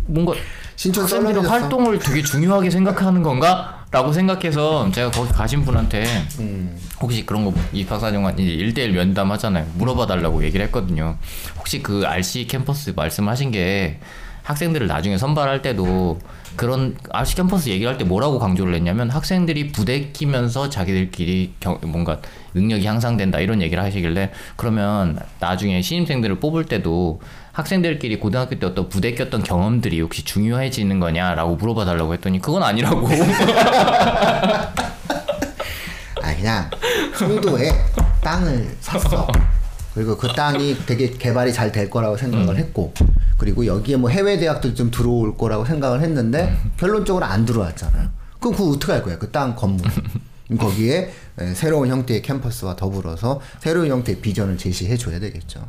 뭔가 0.08 0.34
신촌 0.76 1.04
학생들이. 1.04 1.40
활동을 1.48 2.00
되게 2.00 2.22
중요하게 2.22 2.70
생각하는 2.70 3.24
건가? 3.24 3.86
라고 3.92 4.12
생각해서 4.12 4.92
제가 4.92 5.10
거기 5.12 5.32
가신 5.32 5.64
분한테 5.64 6.04
음. 6.40 6.78
음. 6.96 7.02
혹시 7.02 7.26
그런 7.26 7.46
거 7.46 7.54
입학사정관 7.74 8.40
이제 8.40 8.52
1대1 8.66 8.92
면담 8.92 9.32
하잖아요. 9.34 9.66
물어봐 9.76 10.08
달라고 10.08 10.44
얘기를 10.44 10.66
했거든요. 10.68 11.18
혹시 11.58 11.82
그 11.84 12.04
RC 12.06 12.48
캠퍼스 12.48 12.94
말씀하신 12.96 13.52
게 13.52 14.00
학생들을 14.44 14.86
나중에 14.88 15.18
선발할 15.18 15.62
때도 15.64 16.20
그런 16.56 16.96
RC 17.12 17.36
캠퍼스 17.36 17.68
얘기를 17.70 17.92
할 17.92 17.98
때 17.98 18.06
뭐라고 18.06 18.38
강조를 18.40 18.76
했냐면 18.76 19.10
학생들이 19.10 19.72
부대끼면서 19.74 20.70
자기들끼리 20.70 21.54
경- 21.60 21.80
뭔가 21.84 22.20
능력이 22.54 22.86
향상된다 22.86 23.40
이런 23.40 23.62
얘기를 23.62 23.84
하시길래 23.84 24.32
그러면 24.56 25.20
나중에 25.40 25.82
신입생들을 25.82 26.40
뽑을 26.40 26.66
때도 26.66 27.20
학생들끼리 27.54 28.20
고등학교 28.20 28.58
때 28.60 28.68
어떤 28.68 28.88
부대꼈던 28.88 29.44
경험들이 29.44 30.00
혹시 30.00 30.24
중요해지는 30.24 31.00
거냐라고 31.00 31.56
물어봐 31.56 31.84
달라고 31.86 32.14
했더니 32.14 32.40
그건 32.40 32.64
아니라고 32.64 33.08
아 36.26 36.36
그냥 36.36 36.70
송도에 37.18 37.70
땅을 38.22 38.76
샀어. 38.82 39.28
그리고 39.94 40.18
그 40.18 40.28
땅이 40.28 40.76
되게 40.86 41.10
개발이 41.12 41.54
잘 41.54 41.72
될 41.72 41.90
거라고 41.90 42.18
생각을 42.18 42.58
했고 42.58 42.94
그리고 43.38 43.66
여기에 43.66 43.98
뭐 43.98 44.10
해외 44.10 44.38
대학들 44.38 44.74
좀 44.76 44.90
들어올 44.92 45.38
거라고 45.38 45.64
생각을 45.66 46.02
했는데 46.02 46.58
결론적으로 46.78 47.26
안 47.26 47.46
들어왔잖아요. 47.46 48.10
그럼 48.40 48.56
그거 48.56 48.72
어떻게 48.72 48.92
할 48.94 49.04
거야? 49.04 49.18
그 49.18 49.32
땅 49.32 49.56
건물. 49.56 49.90
거기에 50.60 51.12
에, 51.40 51.54
새로운 51.54 51.90
형태의 51.90 52.22
캠퍼스와 52.22 52.76
더불어서 52.76 53.42
새로운 53.60 53.90
형태의 53.90 54.20
비전을 54.20 54.58
제시해 54.58 54.96
줘야 54.96 55.20
되겠죠. 55.20 55.68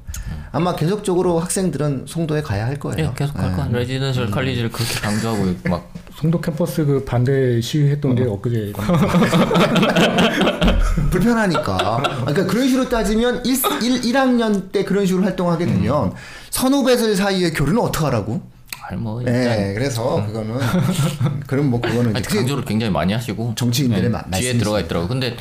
아마 0.52 0.76
계속적으로 0.76 1.40
학생들은 1.40 2.04
송도에 2.06 2.42
가야 2.42 2.66
할 2.66 2.78
거예요. 2.78 3.06
예, 3.06 3.12
계속 3.16 3.38
할 3.38 3.54
거야. 3.56 3.68
레지던셜 3.70 4.30
칼리지를 4.30 4.70
그렇게 4.70 4.94
강조하고 5.00 5.54
막 5.68 5.92
송도 6.20 6.40
캠퍼스 6.40 6.84
그 6.84 7.04
반대 7.04 7.60
시위했던 7.60 8.14
게 8.14 8.24
엊그제 8.24 8.72
불편하니까. 11.10 12.02
그러니까 12.22 12.46
그런 12.46 12.68
식으로 12.68 12.88
따지면 12.88 13.44
1, 13.44 13.54
1, 13.82 14.04
1 14.04 14.16
학년 14.16 14.70
때 14.70 14.84
그런 14.84 15.06
식으로 15.06 15.24
활동하게 15.24 15.66
되면 15.66 16.12
선후배들 16.50 17.16
사이의 17.16 17.52
교류는 17.52 17.80
어떡하라고? 17.82 18.40
아니 18.88 19.00
뭐 19.00 19.20
예, 19.26 19.30
일단 19.30 19.74
그래서 19.74 20.24
그거는 20.26 20.58
그럼 21.46 21.70
뭐 21.70 21.80
그거는 21.80 22.12
강조를 22.12 22.64
굉장히 22.64 22.92
많이 22.92 23.12
하시고 23.12 23.54
정치인들의 23.56 24.02
네, 24.04 24.08
마- 24.08 24.22
뒤에. 24.30 24.56
들어가 24.58 24.80
있더라고. 24.80 25.08
근데 25.08 25.36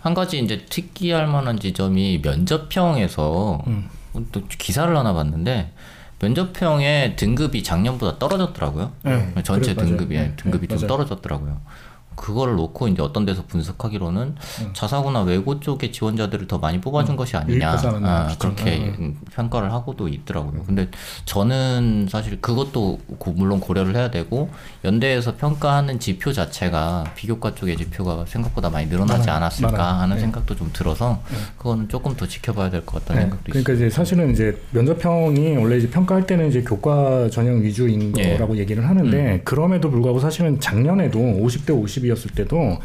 한 0.00 0.14
가지 0.14 0.38
이제 0.38 0.64
특이할 0.68 1.26
만한 1.26 1.58
지점이 1.58 2.20
면접형에서 2.22 3.62
음. 3.66 3.88
또 4.30 4.42
기사를 4.46 4.94
하나 4.96 5.12
봤는데 5.12 5.72
면접형의 6.20 7.16
등급이 7.16 7.62
작년보다 7.64 8.18
떨어졌더라고요. 8.18 8.92
네, 9.02 9.32
전체 9.42 9.74
그래. 9.74 9.86
등급이 9.86 10.14
네, 10.16 10.32
등급이 10.36 10.68
네, 10.68 10.76
좀 10.76 10.86
맞아요. 10.86 10.88
떨어졌더라고요. 10.88 11.60
그거를 12.16 12.54
놓고 12.56 12.88
이제 12.88 13.02
어떤 13.02 13.24
데서 13.24 13.44
분석하기로는 13.46 14.20
음. 14.62 14.70
자사고나 14.72 15.22
외고 15.22 15.60
쪽의 15.60 15.92
지원자들을 15.92 16.46
더 16.46 16.58
많이 16.58 16.80
뽑아준 16.80 17.16
것이 17.16 17.36
아니냐 17.36 17.72
아. 18.02 18.34
그렇게 18.38 18.94
음. 18.98 19.16
평가를 19.32 19.72
하고도 19.72 20.08
있더라고요. 20.08 20.62
근데 20.64 20.88
저는 21.24 22.06
사실 22.10 22.40
그것도 22.40 22.98
고- 23.18 23.32
물론 23.32 23.60
고려를 23.60 23.96
해야 23.96 24.10
되고 24.10 24.50
연대에서 24.84 25.36
평가하는 25.36 25.98
지표 25.98 26.32
자체가 26.32 27.04
비교과 27.16 27.54
쪽의 27.54 27.76
지표가 27.76 28.24
생각보다 28.26 28.70
많이 28.70 28.86
늘어나지 28.86 29.20
많아요. 29.26 29.36
않았을까 29.36 29.72
많아요. 29.72 30.00
하는 30.02 30.16
네. 30.16 30.20
생각도 30.22 30.54
좀 30.56 30.70
들어서 30.72 31.20
그거는 31.58 31.88
조금 31.88 32.14
더 32.16 32.26
지켜봐야 32.26 32.70
될 32.70 32.84
것 32.84 33.00
같다는 33.00 33.14
네, 33.22 33.24
생각도 33.28 33.44
그러니까 33.50 33.72
이제 33.72 33.90
사실은 33.90 34.30
이제 34.32 34.60
면접형이 34.72 35.56
원래 35.56 35.78
이제 35.78 35.88
평가할 35.90 36.26
때는 36.26 36.48
이제 36.48 36.62
교과 36.62 37.30
전형 37.30 37.62
위주인 37.62 38.12
예. 38.18 38.34
거라고 38.34 38.56
얘기를 38.58 38.86
하는데 38.88 39.40
그럼에도 39.44 39.90
불구하고 39.90 40.20
사실은 40.20 40.60
작년에도 40.60 41.18
50대 41.18 41.70
50 41.70 42.03
이었을 42.04 42.30
때도 42.32 42.78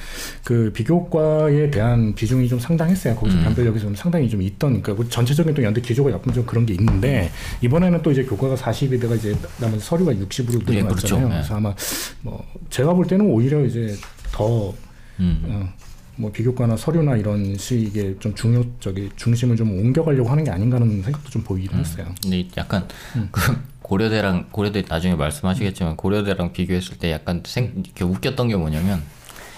그 0.43 0.71
비교과에 0.73 1.69
대한 1.71 2.13
비중이 2.15 2.47
좀 2.47 2.59
상당했어요. 2.59 3.15
거기서 3.15 3.39
변별력이 3.39 3.79
좀 3.79 3.95
상당히 3.95 4.29
좀 4.29 4.41
있던 4.41 4.81
그러니까 4.81 4.93
우리 4.93 5.09
전체적인 5.09 5.53
또 5.53 5.63
연대 5.63 5.81
기조가 5.81 6.11
약간 6.11 6.33
좀 6.33 6.45
그런 6.45 6.65
게 6.65 6.73
있는데 6.73 7.31
이번에는 7.61 8.01
또 8.01 8.11
이제 8.11 8.23
교과가 8.23 8.55
40이다가 8.55 9.17
이제 9.17 9.35
나머지 9.59 9.83
서류가 9.83 10.13
60으로 10.13 10.61
예, 10.69 10.75
늘어났잖아요. 10.75 10.89
그렇죠. 10.95 11.19
네. 11.19 11.27
그래서 11.29 11.55
아마 11.55 11.75
뭐 12.21 12.45
제가 12.69 12.93
볼 12.93 13.07
때는 13.07 13.25
오히려 13.25 13.63
이제 13.65 13.95
더 14.31 14.73
음. 15.19 15.43
어, 15.45 15.69
뭐 16.15 16.31
비교과나 16.31 16.75
서류나 16.75 17.15
이런 17.15 17.57
식의 17.57 18.17
좀 18.19 18.35
중요적인 18.35 19.11
중심을 19.15 19.55
좀 19.55 19.71
옮겨가려고 19.71 20.29
하는 20.29 20.43
게 20.43 20.51
아닌가 20.51 20.75
하는 20.75 21.01
생각도 21.01 21.29
좀 21.29 21.41
보이긴 21.43 21.77
했어요. 21.77 22.13
근데 22.21 22.45
약간 22.57 22.85
그 23.31 23.57
고려대랑 23.89 24.45
고려대 24.51 24.83
나중에 24.87 25.15
말씀하시겠지만 25.15 25.95
고려대랑 25.95 26.53
비교했을 26.53 26.99
때 26.99 27.11
약간 27.11 27.41
생 27.45 27.73
이렇게 27.83 28.03
웃겼던 28.03 28.47
게 28.47 28.55
뭐냐면 28.55 29.01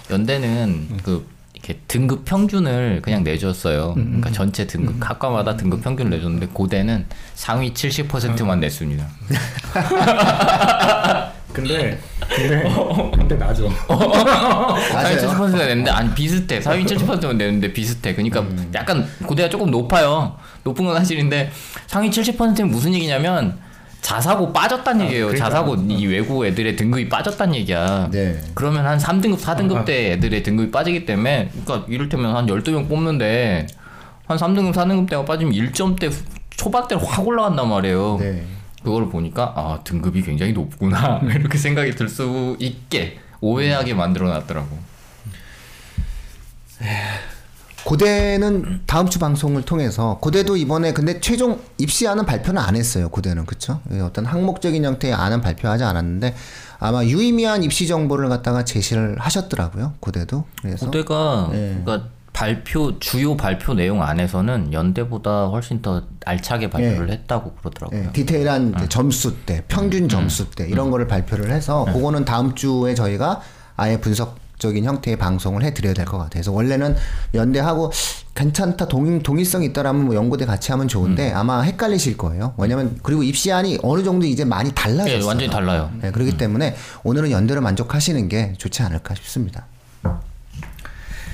연대는 0.10 1.00
그 1.04 1.28
이렇게 1.54 1.80
등급 1.90 2.24
평균을 2.24 3.02
그냥 3.04 3.26
내줬어요. 3.26 3.94
그러니까 3.94 4.32
전체 4.32 4.66
등급 4.66 4.96
학과마다 5.02 5.58
등급 5.58 5.84
평균을 5.84 6.12
내줬는데 6.12 6.48
고대는 6.54 7.08
상위 7.36 7.74
70%만 7.74 8.62
냈습니다. 8.62 9.06
근데 11.52 12.00
근데 12.30 12.64
근데 13.14 13.36
나죠. 13.36 13.70
상위 13.90 14.94
맞아요. 14.94 15.18
70% 15.18 15.58
냈는데 15.58 15.92
아니 15.92 16.16
비슷해. 16.16 16.62
상위 16.62 16.86
70%만 16.86 17.38
냈는데 17.38 17.74
비슷해. 17.74 18.16
그러니까 18.16 18.46
약간 18.74 19.06
고대가 19.26 19.50
조금 19.50 19.70
높아요. 19.70 20.38
높은 20.64 20.86
건 20.86 20.96
사실인데 20.96 21.52
상위 21.88 22.10
70%는 22.10 22.72
무슨 22.72 22.94
얘기냐면 22.94 23.60
자사고 24.02 24.52
빠졌다는 24.52 25.06
얘기예요. 25.06 25.28
그러니까. 25.28 25.46
자사고 25.50 25.76
이 25.76 26.08
외고 26.08 26.46
애들의 26.46 26.76
등급이 26.76 27.08
빠졌다는 27.08 27.56
얘기야. 27.56 28.10
네. 28.12 28.40
그러면 28.56 28.86
한 28.86 28.98
3등급, 28.98 29.40
4등급 29.40 29.76
아. 29.78 29.86
때 29.86 30.14
애들의 30.14 30.44
등급이 30.44 30.72
빠지기 30.72 31.06
때문에 31.06 31.52
그러니까 31.64 31.86
이를테면 31.88 32.36
한 32.36 32.48
12명 32.48 32.90
뽑는데 32.90 33.68
한 34.28 34.38
3등급, 34.38 34.74
4등급 34.74 35.10
때가 35.10 35.24
빠지면 35.26 35.54
1점대 35.54 36.12
초반대로 36.52 37.02
확 37.02 37.26
올라간단 37.28 37.70
말이에요. 37.70 38.18
네. 38.20 38.44
그거를 38.84 39.10
보니까 39.10 39.54
아 39.56 39.80
등급이 39.84 40.24
굉장히 40.24 40.54
높구나 40.54 41.22
이렇게 41.30 41.58
생각이 41.60 41.92
들 41.92 42.10
수 42.10 42.58
있게 42.60 43.20
오해하게 43.40 43.94
만들어 43.94 44.28
놨더라고. 44.30 44.78
고대는 47.86 48.82
다음 48.86 49.10
주 49.10 49.20
방송을 49.20 49.64
통해서 49.64 50.18
고대도 50.22 50.58
이번에 50.58 50.94
근데 50.94 51.20
최종 51.20 51.60
입시안은 51.78 52.26
발표는 52.26 52.62
안 52.62 52.76
했어요. 52.76 53.10
고대는 53.10 53.46
그렇죠? 53.46 53.82
어떤 54.04 54.26
항목적인 54.26 54.84
형태의 54.84 55.14
안은 55.14 55.42
발표하지 55.42 55.84
않았는데 55.84 56.36
아마 56.80 57.04
유의미한 57.04 57.64
입시 57.64 57.88
정보를 57.88 58.30
갖다가 58.30 58.66
제시를 58.66 59.18
하셨더라고요. 59.20 59.94
고대도 60.00 60.46
그래서 60.62 60.86
고대가 60.86 61.50
네. 61.52 61.82
그러니까 61.84 62.10
발표 62.34 62.98
주요 63.00 63.36
발표 63.36 63.74
내용 63.74 64.02
안에서는 64.02 64.72
연대보다 64.74 65.48
훨씬 65.48 65.82
더 65.82 66.04
알차게 66.26 66.70
발표를 66.70 67.12
했다고 67.12 67.54
그러더라고요. 67.56 68.06
예, 68.08 68.12
디테일한 68.14 68.74
이제 68.78 68.88
점수대, 68.88 69.66
평균 69.68 70.08
점수대 70.08 70.68
이런 70.70 70.92
거를 70.92 71.08
발표를 71.08 71.52
해서 71.52 71.86
그거는 71.86 72.26
다음 72.26 72.56
주에 72.56 72.96
저희가 72.96 73.42
아예 73.76 74.00
분석 74.00 74.38
적인 74.62 74.86
형태의 74.86 75.18
방송을 75.18 75.64
해드려야 75.64 75.94
될 75.96 76.06
것 76.06 76.18
같아요. 76.18 76.30
그래서 76.34 76.52
원래는 76.52 76.96
연대하고 77.34 77.92
괜찮다 78.36 78.88
동, 78.88 79.22
동일성 79.24 79.64
있다라면 79.64 80.06
뭐 80.06 80.16
연고대 80.16 80.46
같이 80.46 80.72
하면 80.72 80.88
좋은데 80.88 81.32
아마 81.34 81.62
헷갈리실 81.62 82.16
거예요. 82.18 82.54
왜냐면 82.58 83.00
그리고 83.04 83.24
입시안이 83.24 83.80
어느 83.84 84.04
정도 84.04 84.26
이제 84.26 84.46
많이 84.46 84.72
달라졌어요. 84.74 85.20
네, 85.20 85.26
완전히 85.26 85.50
달라요. 85.52 85.92
네, 86.02 86.12
그렇기 86.12 86.38
때문에 86.38 86.76
오늘은 87.04 87.32
연대로 87.32 87.62
만족하시는 87.62 88.30
게 88.30 88.54
좋지 88.58 88.84
않을까 88.84 89.16
싶습니다. 89.16 89.66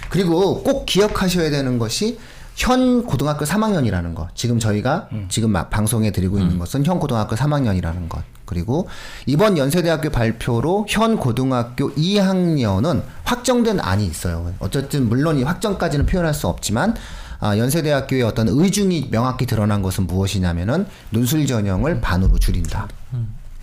그리고 0.10 0.64
꼭 0.64 0.86
기억하셔야 0.86 1.50
되는 1.50 1.78
것이 1.80 2.18
현 2.56 3.06
고등학교 3.06 3.46
3학년이라는 3.46 4.16
것. 4.16 4.34
지금 4.36 4.58
저희가 4.58 5.10
지금 5.30 5.52
막 5.52 5.70
방송에 5.70 6.12
드리고 6.12 6.40
있는 6.40 6.58
것은 6.60 6.86
현 6.86 7.00
고등학교 7.00 7.36
3학년이라는 7.36 8.10
것. 8.10 8.24
그리고 8.48 8.88
이번 9.28 9.58
연세대학교 9.60 10.10
발표로 10.10 10.88
현 10.90 11.18
고등학교 11.18 11.94
2학년은 11.94 13.04
확정된 13.26 13.80
안이 13.80 14.06
있어요. 14.08 14.54
어쨌든 14.60 15.08
물론 15.08 15.38
이 15.38 15.44
확정까지는 15.44 16.08
표현할 16.08 16.34
수 16.34 16.48
없지만 16.48 16.96
아, 17.40 17.56
연세대학교의 17.56 18.24
어떤 18.24 18.48
의중이 18.48 19.10
명확히 19.12 19.46
드러난 19.46 19.84
것은 19.84 20.08
무엇이냐면은 20.08 20.88
논술 21.12 21.46
전형을 21.46 22.02
반으로 22.02 22.40
줄인다. 22.40 22.88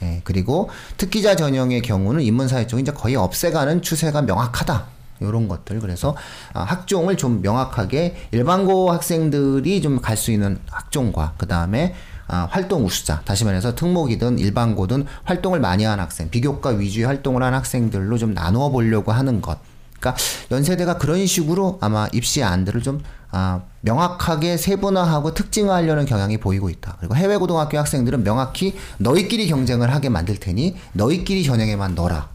예, 0.03 0.20
그리고 0.25 0.70
특기자 0.97 1.35
전형의 1.35 1.83
경우는 1.83 2.20
인문사회 2.23 2.66
쪽이 2.68 2.83
이제 2.83 2.92
거의 2.92 3.16
없애가는 3.16 3.83
추세가 3.83 4.23
명확하다. 4.23 4.87
이런 5.20 5.49
것들 5.49 5.81
그래서 5.81 6.16
아, 6.53 6.62
학종을 6.64 7.16
좀 7.16 7.40
명확하게 7.40 8.16
일반고 8.33 8.92
학생들이 8.92 9.81
좀 9.81 10.01
갈 10.03 10.16
수 10.16 10.31
있는 10.31 10.59
학종과 10.70 11.35
그 11.38 11.47
다음에 11.47 11.94
아, 12.27 12.49
활동 12.51 12.85
우수자 12.85 13.21
다시 13.25 13.45
말해서 13.45 13.75
특목이든 13.75 14.39
일반고든 14.39 15.07
활동을 15.25 15.61
많이 15.61 15.85
한 15.85 16.01
학생 16.01 16.31
비교과 16.31 16.71
위주의 16.71 17.07
활동을 17.07 17.43
한 17.43 17.55
학생들로 17.55 18.19
좀 18.19 18.35
나누어 18.35 18.71
보려고 18.71 19.13
하는 19.13 19.41
것 19.41 19.59
그러니까 19.99 20.23
연세대가 20.51 20.99
그런 20.99 21.27
식으로 21.27 21.79
아마 21.81 22.09
입시 22.13 22.43
안들을 22.43 22.83
좀 22.83 23.03
아, 23.31 23.63
명확하게 23.81 24.57
세분화하고 24.57 25.35
특징화하려는 25.35 26.07
경향이 26.07 26.39
보이고 26.39 26.71
있다. 26.71 26.97
그리고 27.01 27.17
해외 27.17 27.37
고등학교 27.37 27.79
학생들은 27.79 28.23
명확히 28.23 28.77
너희끼리 28.99 29.49
경쟁을 29.49 29.93
하게 29.93 30.09
만들 30.09 30.39
테니 30.39 30.77
너희끼리 30.93 31.43
전형에만 31.43 31.97
넣어라. 31.97 32.29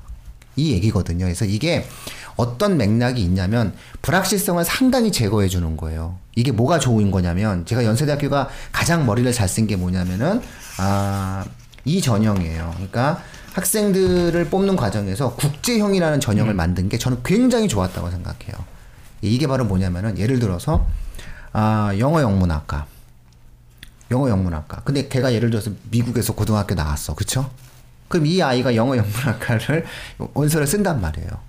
이 0.58 0.74
얘기거든요. 0.74 1.24
그래서 1.24 1.46
이게 1.46 1.88
어떤 2.40 2.78
맥락이 2.78 3.22
있냐면 3.22 3.74
불확실성을 4.02 4.64
상당히 4.64 5.12
제거해 5.12 5.50
주는 5.50 5.76
거예요. 5.76 6.16
이게 6.36 6.54
뭐가 6.54 6.80
좋은 6.80 7.12
거냐면 7.12 7.66
제가 7.66 7.84
연세대학교가 7.84 8.48
가장 8.72 9.06
머리를 9.06 9.30
잘 9.34 9.48
쓴 9.50 9.68
게 9.68 9.76
뭐냐면은 9.76 10.42
아, 10.78 11.44
이 11.84 12.00
전형이에요. 12.02 12.72
그러니까 12.76 13.22
학생들을 13.54 14.46
뽑는 14.50 14.78
과정에서 14.78 15.36
국제형이라는 15.36 16.22
전형을 16.22 16.54
만든 16.54 16.88
게 16.88 16.98
저는 16.98 17.20
굉장히 17.26 17.68
좋았다고 17.68 18.10
생각해요. 18.10 18.54
이게 19.22 19.46
바로 19.46 19.66
뭐냐면은 19.66 20.18
예를 20.18 20.40
들어서 20.40 20.88
아, 21.52 21.92
영어 22.00 22.22
영문학과 22.22 22.86
영어 24.12 24.30
영문학과. 24.30 24.82
근데 24.86 25.10
걔가 25.10 25.34
예를 25.34 25.50
들어서 25.50 25.72
미국에서 25.92 26.34
고등학교 26.34 26.74
나왔어. 26.74 27.16
그쵸? 27.16 27.50
그럼 28.08 28.26
이 28.28 28.42
아이가 28.42 28.76
영어 28.76 28.96
영문학과를 28.96 29.86
원서를 30.34 30.66
쓴단 30.68 31.02
말이에요. 31.02 31.49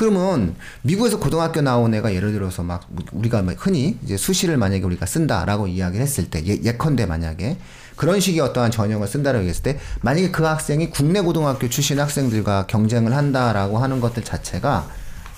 그러면 0.00 0.56
미국에서 0.80 1.18
고등학교 1.18 1.60
나온 1.60 1.92
애가 1.92 2.14
예를 2.14 2.32
들어서 2.32 2.62
막 2.62 2.88
우리가 3.12 3.42
막 3.42 3.54
흔히 3.58 3.98
이제 4.02 4.16
수시를 4.16 4.56
만약에 4.56 4.82
우리가 4.82 5.04
쓴다라고 5.04 5.66
이야기를 5.66 6.02
했을 6.02 6.30
때 6.30 6.42
예, 6.46 6.58
예컨대 6.64 7.04
만약에 7.04 7.58
그런 7.96 8.18
식의 8.18 8.40
어떠한 8.40 8.70
전형을 8.70 9.06
쓴다라고 9.06 9.44
했을 9.44 9.62
때 9.62 9.78
만약에 10.00 10.30
그 10.30 10.44
학생이 10.44 10.88
국내 10.88 11.20
고등학교 11.20 11.68
출신 11.68 12.00
학생들과 12.00 12.66
경쟁을 12.66 13.14
한다라고 13.14 13.76
하는 13.76 14.00
것들 14.00 14.24
자체가 14.24 14.88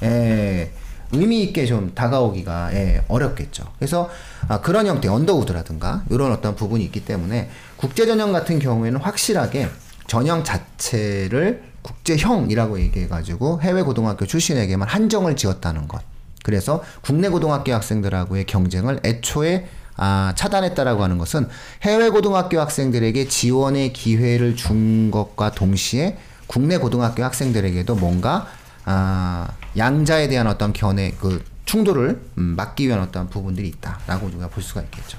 예, 0.05 0.71
의미 1.11 1.43
있게 1.43 1.67
좀 1.67 1.93
다가오기가 1.93 2.73
예, 2.75 3.03
어렵겠죠. 3.09 3.65
그래서 3.81 4.09
아, 4.47 4.61
그런 4.61 4.87
형태 4.87 5.09
언더우드라든가 5.09 6.05
이런 6.09 6.31
어떤 6.31 6.55
부분이 6.55 6.85
있기 6.85 7.05
때문에 7.05 7.51
국제 7.77 8.07
전형 8.07 8.31
같은 8.31 8.61
경우에는 8.61 9.01
확실하게 9.01 9.69
전형 10.07 10.45
자체를 10.45 11.72
국제형이라고 11.83 12.81
얘기해가지고 12.81 13.61
해외 13.63 13.83
고등학교 13.83 14.27
출신에게만 14.27 14.89
한정을 14.89 15.37
지었다는 15.37 15.89
것. 15.89 16.03
그래서 16.43 16.83
국내 17.03 17.29
고등학교 17.29 17.73
학생들하고의 17.73 18.47
경쟁을 18.47 19.01
애초에 19.05 19.69
아, 19.97 20.33
차단했다라고 20.37 21.03
하는 21.03 21.19
것은 21.19 21.49
해외 21.83 22.09
고등학교 22.09 22.59
학생들에게 22.61 23.29
지원의 23.29 23.93
기회를 23.93 24.57
준 24.57 25.11
것과 25.11 25.53
동시에 25.53 26.19
국내 26.47 26.79
고등학교 26.79 27.23
학생들에게도 27.25 27.95
뭔가 27.97 28.47
아, 28.85 29.49
양자에 29.77 30.29
대한 30.29 30.47
어떤 30.47 30.73
견해 30.73 31.15
그 31.21 31.45
충돌을 31.67 32.21
음, 32.39 32.43
막기 32.57 32.89
위한 32.89 33.01
어떤 33.01 33.29
부분들이 33.29 33.69
있다라고 33.69 34.27
우리가 34.27 34.49
볼 34.49 34.63
수가 34.63 34.83
있겠죠. 34.83 35.19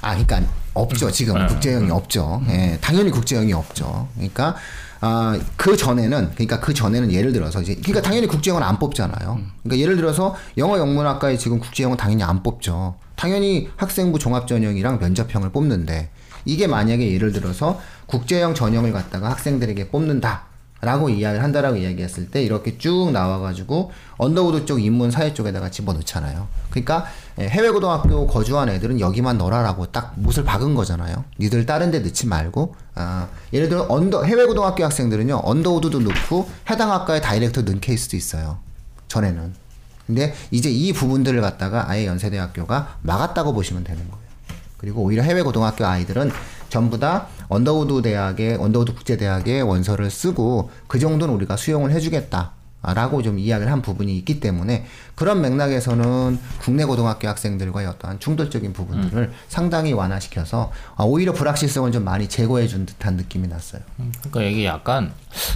아, 0.00 0.10
그러니까 0.10 0.42
없죠. 0.74 1.10
지금 1.10 1.38
네. 1.38 1.46
국제형이 1.46 1.90
없죠. 1.90 2.42
예, 2.48 2.78
당연히 2.80 3.10
국제형이 3.10 3.52
없죠. 3.52 4.08
그러니까 4.14 4.56
아, 5.00 5.38
그 5.56 5.76
전에는 5.76 6.30
그러니까 6.34 6.60
그 6.60 6.72
전에는 6.72 7.12
예를 7.12 7.32
들어서 7.32 7.60
이제 7.60 7.74
그러니까 7.74 8.02
당연히 8.02 8.26
국제형은 8.26 8.62
안 8.62 8.78
뽑잖아요. 8.78 9.40
그러니까 9.62 9.82
예를 9.82 9.96
들어서 9.96 10.34
영어 10.58 10.78
영문학과에 10.78 11.36
지금 11.36 11.58
국제형은 11.58 11.96
당연히 11.96 12.22
안 12.22 12.42
뽑죠. 12.42 12.94
당연히 13.16 13.68
학생부 13.76 14.18
종합 14.18 14.46
전형이랑 14.46 14.98
면접형을 15.00 15.50
뽑는데 15.50 16.10
이게 16.44 16.66
만약에 16.66 17.12
예를 17.12 17.32
들어서 17.32 17.80
국제형 18.06 18.54
전형을 18.54 18.92
갖다가 18.92 19.30
학생들에게 19.30 19.88
뽑는다. 19.88 20.51
라고 20.82 21.08
이야기를 21.08 21.44
한다라고 21.44 21.76
이야기했을 21.76 22.28
때 22.28 22.42
이렇게 22.42 22.76
쭉 22.76 23.12
나와가지고 23.12 23.92
언더우드 24.18 24.66
쪽 24.66 24.82
인문 24.82 25.12
사회 25.12 25.32
쪽에다가 25.32 25.70
집어넣잖아요. 25.70 26.48
그러니까 26.70 27.06
예, 27.38 27.46
해외 27.46 27.70
고등학교 27.70 28.26
거주한 28.26 28.68
애들은 28.68 28.98
여기만 28.98 29.38
넣어라라고 29.38 29.86
딱 29.86 30.14
못을 30.16 30.42
박은 30.42 30.74
거잖아요. 30.74 31.24
니들 31.38 31.66
다른 31.66 31.92
데 31.92 32.00
넣지 32.00 32.26
말고 32.26 32.74
아, 32.96 33.28
예를 33.52 33.68
들어 33.68 33.86
언더 33.88 34.24
해외 34.24 34.44
고등학교 34.44 34.82
학생들은요 34.82 35.42
언더우드도 35.44 36.00
넣고 36.00 36.50
해당 36.68 36.90
학과에 36.90 37.20
direct 37.20 37.60
넣은 37.60 37.78
케이스도 37.78 38.16
있어요. 38.16 38.58
전에는. 39.06 39.54
근데 40.08 40.34
이제 40.50 40.68
이 40.68 40.92
부분들을 40.92 41.40
갖다가 41.42 41.88
아예 41.88 42.06
연세대학교가 42.06 42.96
막았다고 43.02 43.52
보시면 43.54 43.84
되는 43.84 44.02
거예요. 44.10 44.22
그리고 44.78 45.02
오히려 45.02 45.22
해외 45.22 45.42
고등학교 45.42 45.86
아이들은 45.86 46.32
전부 46.68 46.98
다 46.98 47.28
언더우드 47.52 48.00
대학의 48.00 48.56
언더우드 48.56 48.94
국제 48.94 49.18
대학의 49.18 49.62
원서를 49.62 50.10
쓰고 50.10 50.70
그 50.86 50.98
정도는 50.98 51.34
우리가 51.34 51.58
수용을 51.58 51.90
해주겠다. 51.92 52.52
라고 52.82 53.22
좀 53.22 53.38
이야기를 53.38 53.70
한 53.70 53.80
부분이 53.80 54.16
있기 54.18 54.40
때문에 54.40 54.86
그런 55.22 55.40
맥락에서는 55.40 56.36
국내 56.60 56.84
고등학교 56.84 57.28
학생들과의 57.28 57.86
어떠한 57.86 58.18
충돌적인 58.18 58.72
부분들을 58.72 59.30
상당히 59.46 59.92
완화시켜서 59.92 60.72
아, 60.96 61.04
오히려 61.04 61.32
불확실성을 61.32 61.92
좀 61.92 62.02
많이 62.02 62.28
제거해 62.28 62.66
준 62.66 62.86
듯한 62.86 63.14
느낌이 63.14 63.46
났어요. 63.46 63.82
그러니까 64.32 64.42
이게 64.42 64.66
약간 64.66 65.12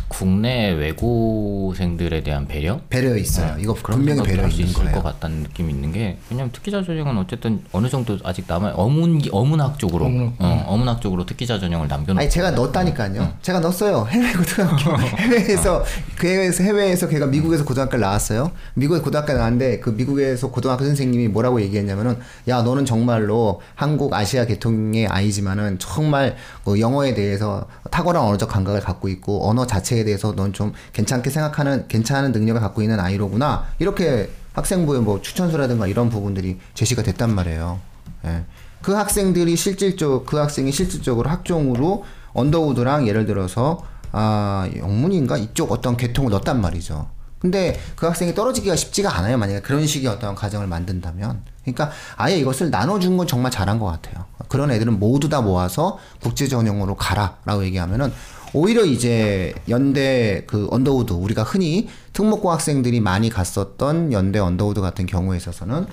국내 0.07 0.71
외고생들에 0.71 2.23
대한 2.23 2.47
배려? 2.47 2.81
배려 2.89 3.17
있어요. 3.17 3.57
이거 3.59 3.75
그런 3.75 3.99
분명히 3.99 4.23
배려 4.23 4.47
있는 4.47 4.67
있을 4.67 4.85
거예요. 4.85 4.95
것 4.95 5.03
같다는 5.03 5.39
느낌이 5.43 5.73
있는 5.73 5.91
게 5.91 6.17
왜냐면 6.31 6.53
특기자 6.53 6.81
전형은 6.85 7.19
어쨌든 7.19 7.65
어느 7.73 7.89
정도 7.89 8.17
아직 8.23 8.45
남아 8.47 8.75
어문 8.75 9.21
어문학 9.33 9.81
쪽으로 9.81 10.05
어문학. 10.07 10.35
어, 10.39 10.65
어문학 10.69 11.01
쪽으로 11.01 11.27
특기자 11.27 11.59
전형을 11.59 11.89
남겨놓고 11.89 12.21
아니 12.21 12.31
제가 12.31 12.53
넣었다니까요. 12.53 13.33
제가 13.43 13.59
넣었어요. 13.59 14.07
해외 14.11 14.33
고등학교 14.33 14.97
해외에서 15.19 15.85
그 16.17 16.29
해외에서 16.29 16.63
해외에서 16.63 17.09
걔가 17.09 17.27
미국에서 17.27 17.65
고등학교를 17.65 18.01
나왔어요. 18.03 18.53
미국에 18.75 19.01
고등학교 19.01 19.33
나왔는데 19.33 19.56
그 19.81 19.91
미국에서 19.91 20.51
고등학교 20.51 20.85
선생님이 20.85 21.29
뭐라고 21.29 21.61
얘기했냐면은 21.61 22.19
야 22.49 22.63
너는 22.63 22.85
정말로 22.85 23.61
한국 23.75 24.15
아시아 24.15 24.45
계통의 24.45 25.07
아이지만은 25.07 25.79
정말 25.79 26.37
그 26.65 26.81
영어에 26.81 27.15
대해서 27.15 27.67
탁월한 27.91 28.23
언어적 28.23 28.49
감각을 28.49 28.81
갖고 28.81 29.09
있고 29.09 29.49
언어 29.49 29.67
자체에 29.67 30.05
대해서 30.05 30.35
넌 30.35 30.53
좀 30.53 30.73
괜찮게 30.93 31.31
생각하는 31.31 31.89
괜찮은 31.89 32.33
능력을 32.33 32.61
갖고 32.61 32.81
있는 32.81 33.01
아이로구나 33.01 33.67
이렇게 33.79 34.31
학생부의 34.53 35.03
뭐 35.03 35.21
추천서라든가 35.21 35.87
이런 35.87 36.09
부분들이 36.09 36.59
제시가 36.75 37.03
됐단 37.03 37.35
말이에요. 37.35 37.79
예. 38.25 38.45
그 38.83 38.93
학생들이 38.93 39.57
실질적 39.57 40.27
그 40.27 40.37
학생이 40.37 40.73
실질적으로 40.73 41.29
학종으로 41.29 42.05
언더우드랑 42.33 43.09
예를 43.09 43.27
들어서 43.27 43.83
아 44.13 44.69
영문인가 44.77 45.37
이쪽 45.37 45.73
어떤 45.73 45.97
계통을 45.97 46.31
넣었단 46.31 46.61
말이죠. 46.61 47.09
근데 47.39 47.79
그 47.97 48.07
학생이 48.07 48.35
떨어지기가 48.35 48.77
쉽지가 48.77 49.15
않아요. 49.19 49.37
만약에 49.39 49.61
그런 49.61 49.87
식의 49.87 50.09
어떤 50.09 50.35
과정을 50.35 50.67
만든다면. 50.67 51.43
그러니까 51.63 51.91
아예 52.17 52.39
이것을 52.39 52.71
나눠준 52.71 53.17
건 53.17 53.27
정말 53.27 53.51
잘한 53.51 53.79
것 53.79 53.87
같아요. 53.87 54.25
그런 54.49 54.71
애들은 54.71 54.99
모두 54.99 55.29
다 55.29 55.41
모아서 55.43 55.99
국제 56.23 56.49
전형으로 56.49 56.95
가라라고 56.97 57.65
얘기하면은 57.65 58.13
오히려 58.55 58.85
이제 58.85 59.55
연대 59.69 60.45
그 60.47 60.69
언더우드 60.71 61.13
우리가 61.13 61.43
흔히 61.43 61.89
특목고 62.13 62.51
학생들이 62.51 63.01
많이 63.01 63.29
갔었던 63.29 64.13
연대 64.13 64.39
언더우드 64.39 64.81
같은 64.81 65.05
경우에 65.07 65.37
있어서는 65.37 65.87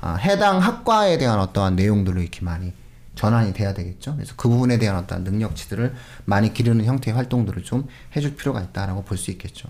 아, 0.00 0.14
해당 0.14 0.58
학과에 0.58 1.18
대한 1.18 1.38
어떠한 1.38 1.76
내용들로 1.76 2.20
이렇게 2.20 2.40
많이 2.44 2.72
전환이 3.14 3.52
돼야 3.52 3.74
되겠죠. 3.74 4.14
그래서 4.14 4.34
그 4.36 4.48
부분에 4.48 4.78
대한 4.78 4.96
어떤 4.96 5.24
능력치들을 5.24 5.94
많이 6.24 6.54
기르는 6.54 6.84
형태의 6.84 7.14
활동들을 7.16 7.62
좀 7.64 7.86
해줄 8.16 8.36
필요가 8.36 8.60
있다라고 8.60 9.02
볼 9.04 9.18
수 9.18 9.30
있겠죠. 9.32 9.68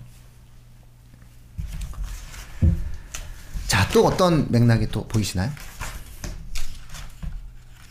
또 3.92 4.04
어떤 4.06 4.46
맥락이 4.50 4.88
또 4.92 5.06
보이시나요? 5.08 5.50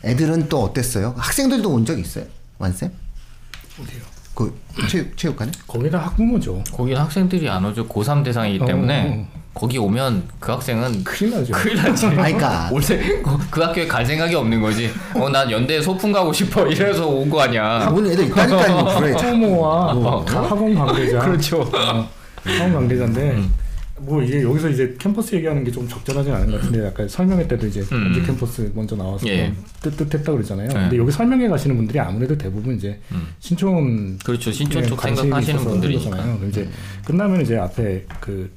애들은 0.04 0.48
또 0.48 0.62
어땠어요? 0.62 1.14
학생들도 1.16 1.68
온 1.70 1.84
적 1.84 1.98
있어요? 1.98 2.24
완쌤? 2.58 2.90
어디요? 3.80 4.02
그 4.34 4.56
체육 4.88 5.16
체육관에? 5.16 5.50
거기다 5.66 5.98
학부모죠. 5.98 6.62
거기는 6.72 7.00
학생들이 7.00 7.48
안 7.50 7.64
오죠. 7.64 7.88
고3 7.88 8.22
대상이기 8.24 8.64
때문에 8.64 9.26
어, 9.34 9.38
거기 9.52 9.76
오면 9.78 10.28
그 10.38 10.52
학생은 10.52 11.02
큰일 11.02 11.32
나죠. 11.34 11.52
큰일 11.52 11.76
나지. 11.76 12.06
아니, 12.06 12.14
그러니까. 12.16 12.70
올때 12.72 13.20
그 13.50 13.60
학교에 13.60 13.88
갈 13.88 14.06
생각이 14.06 14.36
없는 14.36 14.60
거지. 14.60 14.92
어, 15.14 15.28
난 15.28 15.50
연대 15.50 15.82
소풍 15.82 16.12
가고 16.12 16.32
싶어. 16.32 16.64
이래서 16.68 17.08
온 17.08 17.28
거 17.28 17.40
아니야. 17.40 17.88
오는 17.92 18.08
애들 18.12 18.26
있다니까요. 18.26 19.00
그래. 19.00 19.12
학부모와 19.18 20.24
가- 20.24 20.42
학원 20.48 20.74
관계자. 20.76 21.18
그렇죠. 21.18 21.62
어, 21.62 22.08
학원 22.44 22.72
관계자인데 22.74 23.42
뭐 24.08 24.22
이게 24.22 24.42
여기서 24.42 24.68
이제 24.70 24.94
캠퍼스 24.98 25.34
얘기하는 25.36 25.62
게 25.64 25.70
좀 25.70 25.86
적절하진 25.86 26.32
않은 26.32 26.50
것 26.50 26.60
같은데 26.60 26.84
약간 26.86 27.06
설명회 27.08 27.46
때도 27.46 27.66
이제 27.66 27.80
음. 27.92 28.06
언제 28.08 28.22
캠퍼스 28.22 28.72
먼저 28.74 28.96
나와서 28.96 29.28
예. 29.28 29.52
뜻뜻했다 29.82 30.32
그러잖아요. 30.32 30.68
네. 30.68 30.74
근데 30.74 30.96
여기 30.96 31.12
설명회 31.12 31.46
가시는 31.48 31.76
분들이 31.76 32.00
아무래도 32.00 32.36
대부분 32.36 32.74
이제 32.76 32.98
음. 33.12 33.28
신촌 33.38 34.18
그렇죠. 34.24 34.50
신촌 34.50 34.82
쪽 34.86 35.00
생각하시는. 35.02 35.58
그럼 36.38 36.48
이제 36.48 36.68
끝나면 37.04 37.42
이제 37.42 37.56
앞에 37.58 38.04
그 38.20 38.50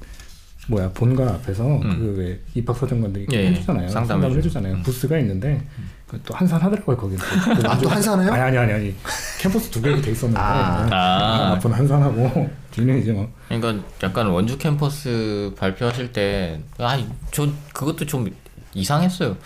뭐야 0.72 0.90
본관 0.92 1.28
앞에서 1.28 1.80
그왜 1.80 2.40
입학 2.54 2.76
사정관들이 2.76 3.26
음. 3.26 3.32
예, 3.34 3.48
해주잖아요. 3.48 3.88
상담해주죠. 3.88 4.08
상담을 4.08 4.36
해주잖아요. 4.38 4.82
부스가 4.82 5.18
있는데 5.18 5.60
그또 6.08 6.34
한산 6.34 6.60
하더라고요 6.60 6.96
거기. 6.96 7.16
아, 7.66 7.78
또 7.78 7.88
한산해요? 7.88 8.32
아니 8.32 8.42
아니 8.42 8.56
아니 8.58 8.72
아니. 8.72 8.94
캠퍼스 9.38 9.70
두 9.70 9.82
개로 9.82 10.00
돼 10.00 10.12
있었는데 10.12 10.40
아. 10.40 10.88
아. 10.90 11.52
앞은 11.56 11.72
한산하고 11.72 12.50
뒤는 12.72 13.00
이제 13.02 13.12
막 13.12 13.28
그러니까 13.48 13.84
약간 14.02 14.26
원주 14.28 14.56
캠퍼스 14.56 15.52
발표하실 15.58 16.12
때, 16.12 16.60
아, 16.78 16.98
저 17.30 17.46
그것도 17.74 18.06
좀 18.06 18.30
이상했어요. 18.72 19.36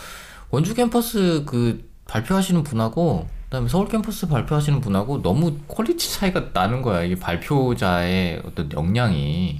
원주 0.51 0.75
캠퍼스 0.75 1.43
그 1.45 1.89
발표하시는 2.07 2.63
분하고 2.63 3.29
그다음에 3.47 3.69
서울 3.69 3.89
캠퍼스 3.89 4.27
발표하시는 4.29 4.81
분하고 4.81 5.23
너무 5.23 5.57
quality 5.69 6.13
차이가 6.13 6.51
나는 6.53 6.83
거야. 6.83 7.03
이게 7.03 7.15
발표자의 7.15 8.43
어떤 8.45 8.71
역량이. 8.73 9.57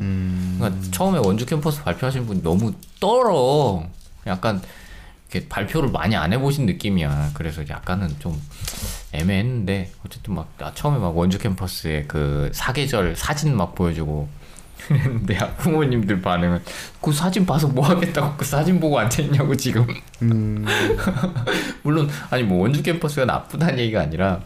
그러니까 0.59 0.91
처음에 0.91 1.19
원주 1.19 1.47
캠퍼스 1.47 1.83
발표하시는 1.83 2.27
분이 2.27 2.43
너무 2.43 2.73
떨어. 2.99 3.85
약간 4.27 4.61
이렇게 5.31 5.49
발표를 5.49 5.91
많이 5.91 6.17
안 6.17 6.33
해보신 6.33 6.67
느낌이야. 6.67 7.31
그래서 7.35 7.63
약간은 7.69 8.17
좀 8.19 8.41
애매했는데 9.13 9.93
어쨌든 10.05 10.35
막나 10.35 10.75
처음에 10.75 10.99
막 10.99 11.17
원주 11.17 11.39
캠퍼스의 11.39 12.09
그 12.09 12.51
사계절 12.53 13.15
사진 13.15 13.57
막 13.57 13.77
보여주고 13.77 14.29
근데 14.87 15.39
부모님들 15.59 16.21
반응은 16.21 16.63
그 17.01 17.13
사진 17.13 17.45
봐서 17.45 17.67
뭐 17.67 17.87
하겠다고 17.87 18.37
그 18.37 18.45
사진 18.45 18.79
보고 18.79 18.99
앉아있냐고 18.99 19.57
지금. 19.57 19.87
물론 21.83 22.09
아니 22.31 22.43
뭐 22.43 22.63
원주 22.63 22.83
캠퍼스가 22.83 23.25
나쁘다는 23.25 23.79
얘기가 23.79 24.03
아니라 24.03 24.41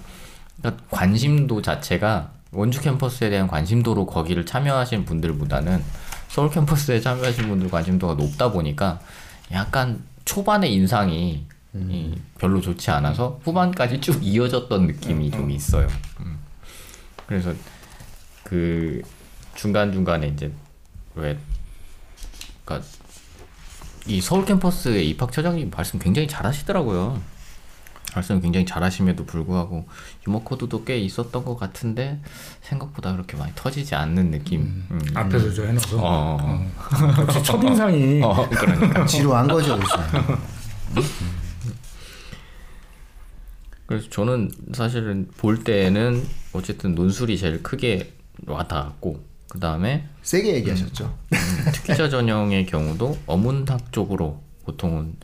그러니까 0.59 0.83
관심도 0.91 1.63
자체가 1.63 2.31
원주 2.53 2.81
캠퍼스에 2.81 3.31
대한 3.31 3.47
관심도로 3.47 4.07
거기를 4.07 4.47
참여하시는 4.47 5.05
분들보다는 5.05 5.83
서울 6.29 6.51
캠퍼스에 6.51 7.01
참여하시는 7.01 7.49
분들 7.49 7.71
관심도가 7.71 8.15
높다 8.15 8.51
보니까 8.51 9.01
약간 9.53 10.03
초반의 10.25 10.73
인상이 10.73 11.45
이 11.75 12.15
별로 12.39 12.61
좋지 12.61 12.91
않아서 12.91 13.41
후반까지 13.45 14.01
쭉 14.01 14.19
이어졌던 14.23 14.87
느낌이 14.87 15.31
좀 15.31 15.51
있어요. 15.51 15.87
음. 16.21 16.39
그래서 17.27 17.53
그 18.43 19.03
중간 19.61 19.93
중간에 19.93 20.29
이제 20.29 20.51
왜 21.15 21.39
그러니까 22.65 22.89
이 24.07 24.19
서울 24.23 24.47
캠퍼스의 24.47 25.07
입학 25.11 25.33
처장님 25.33 25.71
말씀 25.77 25.99
굉장히 25.99 26.27
잘하시더라고요. 26.29 27.21
말씀 28.15 28.41
굉장히 28.41 28.65
잘하심에도 28.65 29.27
불구하고 29.27 29.87
유머 30.27 30.41
코드도 30.45 30.85
꽤 30.85 30.97
있었던 31.01 31.45
것 31.45 31.59
같은데 31.59 32.23
생각보다 32.63 33.13
그렇게 33.13 33.37
많이 33.37 33.53
터지지 33.55 33.95
않는 33.95 34.31
느낌. 34.31 34.63
음. 34.91 35.01
앞에서 35.13 35.53
저 35.53 35.67
해놔서 35.67 35.99
어, 35.99 36.39
어, 36.41 36.67
역시 37.19 37.43
첫 37.43 37.63
인상이 37.63 38.23
어, 38.25 38.49
그러니까. 38.49 39.05
지루한 39.05 39.47
거죠, 39.47 39.77
그래서. 39.77 39.99
그래서 43.85 44.09
저는 44.09 44.51
사실은 44.73 45.29
볼 45.37 45.63
때는 45.63 46.27
어쨌든 46.55 46.95
논술이 46.95 47.37
제일 47.37 47.63
크게 47.63 48.15
와닿았고 48.47 49.30
그 49.51 49.59
다음에 49.59 50.07
세게 50.23 50.55
얘기하셨죠. 50.55 51.13
특기자 51.75 52.09
전형의 52.09 52.67
경우도 52.67 53.19
어문학 53.27 53.93
쪽으로 53.93 54.41
보통은 54.65 55.17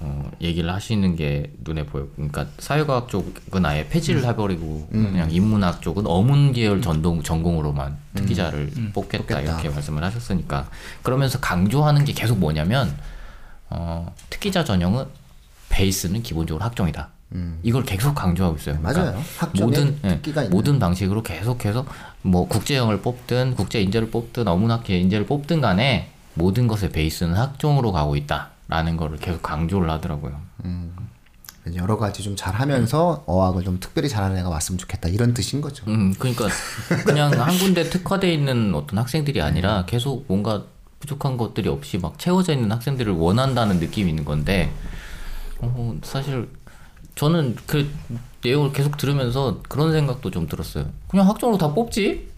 어, 0.00 0.30
얘기를 0.40 0.72
하시는 0.72 1.14
게 1.14 1.52
눈에 1.60 1.86
보여요. 1.86 2.08
그러니까 2.16 2.46
사회과학 2.58 3.08
쪽은 3.08 3.64
아예 3.64 3.88
폐지를 3.88 4.24
해버리고 4.24 4.88
그냥 4.90 5.30
인문학 5.30 5.80
쪽은 5.80 6.06
어문 6.06 6.52
계열 6.52 6.82
전동 6.82 7.22
전공으로만 7.22 7.96
특기자를 8.14 8.70
뽑겠다, 8.94 9.18
뽑겠다. 9.18 9.40
이렇게 9.40 9.68
말씀을 9.68 10.02
하셨으니까 10.02 10.68
그러면서 11.02 11.38
강조하는 11.40 12.04
게 12.04 12.12
계속 12.12 12.38
뭐냐면 12.38 12.96
어, 13.70 14.12
특기자 14.28 14.64
전형은 14.64 15.04
베이스는 15.68 16.22
기본적으로 16.22 16.64
학종이다. 16.64 17.10
이걸 17.62 17.84
계속 17.84 18.14
강조하고 18.14 18.56
있어요. 18.56 18.78
그러니까 18.80 19.02
맞아요. 19.02 19.22
모든 19.60 19.98
있는. 20.02 20.50
모든 20.50 20.78
방식으로 20.78 21.22
계속해서 21.22 21.86
뭐 22.22 22.48
국제형을 22.48 23.02
뽑든 23.02 23.54
국제 23.54 23.80
인재를 23.80 24.10
뽑든 24.10 24.48
어문학 24.48 24.88
인재를 24.88 25.26
뽑든 25.26 25.60
간에 25.60 26.10
모든 26.34 26.68
것의 26.68 26.90
베이스는 26.90 27.34
학종으로 27.34 27.92
가고 27.92 28.16
있다라는 28.16 28.96
거를 28.96 29.18
계속 29.18 29.42
강조를 29.42 29.90
하더라고요. 29.90 30.40
여러 31.74 31.96
가지 31.96 32.22
좀 32.22 32.36
잘하면서 32.36 33.24
어학을 33.26 33.64
좀 33.64 33.78
특별히 33.80 34.08
잘하는 34.08 34.38
애가 34.38 34.48
왔으면 34.48 34.78
좋겠다 34.78 35.08
이런 35.08 35.34
뜻인 35.34 35.60
거죠. 35.60 35.84
음, 35.88 36.14
그러니까 36.18 36.48
그냥 37.04 37.32
한 37.32 37.58
군데 37.58 37.84
특화돼 37.84 38.32
있는 38.32 38.74
어떤 38.74 38.98
학생들이 38.98 39.42
아니라 39.42 39.84
계속 39.86 40.24
뭔가 40.28 40.64
부족한 41.00 41.36
것들이 41.36 41.68
없이 41.68 41.98
막 41.98 42.18
채워져 42.18 42.52
있는 42.52 42.72
학생들을 42.72 43.12
원한다는 43.12 43.78
느낌이 43.78 44.10
있는 44.10 44.24
건데, 44.24 44.72
어, 45.58 45.96
사실 46.02 46.48
저는 47.18 47.56
그 47.66 47.90
내용을 48.44 48.72
계속 48.72 48.96
들으면서 48.96 49.60
그런 49.68 49.90
생각도 49.92 50.30
좀 50.30 50.46
들었어요. 50.46 50.86
그냥 51.08 51.28
학종으로 51.28 51.58
다 51.58 51.74
뽑지? 51.74 52.28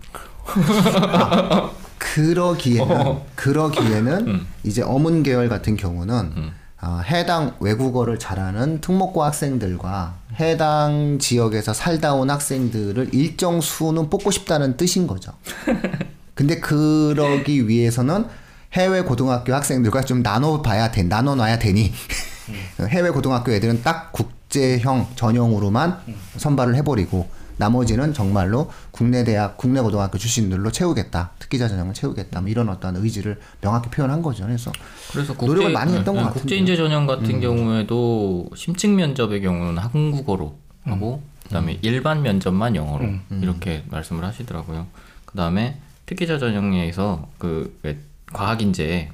그러기에는 1.98 3.18
그러기에는 3.34 4.26
음. 4.26 4.46
이제 4.64 4.80
어문 4.80 5.22
계열 5.22 5.50
같은 5.50 5.76
경우는 5.76 6.52
어, 6.80 7.00
해당 7.04 7.54
외국어를 7.60 8.18
잘하는 8.18 8.80
특목고 8.80 9.22
학생들과 9.22 10.14
해당 10.40 11.18
지역에서 11.18 11.74
살다 11.74 12.14
온 12.14 12.30
학생들을 12.30 13.10
일정 13.12 13.60
수는 13.60 14.08
뽑고 14.08 14.30
싶다는 14.30 14.78
뜻인 14.78 15.06
거죠. 15.06 15.32
근데 16.32 16.58
그러기 16.58 17.68
위해서는 17.68 18.24
해외 18.72 19.02
고등학교 19.02 19.52
학생들과 19.52 20.00
좀 20.02 20.22
나눠 20.22 20.62
봐야 20.62 20.90
돼, 20.90 21.02
나눠 21.02 21.34
놔야 21.34 21.58
되니 21.58 21.92
해외 22.88 23.10
고등학교 23.10 23.52
애들은 23.52 23.82
딱 23.82 24.12
국 24.12 24.39
제형 24.50 25.08
전형으로만 25.14 26.00
선발을 26.36 26.74
해버리고 26.76 27.28
나머지는 27.56 28.14
정말로 28.14 28.70
국내 28.90 29.22
대학, 29.22 29.58
국내 29.58 29.80
고등학교 29.80 30.16
출신들로 30.16 30.72
채우겠다, 30.72 31.32
특기자 31.38 31.68
전형을 31.68 31.92
채우겠다, 31.92 32.40
뭐 32.40 32.48
이런 32.48 32.68
어떤 32.70 32.96
의지를 32.96 33.38
명확히 33.60 33.90
표현한 33.90 34.22
거죠. 34.22 34.44
그래서 34.46 34.72
그래서 35.12 35.34
노력을 35.34 35.70
많이 35.70 35.92
했던 35.92 36.14
것 36.14 36.20
음, 36.20 36.24
같은데요. 36.24 36.40
국제인재 36.42 36.76
전형 36.76 37.06
같은 37.06 37.40
경우에도 37.40 38.48
심층 38.56 38.96
면접의 38.96 39.42
경우는 39.42 39.76
한국어로 39.76 40.56
하고 40.84 41.22
그다음에 41.44 41.78
일반 41.82 42.22
면접만 42.22 42.76
영어로 42.76 43.04
이렇게 43.42 43.84
말씀을 43.88 44.24
하시더라고요. 44.24 44.86
그다음에 45.26 45.78
특기자 46.06 46.38
전형에서 46.38 47.28
그왜 47.38 47.98
과학인재 48.32 49.10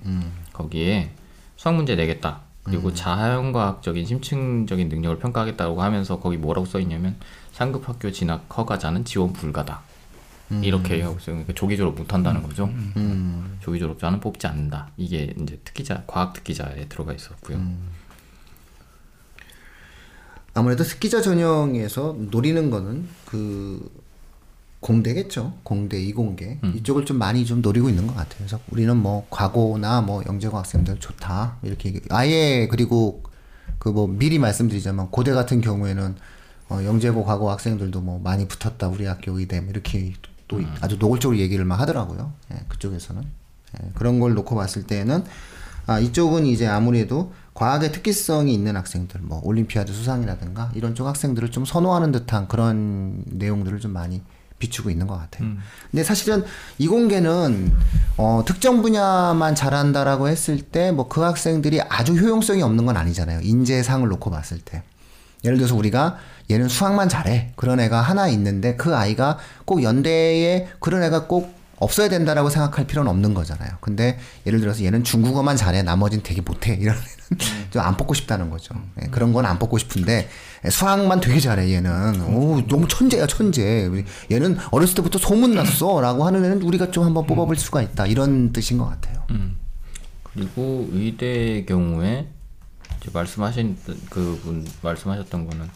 거기에 0.53 1.11
수학 1.57 1.74
문제 1.74 1.97
내겠다. 1.97 2.45
그리고 2.66 2.92
자연과학적인 2.92 4.04
심층적인 4.06 4.88
능력을 4.88 5.18
평가하겠다고 5.18 5.80
하면서 5.80 6.18
거기 6.18 6.36
뭐라고 6.36 6.66
써 6.66 6.80
있냐면 6.80 7.16
상급 7.52 7.88
학교 7.88 8.10
진학 8.10 8.46
허가자는 8.56 9.04
지원 9.04 9.32
불가다. 9.32 9.82
이렇게 10.62 11.02
하고 11.02 11.16
있어요. 11.16 11.34
그러니까 11.36 11.54
조기 11.54 11.76
졸업 11.76 11.96
못 11.96 12.12
한다는 12.12 12.42
거죠. 12.42 12.66
음, 12.66 13.58
조기 13.60 13.78
졸업자는 13.80 14.20
뽑지 14.20 14.46
않는다. 14.46 14.90
이게 14.96 15.34
이제 15.40 15.58
특기자 15.64 16.04
과학 16.06 16.34
특기자에 16.34 16.86
들어가 16.88 17.12
있었고요. 17.12 17.60
아무래도 20.54 20.84
특기자 20.84 21.20
전형에서 21.20 22.16
노리는 22.30 22.70
거는 22.70 23.08
그 23.26 23.90
공대겠죠. 24.87 25.53
공대, 25.64 26.01
이공계 26.01 26.59
이쪽을 26.76 27.05
좀 27.07 27.18
많이 27.18 27.45
좀 27.45 27.61
노리고 27.61 27.89
있는 27.89 28.07
것 28.07 28.14
같아요. 28.14 28.34
그래서 28.39 28.61
우리는 28.70 28.97
뭐 28.97 29.26
과고나 29.30 30.01
뭐 30.01 30.22
영재고 30.26 30.57
학생들 30.57 31.01
좋다 31.01 31.57
이렇게 31.62 31.89
얘기- 31.89 32.01
아예 32.11 32.68
그리고 32.70 33.22
그 33.80 33.91
뭐 33.91 34.07
미리 34.07 34.39
말씀드리자면 34.39 35.11
고대 35.11 35.32
같은 35.32 35.61
경우에는 35.61 36.14
어, 36.68 36.80
영재고 36.84 37.24
과고 37.24 37.51
학생들도 37.51 38.01
뭐 38.01 38.20
많이 38.20 38.47
붙었다 38.49 38.89
우리 38.89 39.07
학교 39.07 39.37
의대 39.39 39.61
뭐 39.61 39.70
이렇게 39.70 40.12
또 40.49 40.61
아주 40.80 40.97
노골적으로 40.99 41.39
얘기를 41.39 41.64
막 41.64 41.80
하더라고요. 41.80 42.32
예, 42.53 42.59
그쪽에서는 42.68 43.22
예, 43.22 43.91
그런 43.95 44.20
걸 44.20 44.34
놓고 44.34 44.55
봤을 44.55 44.84
때는 44.84 45.24
아, 45.87 45.99
이쪽은 46.01 46.47
이제 46.47 46.66
아무래도 46.66 47.32
과학의 47.55 47.93
특기성이 47.93 48.53
있는 48.55 48.76
학생들, 48.76 49.20
뭐 49.22 49.41
올림피아드 49.45 49.93
수상이라든가 49.93 50.70
이런 50.74 50.95
쪽 50.97 51.07
학생들을 51.07 51.51
좀 51.53 51.64
선호하는 51.64 52.11
듯한 52.12 52.49
그런 52.49 53.22
내용들을 53.26 53.78
좀 53.80 53.93
많이 53.93 54.20
비추고 54.59 54.90
있는 54.90 55.07
것 55.07 55.18
같아요. 55.18 55.48
근데 55.90 56.02
사실은 56.04 56.44
이공계는 56.78 57.72
어, 58.16 58.42
특정 58.46 58.80
분야만 58.82 59.54
잘한다라고 59.54 60.28
했을 60.28 60.61
때 60.62 60.90
뭐 60.92 61.09
그 61.09 61.20
학생들이 61.20 61.80
아주 61.82 62.14
효용성이 62.14 62.62
없는 62.62 62.86
건 62.86 62.96
아니잖아요. 62.96 63.40
인재상을 63.42 64.09
놓고 64.09 64.30
봤을 64.30 64.59
때. 64.59 64.82
예를 65.44 65.59
들어서 65.59 65.74
우리가 65.76 66.16
얘는 66.50 66.68
수학만 66.68 67.09
잘해. 67.09 67.52
그런 67.57 67.80
애가 67.80 68.00
하나 68.00 68.28
있는데 68.28 68.76
그 68.76 68.96
아이가 68.96 69.38
꼭 69.64 69.82
연대에 69.82 70.68
그런 70.80 71.02
애가 71.02 71.26
꼭 71.26 71.54
없어야 71.78 72.09
된다라고 72.09 72.48
생각할 72.48 72.86
필요는 72.86 73.11
없는 73.11 73.34
거잖아요. 73.34 73.70
근데 73.82 74.18
예를 74.46 74.61
들어서 74.61 74.82
얘는 74.82 75.04
중국어만 75.04 75.57
잘해. 75.57 75.82
나머지는 75.82 76.22
되게 76.22 76.40
못해. 76.40 76.74
이런 76.80 76.96
애는 76.96 77.07
좀 77.70 77.82
안 77.82 77.96
뽑고 77.96 78.14
싶다는 78.14 78.48
거죠. 78.50 78.74
예, 79.02 79.07
그런 79.09 79.32
건 79.34 79.44
안 79.44 79.59
뽑고 79.59 79.76
싶은데 79.78 80.12
예, 80.18 80.28
수학만 80.70 81.20
되게 81.20 81.38
잘해. 81.40 81.70
얘는 81.72 82.22
오 82.34 82.61
너무 82.66 82.88
천재야 82.88 83.26
천재. 83.26 83.90
얘는 84.30 84.59
어렸을 84.70 84.94
때부터 84.96 85.18
소문 85.18 85.54
났어라고 85.54 86.24
하는 86.26 86.44
애는 86.44 86.62
우리가 86.62 86.90
좀 86.90 87.04
한번 87.04 87.26
뽑아볼 87.26 87.57
수가 87.57 87.82
있다. 87.82 88.07
이런 88.07 88.52
뜻인 88.52 88.78
것 88.78 88.86
같아요. 88.86 89.24
그리고 90.34 90.88
의대의 90.92 91.64
경우에 91.66 92.28
이제 93.00 93.11
말씀하신 93.12 93.76
그분 94.11 94.66
말씀하셨던 94.82 95.46
거는 95.48 95.68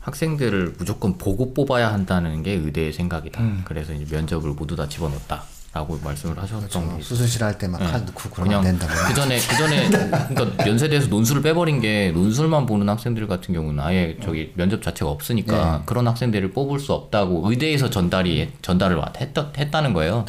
학생들을 0.00 0.74
무조건 0.78 1.16
보고 1.16 1.54
뽑아야 1.54 1.92
한다는 1.92 2.42
게 2.42 2.52
의대의 2.52 2.92
생각이다. 2.92 3.40
그래서 3.64 3.92
이제 3.92 4.04
면접을 4.14 4.50
모두 4.50 4.74
다 4.74 4.88
집어넣었다 4.88 5.44
라고 5.74 5.98
말씀을 6.04 6.38
하셨던 6.38 6.68
게 6.68 6.78
있어요. 7.00 7.00
수술실 7.00 7.42
할 7.42 7.56
때막 7.56 7.80
네. 7.80 7.86
카드 7.86 8.04
넣고 8.04 8.42
안 8.42 8.62
된다고. 8.62 8.92
그 9.08 9.14
전에 9.14 9.38
그 9.38 9.56
전에 9.56 9.88
그러니까 10.28 10.66
연세대에서 10.66 11.08
논술을 11.08 11.40
빼버린 11.40 11.80
게 11.80 12.10
논술만 12.12 12.66
보는 12.66 12.86
학생들 12.90 13.26
같은 13.26 13.54
경우는 13.54 13.82
아예 13.82 14.18
저기 14.22 14.52
면접 14.54 14.82
자체가 14.82 15.10
없으니까 15.10 15.78
네. 15.78 15.82
그런 15.86 16.06
학생들을 16.06 16.50
뽑을 16.50 16.78
수 16.78 16.92
없다고 16.92 17.48
의대에서 17.48 17.88
전달이 17.88 18.52
전달을 18.60 19.00
했다, 19.18 19.50
했다는 19.56 19.94
거예요. 19.94 20.26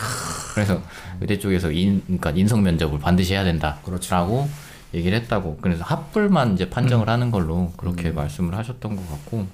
그래서 0.55 0.81
의대 1.19 1.37
쪽에서 1.37 1.71
인 1.71 2.01
그러니까 2.05 2.31
인성 2.31 2.63
면접을 2.63 2.99
반드시 2.99 3.33
해야 3.33 3.43
된다라고 3.43 3.81
그렇죠. 3.83 4.47
얘기를 4.93 5.19
했다고. 5.19 5.57
그래서 5.61 5.83
합불만 5.83 6.53
이제 6.53 6.69
판정을 6.69 7.07
음. 7.07 7.09
하는 7.09 7.31
걸로 7.31 7.73
그렇게 7.75 8.11
말씀을 8.11 8.55
하셨던 8.57 8.95
것 8.95 9.09
같고 9.09 9.45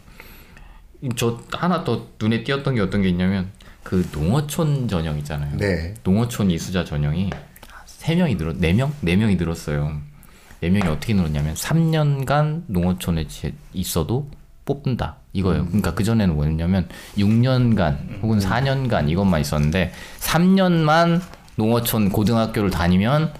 저 1.15 1.39
하나 1.53 1.83
더 1.83 2.07
눈에 2.19 2.43
띄었던 2.43 2.75
게 2.75 2.81
어떤 2.81 3.01
게 3.01 3.09
있냐면 3.09 3.49
그 3.83 4.07
농어촌 4.11 4.87
전형 4.87 5.17
있잖아요. 5.19 5.57
네. 5.57 5.93
농어촌 6.03 6.51
이수자 6.51 6.83
전형이 6.85 7.29
세 7.85 8.15
명이 8.15 8.35
늘었 8.35 8.57
네 8.57 8.73
명? 8.73 8.93
네 9.01 9.15
명이 9.15 9.35
늘었어요. 9.35 9.99
네 10.61 10.69
명이 10.69 10.87
어떻게 10.89 11.13
늘었냐면 11.13 11.53
3년간 11.55 12.63
농어촌에 12.67 13.27
지- 13.27 13.53
있어도 13.73 14.29
뽑는다 14.65 15.15
이거예요. 15.33 15.65
그러니까 15.65 15.93
그 15.93 16.03
전에는 16.03 16.35
뭐였냐면 16.35 16.87
6년간 17.17 18.21
혹은 18.21 18.39
4년간 18.39 19.09
이것만 19.09 19.41
있었는데 19.41 19.91
3년만 20.19 21.21
농어촌 21.55 22.09
고등학교를 22.09 22.69
다니면 22.69 23.33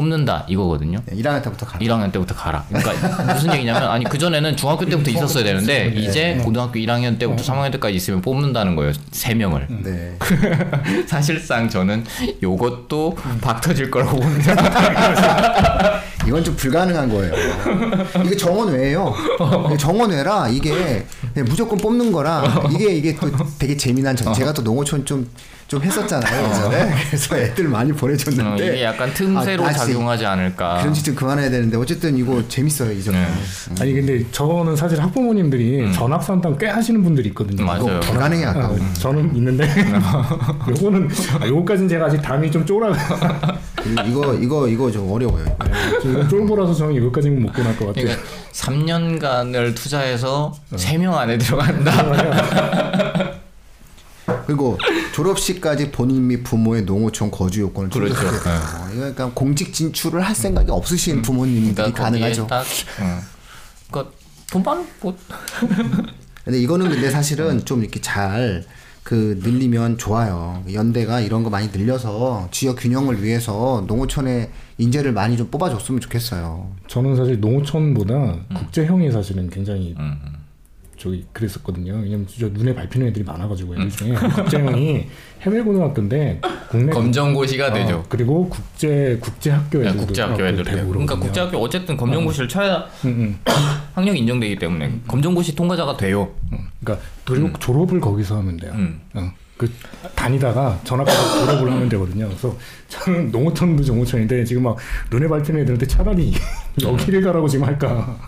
뽑는다 0.00 0.44
이거거든요. 0.46 0.98
네, 1.06 1.16
1학년 1.16 1.42
때부터 1.42 1.64
가라. 1.64 1.78
1학년 1.80 2.12
때부터 2.12 2.34
가라. 2.34 2.66
그러니까 2.68 3.32
무슨 3.32 3.54
얘기냐면 3.54 3.84
아니 3.84 4.04
그 4.04 4.18
전에는 4.18 4.54
중학교 4.56 4.84
때부터 4.84 5.10
있었어야 5.10 5.42
되는데 5.42 5.88
이제 5.96 6.38
고등학교 6.44 6.78
1학년 6.78 7.18
때부터 7.18 7.42
3학년 7.42 7.72
때까지 7.72 7.96
있으면 7.96 8.20
뽑는다는 8.20 8.76
거예요. 8.76 8.92
세 9.10 9.32
명을. 9.34 9.66
네. 9.82 10.16
사실상 11.08 11.68
저는 11.70 12.04
요것도 12.42 13.16
박 13.40 13.62
터질 13.62 13.90
거라고 13.90 14.20
봅니다. 14.20 16.02
이건 16.26 16.44
좀 16.44 16.54
불가능한 16.56 17.08
거예요. 17.08 17.32
이게 18.24 18.36
정원외예요. 18.36 19.14
정원외라 19.78 20.48
이게 20.48 21.06
무조건 21.46 21.78
뽑는 21.78 22.12
거라 22.12 22.64
이게 22.70 22.92
이게 22.94 23.16
또 23.16 23.30
되게 23.58 23.76
재미난 23.76 24.14
전. 24.14 24.34
제가 24.34 24.52
또 24.52 24.60
농어촌 24.62 25.06
좀 25.06 25.26
좀 25.68 25.82
했었잖아요. 25.82 26.48
예전에. 26.48 26.94
그래서 27.10 27.36
애들 27.36 27.68
많이 27.68 27.90
어, 27.90 27.94
보내줬는데 27.94 28.66
이게 28.66 28.84
약간 28.84 29.12
틈새로 29.12 29.64
아, 29.66 29.72
작용하지 29.72 30.24
않을까. 30.24 30.78
그런 30.78 30.94
짓 30.94 31.04
좀 31.06 31.14
그만해야 31.16 31.50
되는데 31.50 31.76
어쨌든 31.76 32.16
이거 32.16 32.42
재밌어요 32.48 32.92
이 32.92 33.02
점은. 33.02 33.20
네. 33.20 33.74
아니 33.82 33.92
근데 33.94 34.24
저는 34.30 34.76
사실 34.76 35.00
학부모님들이 35.02 35.92
전학산당 35.92 36.56
꽤 36.58 36.66
하시는 36.68 37.02
분들이 37.02 37.28
있거든요. 37.30 37.62
음. 37.62 37.66
맞아요. 37.66 38.00
불가능해 38.00 38.44
아까워. 38.44 38.76
아, 38.76 38.92
저는 38.94 39.34
있는데 39.36 39.68
요거는 40.70 41.08
아, 41.40 41.46
요거까지는 41.48 41.88
제가 41.88 42.06
아직 42.06 42.22
담이 42.22 42.50
좀 42.52 42.64
쫄아 42.64 42.92
이거 44.06 44.34
이거 44.34 44.68
이거 44.68 44.90
좀 44.90 45.10
어려워요. 45.10 45.44
지금 46.00 46.28
쫄보라서 46.28 46.74
저는 46.74 46.94
이거까지는 46.94 47.42
못 47.42 47.52
보낼 47.52 47.76
것 47.76 47.86
같아요. 47.86 48.04
그러니까 48.04 48.22
3년간을 48.52 49.74
투자해서 49.74 50.54
3명 50.74 51.12
안에 51.14 51.38
들어간다. 51.38 52.04
그리고 54.46 54.76
졸업식까지 55.16 55.90
본인 55.92 56.26
및 56.26 56.42
부모의 56.42 56.82
농어촌 56.82 57.30
거주 57.30 57.62
요건을 57.62 57.88
그렇죠. 57.88 58.14
충족해야 58.14 58.42
돼요. 58.60 58.88
이거 58.88 58.96
그러니까 58.96 59.30
공직 59.32 59.72
진출을 59.72 60.20
할 60.20 60.34
생각이 60.34 60.70
없으신 60.70 61.22
부모님들이 61.22 61.74
그러니까 61.74 62.02
가능하죠. 62.02 62.46
딱, 62.46 62.60
어. 63.00 63.20
그러니까 63.90 64.14
돈만 64.52 64.86
뭐 65.00 65.16
근데 66.44 66.60
이거는 66.60 66.90
근데 66.90 67.10
사실은 67.10 67.64
좀 67.64 67.82
이렇게 67.82 68.00
잘 68.00 68.66
그 69.06 69.38
늘리면 69.40 69.98
좋아요. 69.98 70.64
연대가 70.72 71.20
이런 71.20 71.44
거 71.44 71.48
많이 71.48 71.68
늘려서 71.68 72.48
지역 72.50 72.74
균형을 72.80 73.22
위해서 73.22 73.84
농어촌에 73.86 74.50
인재를 74.78 75.12
많이 75.12 75.36
좀 75.36 75.48
뽑아줬으면 75.48 76.00
좋겠어요. 76.00 76.72
저는 76.88 77.14
사실 77.14 77.38
농어촌보다 77.38 78.36
국제형이 78.52 79.12
사실은 79.12 79.48
굉장히 79.48 79.94
음. 79.96 80.18
저기 81.06 81.24
그랬었거든요. 81.32 81.92
왜냐면 81.94 82.26
저 82.26 82.48
눈에 82.48 82.74
밟히는 82.74 83.06
애들이 83.08 83.24
많아가지고 83.24 83.74
애들 83.74 83.90
중에 83.90 84.14
국제형이 84.14 85.06
해외 85.42 85.60
고등학교인데 85.60 86.40
국내 86.68 86.92
검정고시가 86.92 87.72
되죠. 87.72 87.98
어, 87.98 88.04
그리고 88.08 88.48
국제 88.48 89.16
국제 89.20 89.50
학교 89.50 89.78
네, 89.78 89.88
애들도 89.88 90.06
국제 90.06 90.22
학교 90.22 90.44
애들 90.44 90.64
되고 90.64 90.88
그러니까 90.88 91.14
그러거든요. 91.14 91.20
국제 91.20 91.40
학교 91.40 91.58
어쨌든 91.58 91.96
검정고시를 91.96 92.48
쳐야 92.48 92.88
음, 93.04 93.08
음. 93.08 93.38
학력이 93.94 94.18
인정되기 94.18 94.56
때문에 94.56 95.00
검정고시 95.06 95.54
통과자가 95.54 95.96
돼요. 95.96 96.34
그러니까 96.80 97.06
그리고 97.24 97.56
졸업을 97.60 98.00
거기서 98.00 98.38
하면 98.38 98.56
돼요. 98.56 98.72
음. 98.74 99.00
어. 99.14 99.32
그 99.56 99.70
다니다가 100.14 100.78
전학가서 100.84 101.46
졸업을 101.46 101.72
하면 101.72 101.88
되거든요. 101.88 102.26
그래서 102.28 102.54
저는 102.88 103.30
농어촌도 103.30 103.84
농어촌인데 103.84 104.44
지금 104.44 104.64
막 104.64 104.76
눈에 105.10 105.26
밟히는 105.26 105.62
애들한테 105.62 105.86
차라리 105.86 106.34
여기를 106.82 107.22
가라고 107.22 107.48
지금 107.48 107.66
할까. 107.66 108.18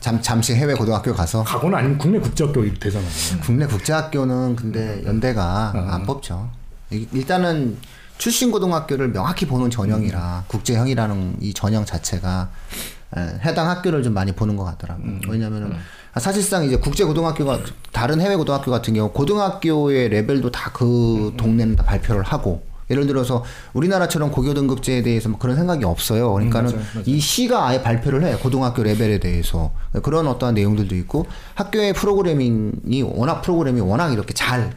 잠, 0.00 0.20
잠시 0.20 0.54
해외 0.54 0.74
고등학교 0.74 1.12
가서 1.14 1.44
가거나 1.44 1.78
아니면 1.78 1.98
국내 1.98 2.18
국제학교 2.18 2.62
되잖아요. 2.80 3.08
국내 3.44 3.64
국제학교는 3.66 4.56
근데 4.56 5.02
연대가 5.06 5.72
안 5.74 6.04
뽑죠. 6.04 6.50
이- 6.90 7.06
일단은 7.12 7.76
출신 8.18 8.50
고등학교를 8.50 9.12
명확히 9.12 9.46
보는 9.46 9.70
전형이라 9.70 10.44
국제형이라는 10.48 11.36
이 11.40 11.54
전형 11.54 11.84
자체가 11.84 12.50
에, 12.72 13.01
해당 13.16 13.68
학교를 13.68 14.02
좀 14.02 14.14
많이 14.14 14.32
보는 14.32 14.56
것 14.56 14.64
같더라고요. 14.64 15.20
왜냐면은 15.28 15.72
사실상 16.18 16.64
이제 16.64 16.76
국제 16.76 17.04
고등학교가 17.04 17.60
다른 17.92 18.20
해외 18.20 18.36
고등학교 18.36 18.70
같은 18.70 18.94
경우 18.94 19.10
고등학교의 19.12 20.08
레벨도 20.08 20.50
다 20.50 20.70
그 20.72 21.32
동네는 21.36 21.76
다 21.76 21.84
발표를 21.84 22.22
하고 22.22 22.62
예를 22.90 23.06
들어서 23.06 23.44
우리나라처럼 23.74 24.30
고교 24.30 24.52
등급제에 24.54 25.02
대해서 25.02 25.28
뭐 25.28 25.38
그런 25.38 25.56
생각이 25.56 25.84
없어요. 25.84 26.32
그러니까는 26.32 26.70
맞아요, 26.72 26.84
맞아요. 26.94 27.04
이 27.06 27.20
시가 27.20 27.66
아예 27.68 27.82
발표를 27.82 28.22
해 28.24 28.34
고등학교 28.36 28.82
레벨에 28.82 29.18
대해서 29.18 29.72
그런 30.02 30.26
어떠한 30.26 30.54
내용들도 30.54 30.94
있고 30.96 31.26
학교의 31.54 31.92
프로그래밍이 31.94 33.02
워낙 33.14 33.40
프로그램이 33.42 33.80
워낙 33.80 34.12
이렇게 34.12 34.34
잘 34.34 34.72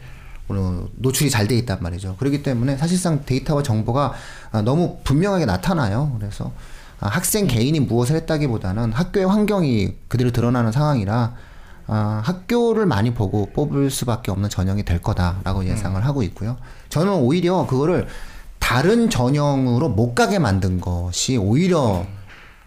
어, 0.48 0.88
노출이 0.98 1.30
잘 1.30 1.48
돼 1.48 1.56
있단 1.58 1.80
말이죠. 1.82 2.16
그렇기 2.18 2.44
때문에 2.44 2.78
사실상 2.78 3.24
데이터와 3.26 3.64
정보가 3.64 4.14
아, 4.52 4.62
너무 4.62 5.00
분명하게 5.04 5.46
나타나요. 5.46 6.16
그래서 6.20 6.46
아, 6.46 6.52
학생 7.00 7.48
개인이 7.48 7.80
무엇을 7.82 8.16
했다기보다는 8.16 8.94
학교의 8.94 9.28
환경이 9.28 9.96
그대로 10.08 10.32
드러나는 10.32 10.72
상황이라 10.72 11.34
아, 11.88 12.22
학교를 12.24 12.86
많이 12.86 13.14
보고 13.14 13.52
뽑을 13.54 13.92
수밖에 13.92 14.32
없는 14.32 14.50
전형이 14.50 14.84
될 14.84 15.02
거다라고 15.02 15.66
예상을 15.66 16.04
하고 16.04 16.24
있고요. 16.24 16.58
저는 16.90 17.14
오히려 17.14 17.68
그거를 17.68 18.08
다른 18.58 19.10
전형으로 19.10 19.90
못 19.90 20.16
가게 20.16 20.40
만든 20.40 20.82
것이 20.82 21.38
오히려 21.38 22.08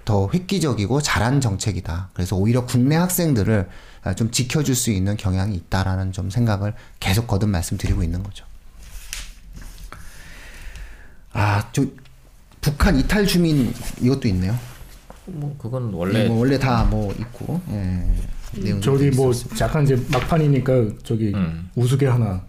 더 0.04 0.28
획기적이고 0.32 1.02
잘한 1.02 1.40
정책이다. 1.40 2.10
그래서 2.14 2.36
오히려 2.36 2.64
국내 2.64 2.94
학생들을 2.96 3.68
아, 4.04 4.14
좀 4.14 4.30
지켜줄 4.30 4.76
수 4.76 4.90
있는 4.90 5.16
경향이 5.16 5.56
있다라는 5.56 6.12
좀 6.12 6.30
생각을 6.30 6.74
계속 7.00 7.26
거듭 7.26 7.48
말씀드리고 7.48 8.04
있는 8.04 8.22
거죠. 8.22 8.44
아, 11.32 11.68
저 11.72 11.84
북한 12.60 12.98
이탈 12.98 13.26
주민 13.26 13.72
이것도 14.00 14.28
있네요. 14.28 14.54
뭐 15.26 15.54
그건 15.58 15.90
네, 15.90 15.96
원래 15.96 16.28
뭐 16.28 16.38
원래 16.38 16.58
다 16.58 16.84
뭐 16.84 17.12
있고. 17.12 17.60
예. 17.70 18.04
내용들도 18.54 18.80
저기 18.80 19.10
뭐. 19.10 19.30
약간 19.60 19.84
이제 19.84 19.94
막판이니까 20.10 20.72
저기 21.02 21.32
음. 21.34 21.68
우스개 21.74 22.06
하나 22.06 22.42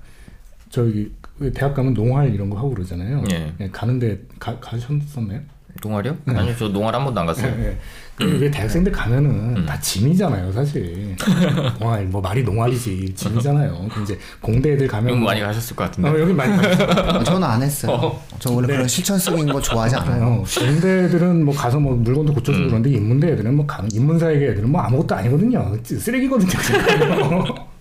저기 0.70 1.12
그 1.38 1.52
대학 1.52 1.74
가면 1.74 1.94
농활 1.94 2.34
이런 2.34 2.50
거 2.50 2.58
하고 2.58 2.70
그러잖아요. 2.74 3.24
예. 3.32 3.54
예, 3.60 3.70
가는데 3.70 4.22
가, 4.40 4.58
가셨었나요? 4.60 5.42
동아리요? 5.82 6.18
아니요, 6.26 6.54
저 6.58 6.72
동아리 6.72 6.96
한 6.96 7.06
번도 7.06 7.20
안 7.22 7.26
갔어요. 7.26 7.54
예. 7.60 7.78
그왜 8.16 8.52
대학생들 8.52 8.92
가면은 8.92 9.66
다 9.66 9.80
짐이잖아요, 9.80 10.52
사실. 10.52 11.16
동아리 11.80 12.04
뭐 12.06 12.20
말이 12.20 12.44
동아리지 12.44 13.14
짐이잖아요. 13.16 13.88
그럼 13.90 14.04
이제 14.04 14.20
공대 14.42 14.74
애들 14.74 14.88
가면 14.88 15.10
이거 15.12 15.20
뭐- 15.20 15.30
많이 15.30 15.40
가셨을 15.40 15.74
것 15.76 15.86
같은데. 15.86 16.10
어, 16.10 16.20
여기 16.20 16.34
많이 16.34 16.56
가요. 16.58 16.76
아, 16.90 17.24
저는 17.24 17.44
안 17.48 17.62
했어요. 17.64 18.20
저 18.40 18.52
원래 18.52 18.68
그런 18.68 18.88
실천적인 18.88 19.48
거 19.54 19.62
좋아하지 19.62 19.96
않아요. 19.96 20.26
어, 20.26 20.44
공대 20.60 21.06
애들은 21.06 21.46
뭐 21.46 21.56
가서 21.56 21.80
뭐 21.80 21.96
물건도 21.96 22.34
고쳐주고 22.34 22.66
그러는데 22.68 22.90
인문대 22.92 23.30
애들은 23.32 23.56
뭐 23.56 23.66
가, 23.66 23.86
인문사회계 23.94 24.48
애들은 24.50 24.70
뭐 24.70 24.82
아무것도 24.82 25.16
아니거든요. 25.16 25.78
쓰레기거든요. 25.84 26.50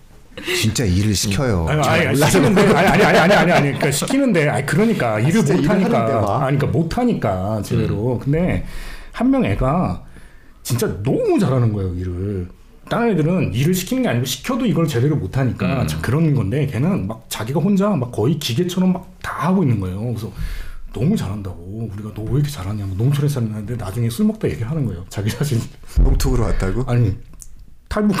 진짜 0.59 0.85
일을 0.85 1.13
시켜요. 1.13 1.65
아니, 1.69 1.81
제가 1.83 1.93
아니, 1.93 2.07
아니, 2.07 2.17
시키는데 2.17 2.61
아니 2.73 2.87
아니 2.87 3.03
아니 3.03 3.17
아니 3.19 3.33
아니 3.33 3.51
아니 3.51 3.61
그러니까 3.67 3.91
시키는데 3.91 4.49
아니 4.49 4.65
그러니까 4.65 5.19
일을 5.19 5.41
못 5.41 5.49
일을 5.49 5.69
하는데 5.69 5.95
하니까 5.95 6.21
막. 6.21 6.43
아니 6.43 6.57
그러니까 6.57 6.67
못 6.79 6.97
하니까 6.97 7.61
제대로. 7.63 8.19
근데 8.19 8.65
한 9.11 9.29
명 9.31 9.45
애가 9.45 10.03
진짜 10.63 10.87
너무 11.03 11.37
잘하는 11.39 11.73
거예요 11.73 11.93
일을. 11.95 12.47
다른 12.89 13.11
애들은 13.11 13.53
일을 13.53 13.73
시키는 13.75 14.01
게 14.03 14.09
아니고 14.09 14.25
시켜도 14.25 14.65
이걸 14.65 14.87
제대로 14.87 15.15
못 15.15 15.37
하니까 15.37 15.85
참 15.85 16.01
그런 16.01 16.33
건데 16.33 16.65
걔는 16.65 17.05
막 17.05 17.23
자기가 17.29 17.59
혼자 17.59 17.89
막 17.89 18.11
거의 18.11 18.39
기계처럼 18.39 18.93
막 18.93 19.09
다 19.21 19.47
하고 19.49 19.61
있는 19.63 19.79
거예요. 19.79 20.01
그래서 20.07 20.31
너무 20.91 21.15
잘한다고. 21.15 21.89
우리가 21.93 22.13
너 22.15 22.23
왜 22.23 22.35
이렇게 22.35 22.49
잘하냐고. 22.49 22.95
농촌에 22.95 23.27
살는데 23.29 23.75
나중에 23.75 24.09
술 24.09 24.25
먹다 24.25 24.49
얘기하는 24.49 24.85
거예요 24.85 25.05
자기 25.09 25.29
자신. 25.29 25.59
농톡으로 26.01 26.43
왔다고? 26.45 26.83
아니 26.87 27.15
탈북 27.89 28.15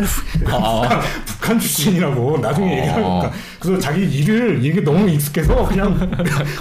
탈북. 0.00 0.44
북한, 0.44 1.00
북한 1.26 1.58
출신이라고 1.60 2.38
나중에 2.38 2.78
얘기하니까 2.78 3.32
그래서 3.60 3.80
자기 3.80 4.02
일을 4.04 4.64
이게 4.64 4.80
너무 4.82 5.08
익숙해서 5.08 5.66
그냥 5.66 5.98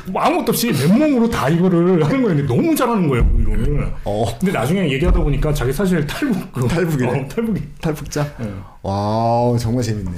뭐 0.07 0.21
아무것도 0.21 0.51
없이 0.51 0.71
맨몸으로 0.71 1.29
다 1.29 1.49
이거를 1.49 2.03
하는 2.05 2.21
거예요. 2.23 2.37
근데 2.37 2.43
너무 2.43 2.75
잘하는 2.75 3.07
거예요 3.07 3.29
이거를. 3.39 3.93
어. 4.03 4.25
근데 4.39 4.51
나중에 4.51 4.91
얘기하다 4.91 5.19
보니까 5.19 5.53
자기 5.53 5.71
사실 5.73 6.05
탈북 6.07 6.51
그- 6.53 6.67
탈북이네. 6.67 7.09
어, 7.09 7.27
탈북이. 7.27 7.61
탈북자? 7.81 8.27
예. 8.41 8.53
와 8.81 9.55
정말 9.59 9.83
재밌네. 9.83 10.11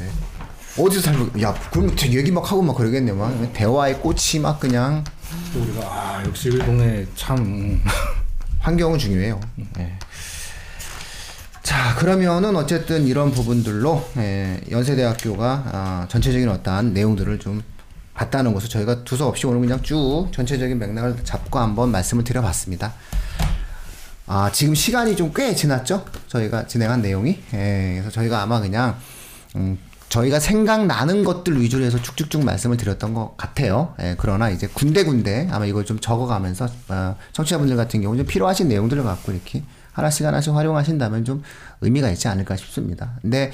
어디서 0.79 1.01
탈북? 1.11 1.41
야 1.41 1.53
그럼 1.71 1.95
저 1.95 2.07
얘기 2.07 2.31
막 2.31 2.49
하고 2.51 2.61
막 2.61 2.75
그러겠네 2.75 3.11
막 3.13 3.31
대화의 3.53 3.95
꽃이 3.99 4.39
막 4.41 4.59
그냥 4.59 5.03
또 5.53 5.59
우리가 5.61 5.81
아 5.81 6.23
역시 6.25 6.49
우리 6.49 6.59
동네 6.59 7.05
참 7.15 7.37
음. 7.39 7.81
환경은 8.59 8.99
중요해요. 8.99 9.39
예. 9.79 9.97
자 11.67 11.93
그러면은 11.95 12.55
어쨌든 12.55 13.05
이런 13.07 13.29
부분들로 13.29 14.01
예, 14.15 14.61
연세대학교가 14.71 15.63
아, 15.73 16.07
전체적인 16.07 16.47
어떠한 16.47 16.93
내용들을 16.93 17.39
좀 17.39 17.61
봤다는 18.13 18.53
것을 18.53 18.69
저희가 18.69 19.03
두서 19.03 19.27
없이 19.27 19.45
오늘 19.47 19.59
그냥 19.59 19.81
쭉 19.83 20.29
전체적인 20.31 20.79
맥락을 20.79 21.25
잡고 21.25 21.59
한번 21.59 21.91
말씀을 21.91 22.23
드려봤습니다. 22.23 22.93
아 24.27 24.49
지금 24.53 24.75
시간이 24.75 25.17
좀 25.17 25.33
꽤 25.35 25.53
지났죠? 25.53 26.05
저희가 26.29 26.67
진행한 26.67 27.01
내용이 27.01 27.37
예, 27.53 27.95
그래서 27.95 28.11
저희가 28.11 28.41
아마 28.41 28.61
그냥 28.61 28.95
음, 29.57 29.77
저희가 30.07 30.39
생각나는 30.39 31.25
것들 31.25 31.59
위주로 31.59 31.83
해서 31.83 32.01
쭉쭉쭉 32.01 32.45
말씀을 32.45 32.77
드렸던 32.77 33.13
것 33.13 33.35
같아요. 33.35 33.93
예, 33.99 34.15
그러나 34.17 34.49
이제 34.49 34.67
군데군데 34.67 35.49
아마 35.51 35.65
이걸 35.65 35.83
좀 35.83 35.99
적어가면서 35.99 36.69
어, 36.87 37.17
청취자분들 37.33 37.75
같은 37.75 38.01
경우 38.01 38.15
좀 38.15 38.25
필요하신 38.25 38.69
내용들을 38.69 39.03
갖고 39.03 39.33
이렇게 39.33 39.63
하나씩 39.97 40.25
하나씩 40.25 40.53
활용하신다면 40.53 41.25
좀 41.25 41.43
의미가 41.81 42.09
있지 42.11 42.27
않을까 42.27 42.55
싶습니다. 42.55 43.13
근데 43.21 43.51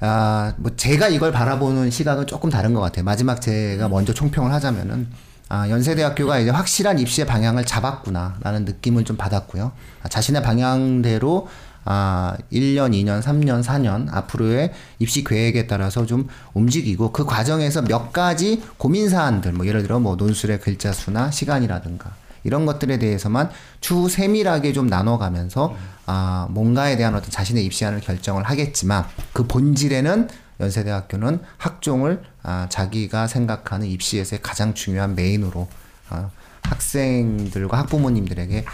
아, 0.00 0.54
뭐 0.56 0.74
제가 0.76 1.08
이걸 1.08 1.32
바라보는 1.32 1.90
시각은 1.90 2.26
조금 2.26 2.50
다른 2.50 2.72
것 2.72 2.80
같아요. 2.80 3.04
마지막 3.04 3.40
제가 3.40 3.88
먼저 3.88 4.14
총평을 4.14 4.52
하자면은 4.52 5.08
아, 5.48 5.68
연세대학교가 5.68 6.38
이제 6.38 6.50
확실한 6.50 6.98
입시의 7.00 7.26
방향을 7.26 7.64
잡았구나라는 7.64 8.64
느낌을 8.64 9.04
좀 9.04 9.16
받았고요. 9.16 9.72
아, 10.02 10.08
자신의 10.08 10.42
방향대로 10.42 11.48
아, 11.84 12.36
1년, 12.52 12.92
2년, 12.92 13.20
3년, 13.20 13.64
4년 13.64 14.06
앞으로의 14.14 14.72
입시 15.00 15.24
계획에 15.24 15.66
따라서 15.66 16.06
좀 16.06 16.28
움직이고 16.54 17.10
그 17.10 17.24
과정에서 17.24 17.82
몇 17.82 18.12
가지 18.12 18.62
고민 18.76 19.08
사안들 19.08 19.52
뭐 19.52 19.66
예를 19.66 19.82
들어 19.82 19.98
뭐 19.98 20.14
논술의 20.14 20.60
글자 20.60 20.92
수나 20.92 21.32
시간이라든가 21.32 22.12
이런 22.44 22.66
것들에 22.66 22.98
대해서만 22.98 23.50
추후 23.80 24.08
세밀하게 24.08 24.72
좀 24.72 24.86
나눠가면서 24.86 25.76
아, 26.06 26.46
뭔가에 26.50 26.96
대한 26.96 27.14
어떤 27.14 27.30
자신의 27.30 27.64
입시안을 27.66 28.00
결정을 28.00 28.42
하겠지만 28.44 29.04
그 29.32 29.46
본질에는 29.46 30.28
연세대학교는 30.60 31.40
학종을 31.58 32.22
아, 32.42 32.66
자기가 32.68 33.26
생각하는 33.26 33.86
입시에서의 33.86 34.40
가장 34.42 34.74
중요한 34.74 35.14
메인으로 35.14 35.68
아, 36.10 36.30
학생들과 36.62 37.78
학부모님들에게 37.78 38.64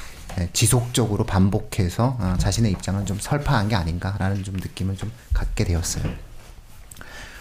예, 0.40 0.50
지속적으로 0.52 1.24
반복해서 1.24 2.16
아, 2.20 2.36
자신의 2.38 2.72
입장을 2.72 3.04
좀 3.06 3.18
설파한 3.18 3.68
게 3.68 3.76
아닌가라는 3.76 4.44
좀 4.44 4.56
느낌을 4.56 4.96
좀 4.96 5.10
갖게 5.32 5.64
되었어요. 5.64 6.04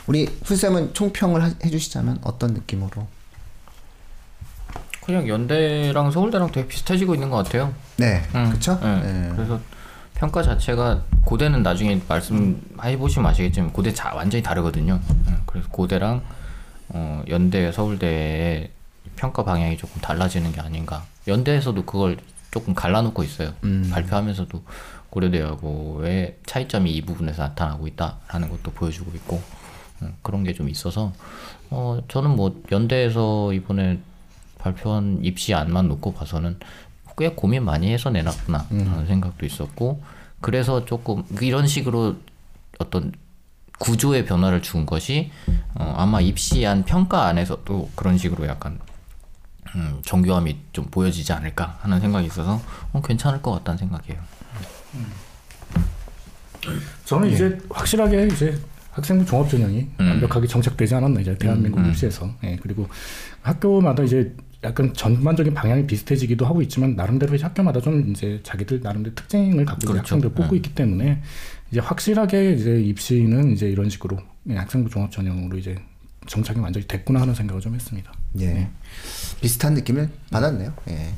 우리 0.07 0.25
풀쌤은 0.25 0.93
총평을 0.93 1.43
하- 1.43 1.51
해주시자면 1.65 2.19
어떤 2.23 2.53
느낌으로? 2.53 3.07
그냥 5.07 5.25
연대랑 5.27 6.11
서울대랑 6.11 6.51
되게 6.51 6.67
비슷해지고 6.67 7.13
있는 7.15 7.29
것 7.29 7.37
같아요. 7.37 7.73
네, 7.95 8.21
음, 8.35 8.49
그렇죠. 8.49 8.77
네. 8.81 9.29
그래서 9.33 9.57
평가 10.15 10.43
자체가 10.43 11.01
고대는 11.23 11.63
나중에 11.63 12.01
말씀해 12.09 12.97
보시면 12.97 13.31
아시겠지만 13.31 13.71
고대 13.71 13.93
자, 13.93 14.13
완전히 14.13 14.43
다르거든요. 14.43 14.99
네, 15.25 15.33
그래서 15.45 15.69
고대랑 15.69 16.21
어, 16.89 17.23
연대, 17.29 17.71
서울대의 17.71 18.69
평가 19.15 19.45
방향이 19.45 19.77
조금 19.77 20.01
달라지는 20.01 20.51
게 20.51 20.59
아닌가. 20.59 21.05
연대에서도 21.25 21.85
그걸 21.85 22.17
조금 22.51 22.73
갈라놓고 22.75 23.23
있어요. 23.23 23.53
발표하면서도 23.89 24.61
고려대하고의 25.09 26.35
차이점이 26.45 26.91
이 26.91 27.01
부분에서 27.01 27.43
나타나고 27.43 27.87
있다라는 27.87 28.49
것도 28.49 28.71
보여주고 28.71 29.11
있고 29.15 29.41
음, 30.01 30.13
그런 30.21 30.43
게 30.43 30.53
좀 30.53 30.67
있어서 30.67 31.13
어, 31.69 32.01
저는 32.09 32.31
뭐 32.35 32.61
연대에서 32.71 33.53
이번에 33.53 33.99
발표한 34.59 35.19
입시 35.23 35.53
안만 35.53 35.87
놓고 35.87 36.13
봐서는 36.13 36.59
꽤 37.17 37.29
고민 37.29 37.63
많이 37.65 37.91
해서 37.91 38.09
내놨구나 38.11 38.67
하는 38.69 39.07
생각도 39.07 39.45
있었고 39.45 40.01
그래서 40.39 40.85
조금 40.85 41.23
이런 41.41 41.65
식으로 41.65 42.15
어떤 42.77 43.11
구조의 43.79 44.25
변화를 44.25 44.61
준 44.61 44.85
것이 44.85 45.31
어, 45.75 45.95
아마 45.97 46.21
입시안 46.21 46.83
평가 46.83 47.25
안에서도 47.25 47.89
그런 47.95 48.17
식으로 48.17 48.47
약간 48.47 48.79
음, 49.75 49.99
정교함이 50.03 50.57
좀 50.73 50.85
보여지지 50.85 51.33
않을까 51.33 51.77
하는 51.81 51.99
생각이 51.99 52.27
있어서 52.27 52.61
어, 52.93 53.01
괜찮을 53.01 53.41
것 53.41 53.51
같다는 53.51 53.77
생각이에요. 53.77 54.19
저는 57.05 57.29
이제 57.29 57.57
확실하게 57.69 58.27
이제 58.27 58.59
학생부 58.91 59.25
종합 59.25 59.49
전형이 59.49 59.87
완벽하게 59.99 60.47
정착되지 60.47 60.95
않았나 60.95 61.21
이제 61.21 61.37
대한민국 61.37 61.85
입시에서. 61.85 62.31
예, 62.43 62.57
그리고 62.61 62.87
학교마다 63.41 64.03
이제 64.03 64.35
약간 64.67 64.93
전반적인 64.93 65.53
방향이 65.53 65.87
비슷해지기도 65.87 66.45
하고 66.45 66.61
있지만 66.61 66.95
나름대로 66.95 67.37
학교마다 67.39 67.79
좀 67.79 68.11
이제 68.11 68.39
자기들 68.43 68.81
나름대로 68.81 69.15
특징을 69.15 69.63
갖고 69.65 69.79
있는 69.85 69.93
그렇죠. 69.93 70.15
학생들 70.15 70.29
뽑고 70.31 70.55
있기 70.57 70.75
때문에 70.75 71.21
이제 71.71 71.79
확실하게 71.79 72.53
이제 72.53 72.81
입시는 72.81 73.53
이제 73.53 73.69
이런 73.69 73.89
식으로 73.89 74.17
예, 74.49 74.55
학생부 74.55 74.89
종합 74.89 75.11
전형으로 75.11 75.57
이제 75.57 75.75
정착이 76.27 76.59
완전히 76.59 76.85
됐구나 76.85 77.21
하는 77.21 77.33
생각을 77.33 77.61
좀 77.61 77.75
했습니다. 77.75 78.11
예. 78.41 78.69
비슷한 79.39 79.73
느낌을 79.73 80.09
받았네요. 80.31 80.73
예. 80.89 81.13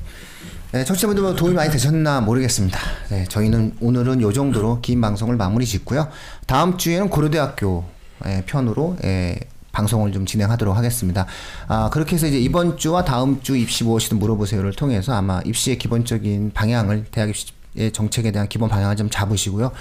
네, 0.72 0.86
청취자분들 0.86 1.24
뭐 1.24 1.36
도움이 1.36 1.56
많이 1.56 1.72
되셨나 1.72 2.22
모르겠습니다. 2.22 2.80
네, 3.10 3.26
저희는 3.26 3.78
오늘은 3.80 4.22
요 4.22 4.32
정도로 4.32 4.82
긴 4.82 5.02
방송을 5.02 5.36
마무리 5.36 5.66
짓고요. 5.66 6.10
다음 6.46 6.78
주에는 6.78 7.10
고려대학교 7.10 7.86
예, 8.28 8.44
편으로 8.46 8.98
예, 9.04 9.40
방송을 9.80 10.12
좀 10.12 10.26
진행하도록 10.26 10.76
하겠습니다. 10.76 11.26
아, 11.68 11.90
그렇게 11.92 12.16
해서 12.16 12.28
이제 12.28 12.40
이번 12.40 12.78
주와 12.78 13.06
다음 13.06 13.42
주 13.42 13.56
입시 13.56 13.84
무엇이든 13.84 14.20
물어보세요를 14.20 14.74
통해서 14.74 15.14
아마 15.14 15.42
입시의 15.46 15.78
기본적인 15.78 16.52
방향을 16.54 17.06
대학 17.12 17.30
입시 17.30 17.48
의 17.78 17.92
정책에 17.92 18.32
대한 18.32 18.50
기본 18.50 18.68
방향을 18.68 18.96
좀 18.96 19.12
잡으시고요. 19.12 19.72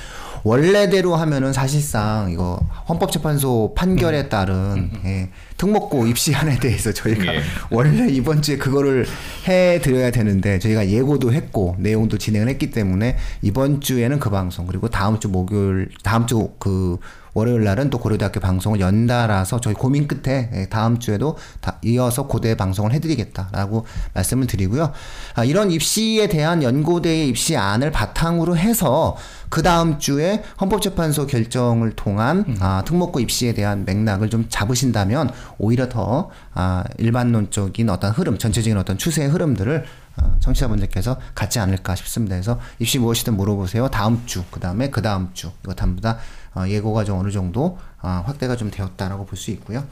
원래대로 0.45 1.17
하면은 1.17 1.55
사실상 1.55 2.31
이거 2.31 2.61
헌법재판소 2.87 3.73
판결에 3.75 4.29
따른 4.29 4.91
예, 5.07 5.31
특목고 5.57 6.07
입시안에 6.07 6.61
대해서 6.61 6.93
저희가 6.93 7.35
예. 7.35 7.41
원래 7.73 8.07
이번 8.11 8.43
주에 8.43 8.59
그거를 8.59 9.07
해 9.49 9.81
드려야 9.81 10.11
되는데 10.11 10.59
저희가 10.59 10.91
예고도 10.91 11.33
했고 11.33 11.77
내용도 11.79 12.19
진행을 12.19 12.49
했기 12.49 12.71
때문에 12.71 13.17
이번 13.41 13.81
주에는 13.81 14.21
그 14.21 14.29
방송 14.29 14.67
그리고 14.67 14.91
다음 14.91 15.19
주 15.19 15.31
목요일 15.31 15.89
다음 16.03 16.27
주 16.27 16.51
그 16.59 16.99
월요일 17.35 17.65
날은 17.65 17.91
또 17.91 17.99
고려대학교 17.99 18.41
방송을 18.41 18.81
연달아서 18.81 19.61
저희 19.61 19.75
고민 19.75 20.09
끝에 20.09 20.51
예, 20.55 20.67
다음 20.69 20.99
주에도 20.99 21.37
다 21.61 21.79
이어서 21.83 22.27
고대 22.27 22.57
방송을 22.57 22.93
해드리겠다라고 22.93 23.87
말씀을 24.15 24.47
드리고요. 24.47 24.93
아, 25.35 25.45
이런 25.45 25.71
입시에 25.71 26.29
대한 26.29 26.63
연고대의 26.63 27.29
입시안을 27.29 27.91
바탕으로 27.91 28.57
해서 28.57 29.17
그 29.49 29.63
다음 29.63 29.99
주에 29.99 30.43
헌법재판소 30.61 31.27
결정을 31.27 31.93
통한 31.93 32.57
아, 32.61 32.83
특목고 32.85 33.21
입시에 33.21 33.55
대한 33.55 33.85
맥락을 33.85 34.31
좀 34.31 34.47
잡으신다면 34.49 35.31
오히려 35.59 35.89
더 35.89 36.31
아, 36.55 36.85
일반론적인 36.99 37.89
어떤 37.91 38.13
흐름, 38.13 38.39
전체적인 38.39 38.77
어떤 38.77 38.99
추세의 38.99 39.29
흐름들을 39.29 39.85
어, 39.85 40.08
청취자분들께서 40.41 41.17
같지 41.35 41.59
않을까 41.59 41.95
싶습니다. 41.95 42.37
그래서 42.37 42.59
입시 42.79 42.99
무엇이든 42.99 43.37
물어보세요. 43.37 43.89
다음 43.89 44.23
주, 44.27 44.45
그 44.51 44.61
다음에 44.61 44.91
그 44.91 45.03
다음 45.03 45.31
주 45.35 45.51
이거 45.65 45.75
전부 45.75 46.01
다 46.01 46.19
어, 46.55 46.67
예고가 46.67 47.05
좀 47.05 47.19
어느 47.19 47.31
정도 47.31 47.79
어, 48.03 48.23
확대가 48.27 48.57
좀 48.57 48.71
되었다라고 48.71 49.27
볼 49.27 49.37
수 49.37 49.51
있고요. 49.53 49.85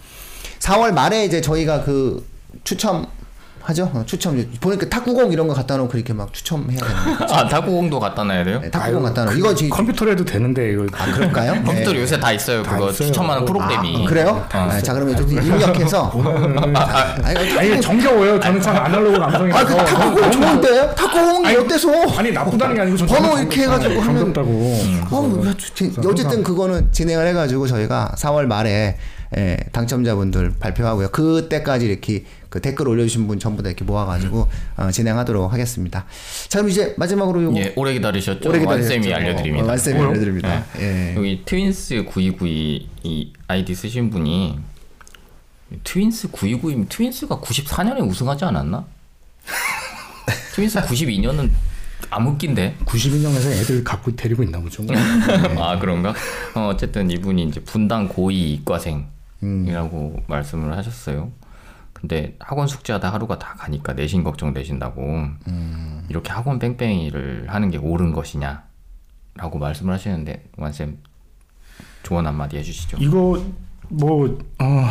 4월 0.60 0.92
말에 0.92 1.24
이제 1.24 1.40
저희가 1.40 1.84
그 1.84 2.26
추첨 2.64 3.06
하죠. 3.66 3.90
어, 3.94 4.04
추첨 4.06 4.40
보니까 4.60 4.88
탁구공 4.88 5.32
이런 5.32 5.48
거 5.48 5.54
갖다 5.54 5.76
놓고 5.76 5.96
이렇게 5.98 6.12
막 6.12 6.32
추첨해야 6.32 6.78
되는 6.78 7.18
거. 7.18 7.34
아 7.34 7.48
탁구공도 7.48 7.98
갖다 7.98 8.22
놔야 8.22 8.44
돼요? 8.44 8.60
네, 8.62 8.70
탁구공 8.70 9.02
갖다 9.02 9.24
놓고 9.24 9.36
이거 9.36 9.52
지금 9.56 9.70
컴퓨터로 9.70 10.12
해도 10.12 10.24
되는데 10.24 10.70
이거 10.72 10.86
아 10.96 11.06
그럴까요? 11.12 11.54
컴퓨터 11.66 11.92
네. 11.92 12.00
요새 12.00 12.20
다 12.20 12.30
있어요. 12.30 12.62
다 12.62 12.76
그거 12.76 12.90
있어요. 12.90 13.08
추첨하는 13.08 13.44
그거. 13.44 13.58
프로그램이. 13.58 14.04
아, 14.04 14.08
그래요? 14.08 14.46
아, 14.52 14.80
자 14.80 14.92
그러면 14.94 15.16
좀 15.16 15.28
입력해서 15.32 16.12
아, 16.74 17.16
아니, 17.24 17.58
아니 17.58 17.80
정겨워요. 17.80 18.38
저는 18.38 18.62
참 18.62 18.76
아날로그 18.76 19.18
감성이라서. 19.18 19.78
아, 19.80 19.84
그 19.84 19.90
탁구공 19.94 20.30
좋은데? 20.30 20.94
탁구공이 20.94 21.46
아니, 21.48 21.56
어때서? 21.56 21.88
아니 22.16 22.30
나쁘다는 22.30 22.74
게 22.76 22.80
아니고 22.82 22.96
전 22.96 23.08
번호 23.08 23.36
이렇게 23.38 23.62
해 23.62 23.66
가지고 23.66 24.00
하면- 24.00 24.16
정겹다고. 24.32 24.48
어, 25.10 25.42
야, 25.44 25.54
저- 25.74 25.90
저- 26.02 26.08
어쨌든 26.08 26.44
그거는 26.44 26.92
진행을 26.92 27.26
해 27.26 27.32
가지고 27.32 27.66
저희가 27.66 28.12
4월 28.16 28.46
말에 28.46 28.96
예, 29.36 29.56
당첨자분들 29.72 30.52
발표하고요. 30.60 31.08
그때까지 31.08 31.86
이렇게 31.86 32.24
그 32.57 32.62
댓글 32.62 32.88
올려주신 32.88 33.26
분 33.28 33.38
전부 33.38 33.62
다 33.62 33.68
이렇게 33.68 33.84
모아가지고 33.84 34.48
어, 34.78 34.90
진행하도록 34.90 35.52
하겠습니다. 35.52 36.07
자, 36.48 36.59
그럼 36.59 36.70
이제 36.70 36.94
마지막으로 36.96 37.42
요거 37.42 37.59
예, 37.59 37.74
오래 37.76 37.92
기다리셨죠? 37.92 38.48
오래 38.48 38.59
기다리셨죠. 38.61 38.94
완쌤이 38.94 39.12
어, 39.12 39.16
알려드립니다. 39.16 39.64
어, 39.64 39.68
완쌤이? 39.68 40.00
알려드립니다. 40.00 40.64
예. 40.78 41.14
여기 41.16 41.42
트윈스 41.44 42.07
9292이 42.07 43.32
아이디 43.46 43.74
쓰신 43.74 44.09
분이 44.09 44.59
트윈스 45.84 46.28
929이면 46.28 46.88
트윈스가 46.88 47.40
94년에 47.40 48.09
우승하지 48.09 48.46
않았나? 48.46 48.86
트윈스 50.54 50.80
92년은 50.80 51.50
암흑기인데. 52.09 52.76
92년에서 52.86 53.50
애들 53.50 53.84
갖고 53.84 54.16
데리고 54.16 54.42
있나 54.44 54.61
보죠. 54.61 54.82
뭐. 54.82 54.96
아 55.62 55.78
그런가? 55.78 56.14
어, 56.54 56.68
어쨌든 56.72 57.11
이분이 57.11 57.44
이제 57.44 57.61
분당 57.61 58.09
고2 58.09 58.32
이과생이라고 59.42 60.22
말씀을 60.26 60.74
하셨어요. 60.74 61.30
근데 61.97 62.36
학원 62.38 62.66
숙제하다 62.66 63.11
하루가 63.11 63.38
다 63.38 63.55
가니까 63.57 63.94
내신 63.94 64.22
걱정 64.22 64.53
되신다고 64.53 65.03
이렇게 66.11 66.30
학원 66.30 66.59
뺑뺑이를 66.59 67.47
하는 67.49 67.70
게 67.70 67.78
옳은 67.78 68.12
것이냐라고 68.12 69.59
말씀을 69.59 69.94
하시는데 69.94 70.44
완쌤 70.59 70.99
조언 72.03 72.26
한마디 72.26 72.59
해주시죠. 72.59 72.99
이거 73.01 73.42
뭐 73.88 74.38
어, 74.61 74.84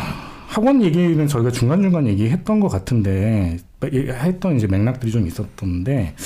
학원 0.48 0.82
얘기는 0.82 1.26
저희가 1.26 1.50
중간 1.52 1.80
중간 1.80 2.08
얘기했던 2.08 2.58
것 2.58 2.68
같은데 2.68 3.58
했던 3.84 4.56
이제 4.56 4.66
맥락들이 4.66 5.12
좀 5.12 5.28
있었던데 5.28 6.16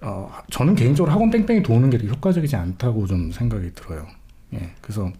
어, 0.00 0.30
저는 0.50 0.74
개인적으로 0.74 1.12
학원 1.12 1.30
땡땡이 1.30 1.62
도는 1.62 1.90
게 1.90 1.98
효과적이지 1.98 2.56
않다고 2.56 3.06
좀 3.06 3.30
생각이 3.30 3.72
들어요. 3.74 4.06
예, 4.54 4.70
그래서 4.80 5.12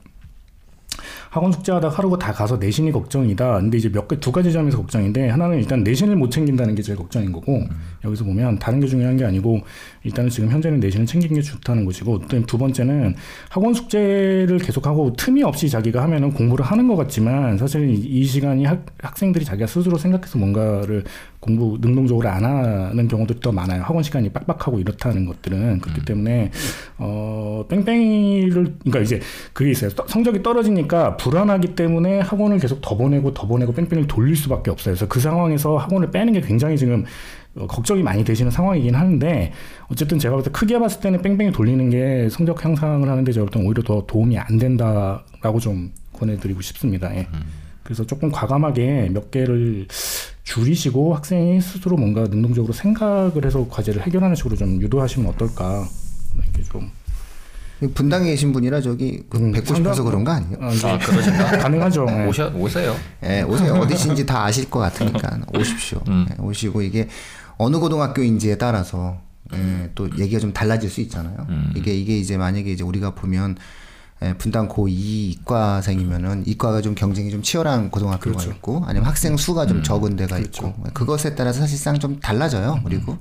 학원 1.35 1.51
숙제하다 1.51 1.89
하루가 1.89 2.17
다 2.17 2.33
가서 2.33 2.57
내신이 2.59 2.93
걱정이다. 2.93 3.59
근데 3.59 3.77
이제 3.77 3.89
몇 3.89 4.07
개 4.07 4.21
두 4.21 4.31
가지 4.31 4.53
점에서 4.53 4.77
걱정인데 4.77 5.31
하나는 5.31 5.59
일단 5.59 5.83
내신을 5.83 6.15
못 6.15 6.31
챙긴다는 6.31 6.77
게 6.77 6.83
제일 6.83 6.97
걱정인 6.97 7.33
거고 7.33 7.61
여기서 8.05 8.25
보면 8.25 8.61
다른 8.61 8.79
게 8.79 8.87
중요한 8.87 9.17
게 9.17 9.25
아니고 9.25 9.61
일단은 10.05 10.31
지금 10.31 10.49
현재는 10.49 10.79
내신을 10.79 11.07
챙기는 11.07 11.35
게 11.35 11.43
좋다는 11.43 11.85
것이고 11.87 12.21
또두 12.29 12.57
번째는 12.57 13.17
학원 13.51 13.75
숙제를 13.75 14.59
계속하고 14.59 15.15
틈이 15.15 15.43
없이 15.43 15.69
자기가 15.69 16.01
하면은 16.03 16.33
공부를 16.33 16.65
하는 16.65 16.87
것 16.87 16.95
같지만 16.95 17.59
사실 17.59 17.91
이- 17.91 17.95
이 17.99 18.23
시간이 18.25 18.65
학, 18.65 18.87
학생들이 19.03 19.45
자기가 19.45 19.67
스스로 19.67 19.99
생각해서 19.99 20.39
뭔가를 20.39 21.03
공부 21.45 21.77
능동적으로 21.79 22.27
안 22.31 22.43
하는 22.43 23.07
경우도 23.07 23.39
더 23.41 23.53
많아요. 23.53 23.83
학원 23.83 24.03
시간이 24.03 24.31
빡빡하고 24.31 24.79
이렇다는 24.79 25.27
것들은 25.27 25.81
그렇기 25.81 26.03
때문에 26.07 26.51
어 26.97 27.67
뺑뺑이를 27.69 28.77
그러니까 28.81 29.01
이제 29.01 29.21
그게 29.53 29.71
있어요. 29.73 29.91
떠- 29.91 30.07
성적이 30.09 30.43
떨어지니까 30.43 31.19
불안하기 31.19 31.75
때문에 31.75 32.21
학원을 32.21 32.59
계속 32.61 32.81
더 32.81 32.97
보내고 32.97 33.35
더 33.35 33.47
보내고 33.47 33.75
뺑뺑이를 33.75 34.07
돌릴 34.09 34.37
수밖에 34.37 34.71
없어요. 34.71 34.95
그래서 34.95 35.07
그 35.07 35.21
상황에서 35.21 35.77
학원을 35.77 36.11
빼는 36.11 36.33
게 36.33 36.41
굉장히 36.41 36.79
지금 36.79 37.05
어, 37.57 37.67
걱정이 37.67 38.03
많이 38.03 38.25
되시는 38.25 38.51
상황이긴 38.51 38.95
하는데 38.95 39.53
어쨌든 39.89 40.19
제가 40.19 40.37
볼때 40.37 40.51
크게 40.51 40.79
봤을 40.79 41.01
때는 41.03 41.21
뺑뺑이 41.21 41.53
돌리는 41.53 41.91
게 41.91 42.29
성적 42.31 42.65
향상을 42.65 43.07
하는데 43.07 43.31
제가 43.33 43.45
볼 43.45 43.51
때는 43.53 43.67
오히려 43.69 43.83
더 43.83 44.07
도움이 44.07 44.39
안 44.39 44.57
된다라고 44.59 45.61
좀 45.61 45.93
권해드리고 46.15 46.63
싶습니다. 46.63 47.15
예. 47.15 47.29
그래서 47.85 48.05
조금 48.05 48.33
과감하게 48.33 49.11
몇 49.13 49.31
개를 49.31 49.87
줄이시고 50.43 51.15
학생이 51.15 51.61
스스로 51.61 51.97
뭔가 51.97 52.23
능동적으로 52.23 52.73
생각을 52.73 53.45
해서 53.45 53.67
과제를 53.69 54.03
해결하는 54.03 54.35
식으로 54.37 54.57
좀 54.57 54.81
유도하시면 54.81 55.31
어떨까 55.31 55.87
이렇게 56.35 56.63
좀 56.65 56.91
분당에 57.95 58.27
계신 58.31 58.53
분이라 58.53 58.81
저기 58.81 59.25
그 59.29 59.37
음, 59.39 59.53
뵙고 59.53 59.75
싶어서 59.75 59.95
상당- 60.03 60.05
그런 60.05 60.25
거 60.25 60.31
아니에요? 60.33 60.59
아, 60.61 60.73
이제 60.73 60.89
아 60.89 60.99
그러신가? 60.99 61.59
가능하죠. 61.59 62.07
예. 62.09 62.27
오셔 62.27 62.53
오세요. 62.57 62.97
예, 63.25 63.43
오세요. 63.43 63.75
어디신지 63.75 64.25
다 64.25 64.45
아실 64.45 64.71
것 64.71 64.79
같으니까 64.79 65.41
오십시오. 65.55 66.01
음. 66.09 66.27
예, 66.31 66.43
오시고 66.43 66.81
이게 66.83 67.09
어느 67.59 67.79
고등학교인지에 67.79 68.57
따라서 68.57 69.21
예, 69.53 69.91
또 69.95 70.09
얘기가 70.19 70.41
좀 70.41 70.53
달라질 70.55 70.89
수 70.89 71.01
있잖아요. 71.03 71.47
음. 71.51 71.73
이게 71.77 71.95
이게 71.95 72.17
이제 72.17 72.39
만약에 72.39 72.71
이제 72.73 72.83
우리가 72.85 73.15
보면 73.15 73.57
예, 73.57 73.61
분당 74.39 74.69
고2 74.69 74.91
이과생이면은 74.91 76.45
이과가 76.47 76.81
좀 76.81 76.95
경쟁이 76.95 77.31
좀 77.31 77.43
치열한 77.43 77.91
고등학교가 77.91 78.39
그렇죠. 78.39 78.51
있고 78.51 78.83
아니면 78.87 79.07
학생 79.07 79.37
수가 79.37 79.65
음. 79.65 79.69
좀 79.69 79.83
적은 79.83 80.17
데가 80.17 80.37
그렇죠. 80.37 80.69
있고 80.69 80.83
그것에 80.95 81.35
따라서 81.35 81.61
사실상 81.61 81.99
좀 81.99 82.21
달라져요. 82.21 82.75
음. 82.75 82.83
그리고 82.85 83.19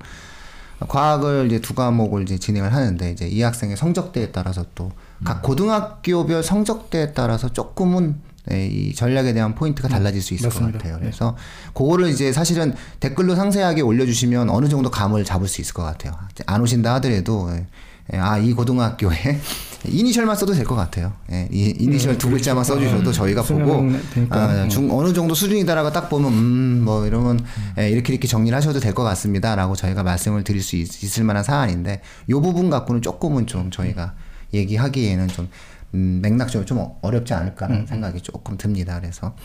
과학을 0.88 1.48
이제 1.48 1.60
두 1.60 1.74
과목을 1.74 2.24
이제 2.24 2.38
진행을 2.38 2.74
하는데 2.74 3.12
이제 3.12 3.28
이 3.28 3.42
학생의 3.42 3.78
성적대에 3.78 4.32
따라서 4.32 4.66
또각 4.76 5.38
음. 5.38 5.42
고등학교별 5.42 6.44
성적대에 6.44 7.14
따라서 7.14 7.50
조금은 7.50 8.22
네, 8.46 8.68
이 8.68 8.94
전략에 8.94 9.34
대한 9.34 9.56
포인트가 9.56 9.88
달라질 9.88 10.22
수 10.22 10.34
있을 10.34 10.48
맞습니다. 10.48 10.78
것 10.78 10.84
같아요. 10.84 11.00
그래서 11.00 11.38
그거를 11.74 12.10
이제 12.10 12.34
사실은 12.34 12.76
댓글로 13.00 13.36
상세하게 13.36 13.82
올려주시면 13.82 14.50
어느 14.50 14.68
정도 14.68 14.92
감을 14.92 15.24
잡을 15.24 15.48
수 15.48 15.62
있을 15.62 15.74
것 15.74 15.84
같아요. 15.84 16.14
안 16.46 16.62
오신다 16.62 16.94
하더라도 16.96 17.50
예, 17.54 17.66
아 18.12 18.38
이 18.38 18.54
고등학교에 18.54 19.40
이니셜만 19.86 20.36
써도 20.38 20.54
될 20.54 20.64
것 20.66 20.76
같아요. 20.76 21.12
예, 21.32 21.48
이 21.52 21.76
이니셜 21.78 22.18
두 22.18 22.30
글자만 22.30 22.64
써주셔도 22.64 23.12
저희가 23.12 23.42
보고. 23.44 23.82
아, 24.30 24.68
중 24.70 24.90
어느 24.92 25.12
정도 25.14 25.34
수준이다라고 25.36 25.92
딱 25.92 26.10
보면 26.10 26.32
음 26.32 26.64
뭐 26.84 27.06
이러면 27.06 27.40
예, 27.78 27.90
이렇게 27.90 28.14
이렇게 28.14 28.28
정리를 28.28 28.56
하셔도 28.56 28.80
될 28.80 28.94
것 28.94 29.04
같습니다라고 29.04 29.76
저희가 29.76 30.04
말씀을 30.04 30.44
드릴 30.44 30.62
수 30.62 30.76
있, 30.78 31.18
을 31.20 31.24
만한 31.26 31.44
사안인데 31.44 32.02
요 32.30 32.42
부분 32.42 32.70
갖고는 32.70 33.02
조금은 33.02 33.46
좀 33.48 33.72
저희가 33.72 34.14
얘기하기에는 34.54 35.28
좀 35.30 35.50
음, 35.96 36.20
맥락적으로 36.22 36.66
좀 36.66 36.78
어- 36.80 36.98
어렵지 37.02 37.34
않을까라는 37.34 37.86
생각이 37.88 38.22
조금 38.22 38.58
듭니다. 38.58 39.00
그래서 39.02 39.36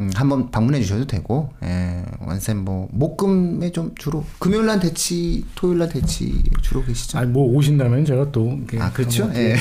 음, 0.00 0.10
한번 0.14 0.50
방문해 0.50 0.80
주셔도 0.80 1.06
되고 1.06 1.50
예, 1.64 2.04
원쌤 2.20 2.58
뭐 2.58 2.88
목금에 2.92 3.70
좀 3.72 3.92
주로 3.96 4.24
금요일 4.38 4.66
날 4.66 4.78
대치 4.80 5.44
토요일 5.54 5.78
날 5.78 5.88
대치 5.88 6.42
주로 6.62 6.84
계시죠? 6.84 7.18
아니 7.18 7.30
뭐 7.30 7.46
오신다면 7.52 8.04
제가 8.04 8.30
또 8.32 8.46
이렇게 8.58 8.78
아, 8.80 8.92
그렇죠? 8.92 9.24
한번 9.24 9.40
예. 9.42 9.56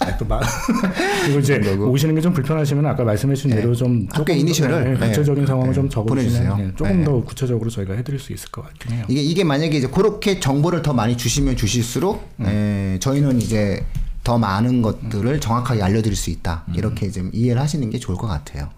아, 0.00 0.16
또 0.18 0.24
마, 0.24 0.40
그리고 1.24 1.38
이제 1.40 1.58
오시는 1.76 2.14
게 2.16 2.24
좀 2.24 2.32
불편하시면 2.32 2.86
아까 2.86 3.04
말씀해주신 3.04 3.50
예. 3.50 3.56
대로 3.56 3.74
좀 3.74 4.06
학교 4.10 4.24
조금 4.24 4.36
이니셜을, 4.38 4.70
더, 4.84 4.88
예, 4.88 4.92
예. 4.94 5.08
구체적인 5.08 5.46
상황을 5.46 5.70
예. 5.70 5.74
좀 5.74 5.88
보내주세요. 5.90 6.42
적어주시면 6.48 6.60
예, 6.60 6.76
조금 6.76 7.00
예. 7.00 7.04
더 7.04 7.22
구체적으로 7.24 7.68
저희가 7.70 7.92
해드릴 7.94 8.18
수 8.18 8.32
있을 8.32 8.50
것 8.50 8.62
같긴 8.62 8.92
해요. 8.96 9.04
이게 9.08 9.20
이게 9.20 9.44
만약에 9.44 9.76
이제 9.76 9.86
그렇게 9.88 10.40
정보를 10.40 10.80
더 10.80 10.94
많이 10.94 11.16
주시면 11.18 11.56
주실수록 11.56 12.26
에, 12.40 12.96
저희는 13.00 13.42
이제 13.42 13.84
더 14.22 14.38
많은 14.38 14.80
것들을 14.80 15.38
정확하게 15.40 15.82
알려드릴 15.82 16.16
수 16.16 16.30
있다 16.30 16.64
이렇게 16.74 17.10
좀 17.10 17.28
이해를 17.34 17.60
하시는 17.60 17.90
게 17.90 17.98
좋을 17.98 18.16
것 18.16 18.26
같아요. 18.26 18.70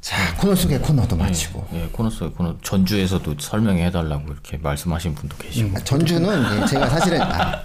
예. 0.00 0.06
자 0.06 0.34
코너 0.36 0.54
속의 0.54 0.80
코너도 0.80 1.16
마치고 1.16 1.68
예, 1.74 1.88
코너 1.92 2.08
속의 2.08 2.32
코너 2.34 2.56
전주에서도 2.62 3.36
설명해 3.38 3.86
해달라고 3.86 4.24
이렇게 4.32 4.56
말씀하신 4.56 5.14
분도 5.14 5.36
계시고. 5.36 5.76
아, 5.76 5.80
전주는 5.84 6.62
예, 6.62 6.66
제가 6.66 6.88
사실은 6.88 7.20
아, 7.20 7.62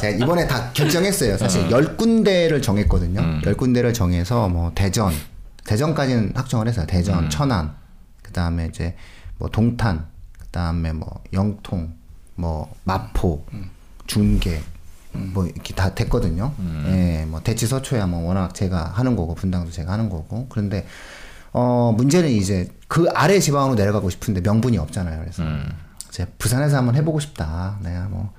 제가 0.00 0.16
이번에 0.22 0.46
다 0.46 0.70
결정했어요. 0.72 1.38
사실 1.38 1.70
열 1.70 1.96
군데를 1.96 2.60
정했거든요. 2.60 3.40
열 3.46 3.54
군데를 3.54 3.92
정해서 3.94 4.48
뭐 4.48 4.70
대전 4.74 5.12
대전까지는 5.64 6.32
확정을 6.34 6.66
했어요. 6.68 6.86
대전, 6.86 7.28
천안, 7.28 7.74
그 8.22 8.32
다음에 8.32 8.66
이제 8.66 8.96
뭐 9.38 9.48
동탄, 9.50 10.06
그 10.38 10.46
다음에 10.48 10.92
뭐 10.92 11.22
영통, 11.32 11.94
뭐 12.36 12.72
마포, 12.84 13.44
중계. 14.06 14.62
뭐 15.12 15.46
이렇게 15.46 15.74
다 15.74 15.94
됐거든요. 15.94 16.52
예, 16.86 17.24
뭐 17.26 17.40
대치 17.42 17.66
서초야 17.66 18.06
뭐 18.06 18.28
워낙 18.28 18.54
제가 18.54 18.92
하는 18.94 19.16
거고 19.16 19.34
분당도 19.34 19.70
제가 19.70 19.92
하는 19.92 20.08
거고 20.10 20.46
그런데 20.48 20.86
어 21.58 21.92
문제는 21.96 22.28
이제 22.30 22.68
그 22.86 23.08
아래 23.14 23.40
지방으로 23.40 23.74
내려가고 23.74 24.10
싶은데 24.10 24.40
명분이 24.42 24.78
없잖아요. 24.78 25.18
그래서 25.20 25.42
음. 25.42 25.68
이제 26.08 26.24
부산에서 26.38 26.76
한번 26.76 26.94
해보고 26.94 27.18
싶다. 27.18 27.78
내가 27.82 28.04
뭐 28.08 28.32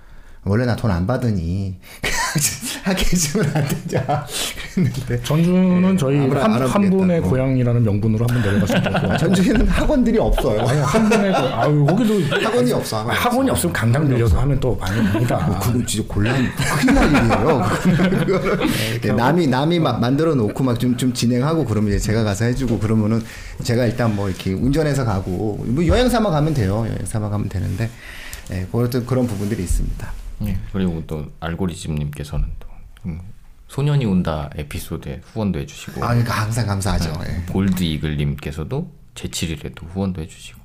원래 0.50 0.66
나 0.66 0.76
돈 0.76 0.89
안 0.91 1.06
받으니 1.06 1.76
하게 2.84 3.04
해주면 3.06 3.52
안 3.54 3.68
되냐 3.68 4.26
그랬는데 4.74 5.22
전주는 5.24 5.97
저희 5.97 6.18
아무나 6.20 6.43
한. 6.43 6.62
한 6.68 6.89
분의 6.89 7.20
어. 7.20 7.22
고향이라는 7.22 7.84
명분으로 7.84 8.26
한번 8.28 8.41
될것 8.52 8.70
같아요. 8.70 9.18
전주에는 9.18 9.68
학원들이 9.68 10.18
없어요. 10.18 10.62
아니, 10.68 10.80
한 10.80 11.10
분의 11.10 11.32
고, 11.34 11.38
아유 11.38 11.86
거기도 11.86 12.36
학원이 12.43 12.72
없어. 12.74 13.00
학원이, 13.00 13.18
학원이 13.18 13.50
없으면 13.52 13.74
강당 13.74 14.08
빌려서 14.08 14.39
하면 14.41 14.60
또 14.60 14.76
많이 14.76 15.00
옵니다. 15.00 15.60
그건 15.62 15.86
진짜 15.86 16.08
곤란 16.14 16.36
큰일 16.56 16.95
날 16.95 17.08
일이에요. 17.10 17.66
네, 19.02 19.12
남이 19.14 19.47
남이 19.47 19.80
막 19.80 20.00
만들어 20.00 20.36
놓고 20.36 20.64
막 20.64 20.80
좀 20.80 20.95
좀 20.97 21.14
진행하고 21.14 21.66
그러면 21.66 21.89
이제 21.89 22.00
제가 22.00 22.24
가서 22.24 22.45
해주고 22.45 22.80
그러면은 22.80 23.22
제가 23.64 23.86
일단 23.86 24.16
뭐 24.16 24.30
이렇게 24.30 24.54
운전해서 24.54 25.06
가고 25.06 25.64
뭐 25.68 25.86
여행 25.88 26.10
삼아 26.10 26.30
가면 26.30 26.54
돼요. 26.54 26.86
여행 26.88 27.06
삼아 27.06 27.30
가면 27.30 27.50
되는데 27.50 27.89
예, 28.52 28.66
그런 28.72 28.89
그런 29.06 29.28
부분들이 29.28 29.62
있습니다. 29.64 30.12
예, 30.44 30.58
그리고 30.72 31.04
또 31.08 31.32
알고리즘님께서는 31.40 32.48
또 32.60 32.68
음, 33.06 33.20
소년이 33.68 34.06
온다 34.06 34.50
에피소드에 34.56 35.22
후원도 35.26 35.60
해주시고 35.60 36.04
아, 36.04 36.10
그러니까 36.10 36.34
항상 36.34 36.66
감사하죠. 36.68 37.14
예. 37.28 37.52
골드 37.52 37.84
이글님께서도 37.84 38.92
제7일에도 39.16 39.88
후원도 39.90 40.22
해주시고 40.22 40.60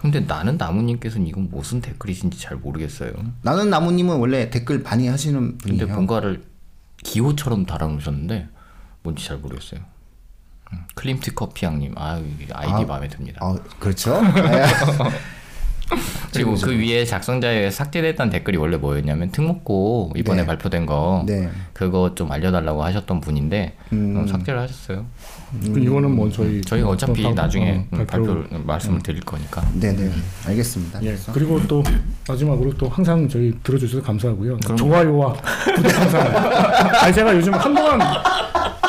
근데 0.00 0.20
나는 0.20 0.56
나무님께서는 0.56 1.26
이건 1.26 1.48
무슨 1.50 1.80
댓글이신지 1.80 2.38
잘 2.38 2.56
모르겠어요. 2.56 3.12
나는 3.42 3.70
나무님은 3.70 4.16
원래 4.16 4.50
댓글 4.50 4.80
많이 4.80 5.08
하시는 5.08 5.58
근데 5.58 5.78
분이에요. 5.78 5.94
뭔가를 5.94 6.44
기호처럼 7.02 7.66
달아놓으셨는데 7.66 8.48
뭔지 9.02 9.24
잘 9.26 9.38
모르겠어요. 9.38 9.80
음, 10.72 10.84
클림트 10.94 11.34
커피향님 11.34 11.94
아 11.96 12.20
아이디 12.52 12.84
마음에 12.84 13.08
듭니다. 13.08 13.44
어, 13.44 13.56
그렇죠. 13.78 14.20
예. 15.92 15.96
그리고 16.32 16.54
그 16.54 16.72
위에 16.78 17.04
작성자에 17.04 17.70
삭제됐던 17.70 18.30
댓글이 18.30 18.56
원래 18.56 18.76
뭐였냐면 18.76 19.30
특목고 19.30 20.12
이번에 20.16 20.42
네. 20.42 20.46
발표된 20.46 20.86
거 20.86 21.24
네. 21.26 21.48
그거 21.72 22.14
좀 22.14 22.32
알려달라고 22.32 22.82
하셨던 22.82 23.20
분인데 23.20 23.76
음. 23.92 24.16
어, 24.16 24.26
삭제를 24.26 24.60
하셨어요. 24.60 25.04
그 25.72 25.78
이거는 25.78 26.10
뭐 26.10 26.28
저희 26.30 26.60
저희가 26.62 26.88
어차피 26.88 27.22
또 27.22 27.32
다- 27.34 27.42
나중에 27.42 27.70
어, 27.72 27.74
음, 27.74 28.06
발표- 28.06 28.06
발표를 28.26 28.46
말씀을 28.64 29.00
드릴 29.02 29.20
거니까. 29.20 29.62
네네 29.74 30.10
알겠습니다. 30.48 31.04
예. 31.04 31.16
그리고 31.32 31.60
또 31.68 31.82
마지막으로 32.28 32.72
또 32.74 32.88
항상 32.88 33.28
저희 33.28 33.52
들어주셔서 33.62 34.02
감사하고요. 34.02 34.58
그럼- 34.64 34.76
좋아요와 34.76 35.34
구독 35.76 35.92
감사합니다. 35.92 37.04
아니 37.04 37.14
제가 37.14 37.36
요즘 37.36 37.54
한동안 37.54 38.00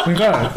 그러니까 0.05 0.51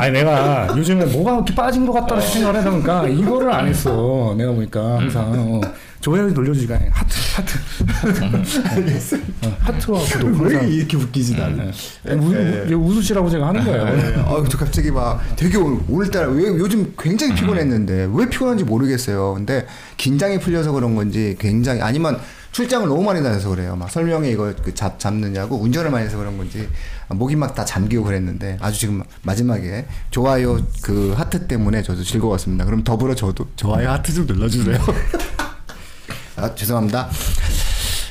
아니 0.00 0.12
내가 0.12 0.68
요즘에 0.76 1.04
뭐가 1.06 1.34
이렇게 1.34 1.54
빠진 1.54 1.86
것 1.86 1.92
같다 1.92 2.16
이렇게 2.16 2.30
생각을 2.30 2.60
하다 2.60 2.70
보니까 2.70 3.08
이거를 3.08 3.52
안 3.52 3.66
했어. 3.66 4.34
내가 4.36 4.52
보니까 4.52 4.98
항상. 4.98 5.32
어, 5.34 5.60
눌러주기가 6.06 6.76
아니라 6.76 6.92
하트 6.94 7.16
하트. 7.34 9.16
어, 9.44 9.56
하트와 9.58 9.98
구독. 10.00 10.40
왜 10.42 10.68
이렇게 10.68 10.96
웃기지 10.96 11.36
나는? 11.36 11.72
예, 12.08 12.12
우, 12.12 12.78
우, 12.78 12.90
웃으시라고 12.90 13.28
제가 13.28 13.48
하는 13.48 13.64
거예요. 13.64 13.84
아, 14.26 14.44
저 14.48 14.58
갑자기 14.58 14.90
막 14.90 15.20
되게 15.34 15.56
오늘, 15.56 15.80
오늘따라 15.88 16.28
왜 16.28 16.44
요즘 16.44 16.94
굉장히 16.98 17.34
피곤했는데 17.34 18.10
왜 18.12 18.28
피곤한지 18.28 18.64
모르겠어요. 18.64 19.34
근데 19.34 19.66
긴장이 19.96 20.38
풀려서 20.38 20.72
그런 20.72 20.94
건지 20.94 21.36
굉장히 21.40 21.80
아니면 21.80 22.18
출장을 22.52 22.88
너무 22.88 23.02
많이 23.02 23.22
다녀서 23.22 23.50
그래요. 23.50 23.76
막 23.76 23.90
설명회 23.90 24.30
이거 24.30 24.52
그 24.62 24.74
잡, 24.74 24.98
잡느냐고 24.98 25.56
운전을 25.60 25.90
많이 25.90 26.06
해서 26.06 26.16
그런 26.16 26.38
건지 26.38 26.68
목이 27.08 27.36
막 27.36 27.54
다 27.54 27.64
잠기고 27.64 28.04
그랬는데 28.04 28.58
아주 28.60 28.78
지금 28.78 29.02
마지막에 29.22 29.86
좋아요 30.10 30.60
그 30.82 31.14
하트 31.16 31.46
때문에 31.46 31.82
저도 31.82 32.02
즐거웠습니다. 32.02 32.64
그럼 32.64 32.84
더불어 32.84 33.14
저도 33.14 33.48
좋아요 33.56 33.90
하트 33.90 34.12
좀 34.12 34.26
눌러주세요. 34.26 34.78
아, 36.36 36.54
죄송합니다. 36.54 37.08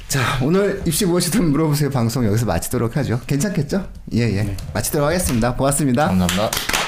자, 0.08 0.22
오늘 0.42 0.82
입시 0.86 1.06
무엇이든 1.06 1.52
물어보세요 1.52 1.90
방송 1.92 2.26
여기서 2.26 2.46
마치도록 2.46 2.96
하죠. 2.98 3.20
괜찮겠죠? 3.28 3.88
예, 4.14 4.22
예. 4.22 4.58
마치도록 4.74 5.08
하겠습니다. 5.08 5.54
고맙습니다. 5.56 6.08
감사합니다. 6.08 6.85